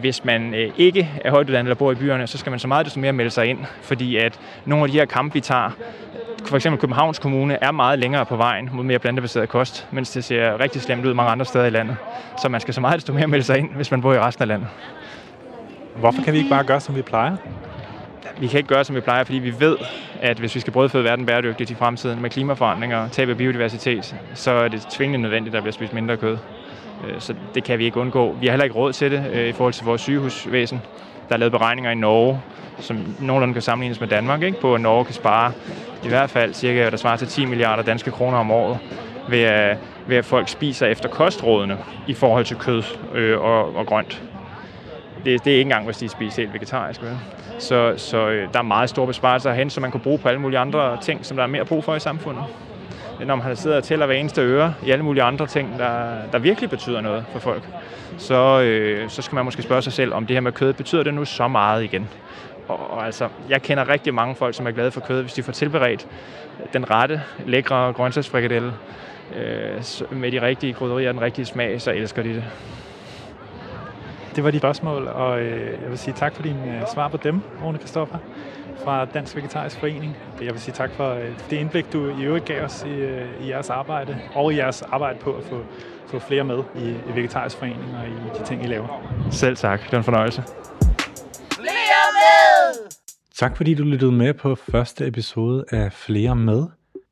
hvis 0.00 0.24
man 0.24 0.54
øh, 0.54 0.70
ikke 0.76 1.10
er 1.24 1.30
højtuddannet 1.30 1.68
eller 1.68 1.78
bor 1.78 1.92
i 1.92 1.94
byerne, 1.94 2.26
så 2.26 2.38
skal 2.38 2.50
man 2.50 2.58
så 2.58 2.68
meget 2.68 2.86
desto 2.86 3.00
mere 3.00 3.12
melde 3.12 3.30
sig 3.30 3.46
ind, 3.46 3.58
fordi 3.82 4.16
at 4.16 4.40
nogle 4.64 4.84
af 4.84 4.90
de 4.90 4.98
her 4.98 5.04
kampe, 5.04 5.34
vi 5.34 5.40
tager, 5.40 5.70
for 6.46 6.56
eksempel 6.56 6.80
Københavns 6.80 7.18
Kommune 7.18 7.58
er 7.60 7.70
meget 7.70 7.98
længere 7.98 8.26
på 8.26 8.36
vejen 8.36 8.70
mod 8.72 8.84
mere 8.84 8.98
plantebaseret 8.98 9.48
kost, 9.48 9.88
mens 9.90 10.10
det 10.10 10.24
ser 10.24 10.60
rigtig 10.60 10.82
slemt 10.82 11.06
ud 11.06 11.14
mange 11.14 11.32
andre 11.32 11.44
steder 11.44 11.64
i 11.64 11.70
landet. 11.70 11.96
Så 12.42 12.48
man 12.48 12.60
skal 12.60 12.74
så 12.74 12.80
meget 12.80 12.96
desto 12.96 13.12
mere 13.12 13.26
melde 13.26 13.44
sig 13.44 13.58
ind, 13.58 13.70
hvis 13.74 13.90
man 13.90 14.00
bor 14.00 14.14
i 14.14 14.18
resten 14.18 14.42
af 14.42 14.48
landet. 14.48 14.68
Hvorfor 15.96 16.22
kan 16.22 16.32
vi 16.32 16.38
ikke 16.38 16.50
bare 16.50 16.64
gøre, 16.64 16.80
som 16.80 16.96
vi 16.96 17.02
plejer? 17.02 17.36
Vi 18.40 18.46
kan 18.46 18.58
ikke 18.58 18.68
gøre, 18.68 18.84
som 18.84 18.96
vi 18.96 19.00
plejer, 19.00 19.24
fordi 19.24 19.38
vi 19.38 19.60
ved, 19.60 19.76
at 20.20 20.38
hvis 20.38 20.54
vi 20.54 20.60
skal 20.60 20.72
brødføde 20.72 21.04
verden 21.04 21.26
bæredygtigt 21.26 21.70
i 21.70 21.74
fremtiden 21.74 22.22
med 22.22 22.30
klimaforandringer 22.30 22.98
og 22.98 23.12
tab 23.12 23.28
af 23.28 23.36
biodiversitet, 23.36 24.16
så 24.34 24.50
er 24.50 24.68
det 24.68 24.86
tvingende 24.90 25.22
nødvendigt, 25.22 25.54
at 25.54 25.56
der 25.56 25.62
bliver 25.62 25.72
spist 25.72 25.92
mindre 25.92 26.16
kød. 26.16 26.38
Øh, 27.04 27.20
så 27.20 27.34
det 27.54 27.64
kan 27.64 27.78
vi 27.78 27.84
ikke 27.84 28.00
undgå. 28.00 28.36
Vi 28.40 28.46
har 28.46 28.52
heller 28.52 28.64
ikke 28.64 28.76
råd 28.76 28.92
til 28.92 29.10
det 29.10 29.24
øh, 29.32 29.48
i 29.48 29.52
forhold 29.52 29.72
til 29.72 29.84
vores 29.84 30.00
sygehusvæsen. 30.00 30.82
Der 31.28 31.34
er 31.34 31.38
lavet 31.38 31.52
beregninger 31.52 31.90
i 31.90 31.94
Norge, 31.94 32.40
som 32.78 33.16
nogenlunde 33.20 33.54
kan 33.54 33.62
sammenlignes 33.62 34.00
med 34.00 34.08
Danmark, 34.08 34.42
ikke? 34.42 34.60
på 34.60 34.74
at 34.74 34.80
Norge 34.80 35.04
kan 35.04 35.14
spare 35.14 35.52
i 36.04 36.08
hvert 36.08 36.30
fald 36.30 36.54
cirka, 36.54 36.90
der 36.90 36.96
svarer 36.96 37.16
til 37.16 37.28
10 37.28 37.44
milliarder 37.44 37.82
danske 37.82 38.10
kroner 38.10 38.38
om 38.38 38.50
året, 38.50 38.78
ved 39.28 39.42
at, 39.42 39.78
ved 40.06 40.16
at 40.16 40.24
folk 40.24 40.48
spiser 40.48 40.86
efter 40.86 41.08
kostrådene 41.08 41.78
i 42.06 42.14
forhold 42.14 42.44
til 42.44 42.56
kød 42.56 42.82
øh, 43.14 43.40
og, 43.40 43.76
og 43.76 43.86
grønt. 43.86 44.22
Det, 45.24 45.44
det 45.44 45.52
er 45.52 45.58
ikke 45.58 45.60
engang, 45.60 45.84
hvis 45.84 45.96
de 45.96 46.08
spiser 46.08 46.42
helt 46.42 46.54
vegetarisk. 46.54 47.02
Vel? 47.02 47.18
Så, 47.58 47.94
så 47.96 48.28
øh, 48.28 48.48
der 48.52 48.58
er 48.58 48.62
meget 48.62 48.90
store 48.90 49.06
besparelser 49.06 49.52
hen, 49.52 49.70
som 49.70 49.82
man 49.82 49.90
kan 49.90 50.00
bruge 50.00 50.18
på 50.18 50.28
alle 50.28 50.40
mulige 50.40 50.58
andre 50.58 50.96
ting, 51.02 51.26
som 51.26 51.36
der 51.36 51.44
er 51.44 51.48
mere 51.48 51.64
brug 51.64 51.84
for 51.84 51.94
i 51.94 52.00
samfundet 52.00 52.44
når 53.26 53.34
man 53.34 53.56
sidder 53.56 53.76
og 53.76 53.84
tæller 53.84 54.06
hver 54.06 54.14
eneste 54.14 54.40
øre 54.40 54.74
i 54.86 54.90
alle 54.90 55.04
mulige 55.04 55.22
andre 55.22 55.46
ting, 55.46 55.78
der, 55.78 56.16
der 56.32 56.38
virkelig 56.38 56.70
betyder 56.70 57.00
noget 57.00 57.24
for 57.32 57.38
folk, 57.38 57.62
så, 58.18 58.60
øh, 58.60 59.10
så 59.10 59.22
skal 59.22 59.34
man 59.34 59.44
måske 59.44 59.62
spørge 59.62 59.82
sig 59.82 59.92
selv, 59.92 60.14
om 60.14 60.26
det 60.26 60.36
her 60.36 60.40
med 60.40 60.52
kød, 60.52 60.72
betyder 60.72 61.02
det 61.02 61.14
nu 61.14 61.24
så 61.24 61.48
meget 61.48 61.84
igen? 61.84 62.08
Og, 62.68 62.90
og 62.90 63.06
altså, 63.06 63.28
jeg 63.48 63.62
kender 63.62 63.88
rigtig 63.88 64.14
mange 64.14 64.34
folk, 64.34 64.54
som 64.54 64.66
er 64.66 64.70
glade 64.70 64.90
for 64.90 65.00
kød, 65.00 65.22
hvis 65.22 65.32
de 65.32 65.42
får 65.42 65.52
tilberedt 65.52 66.06
den 66.72 66.90
rette, 66.90 67.22
lækre 67.46 67.92
grøntsagsfrikadelle 67.92 68.72
øh, 69.36 69.82
med 70.10 70.32
de 70.32 70.42
rigtige 70.42 70.72
krydderier 70.72 71.08
og 71.08 71.14
den 71.14 71.22
rigtige 71.22 71.44
smag, 71.44 71.80
så 71.80 71.90
elsker 71.90 72.22
de 72.22 72.28
det. 72.28 72.44
Det 74.36 74.44
var 74.44 74.50
de 74.50 74.58
spørgsmål, 74.58 75.06
og 75.06 75.40
øh, 75.40 75.82
jeg 75.82 75.90
vil 75.90 75.98
sige 75.98 76.14
tak 76.14 76.34
for 76.34 76.42
din 76.42 76.56
øh, 76.56 76.82
svar 76.94 77.08
på 77.08 77.16
dem, 77.16 77.40
Rune 77.64 77.78
Kristoffer 77.78 78.18
fra 78.84 79.04
Dansk 79.04 79.36
Vegetarisk 79.36 79.78
Forening. 79.80 80.16
Jeg 80.42 80.52
vil 80.52 80.60
sige 80.60 80.74
tak 80.74 80.90
for 80.90 81.10
øh, 81.14 81.24
det 81.50 81.56
indblik, 81.56 81.92
du 81.92 82.18
i 82.20 82.22
øvrigt 82.22 82.44
gav 82.44 82.64
os 82.64 82.84
i, 82.86 82.94
øh, 82.94 83.44
i 83.44 83.48
jeres 83.48 83.70
arbejde, 83.70 84.18
og 84.34 84.52
i 84.52 84.56
jeres 84.56 84.82
arbejde 84.82 85.18
på 85.18 85.32
at 85.32 85.44
få, 85.44 85.62
få 86.06 86.18
flere 86.18 86.44
med 86.44 86.58
i, 86.76 86.90
i 86.90 87.14
Vegetarisk 87.14 87.56
Forening 87.56 87.96
og 87.96 88.08
i 88.08 88.38
de 88.38 88.44
ting, 88.44 88.64
I 88.64 88.66
laver. 88.66 88.88
Selv 89.30 89.56
tak. 89.56 89.82
Det 89.82 89.92
var 89.92 89.98
en 89.98 90.04
fornøjelse. 90.04 90.42
Flere 91.52 92.06
med! 92.20 92.90
Tak 93.34 93.56
fordi 93.56 93.74
du 93.74 93.82
lyttede 93.82 94.12
med 94.12 94.34
på 94.34 94.54
første 94.54 95.06
episode 95.06 95.64
af 95.70 95.92
Flere 95.92 96.36
med. 96.36 96.66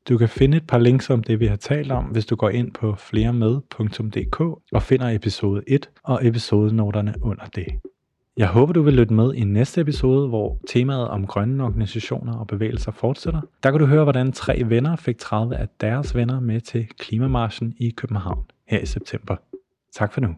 Du 0.09 0.17
kan 0.17 0.29
finde 0.29 0.57
et 0.57 0.67
par 0.67 0.77
links 0.77 1.09
om 1.09 1.23
det, 1.23 1.39
vi 1.39 1.47
har 1.47 1.55
talt 1.55 1.91
om, 1.91 2.05
hvis 2.05 2.25
du 2.25 2.35
går 2.35 2.49
ind 2.49 2.73
på 2.73 2.95
fleremed.dk 2.95 4.39
og 4.71 4.83
finder 4.83 5.09
episode 5.09 5.63
1 5.67 5.89
og 6.03 6.27
episodenoterne 6.27 7.13
under 7.21 7.45
det. 7.45 7.67
Jeg 8.37 8.47
håber, 8.47 8.73
du 8.73 8.81
vil 8.81 8.93
lytte 8.93 9.13
med 9.13 9.33
i 9.33 9.43
næste 9.43 9.81
episode, 9.81 10.27
hvor 10.27 10.59
temaet 10.67 11.07
om 11.07 11.27
grønne 11.27 11.63
organisationer 11.63 12.37
og 12.37 12.47
bevægelser 12.47 12.91
fortsætter. 12.91 13.41
Der 13.63 13.71
kan 13.71 13.79
du 13.79 13.85
høre, 13.85 14.03
hvordan 14.03 14.31
tre 14.31 14.61
venner 14.65 14.95
fik 14.95 15.17
30 15.17 15.55
af 15.55 15.67
deres 15.81 16.15
venner 16.15 16.39
med 16.39 16.61
til 16.61 16.87
klimamarschen 16.87 17.73
i 17.77 17.89
København 17.89 18.45
her 18.67 18.79
i 18.79 18.85
september. 18.85 19.35
Tak 19.93 20.13
for 20.13 20.21
nu. 20.21 20.35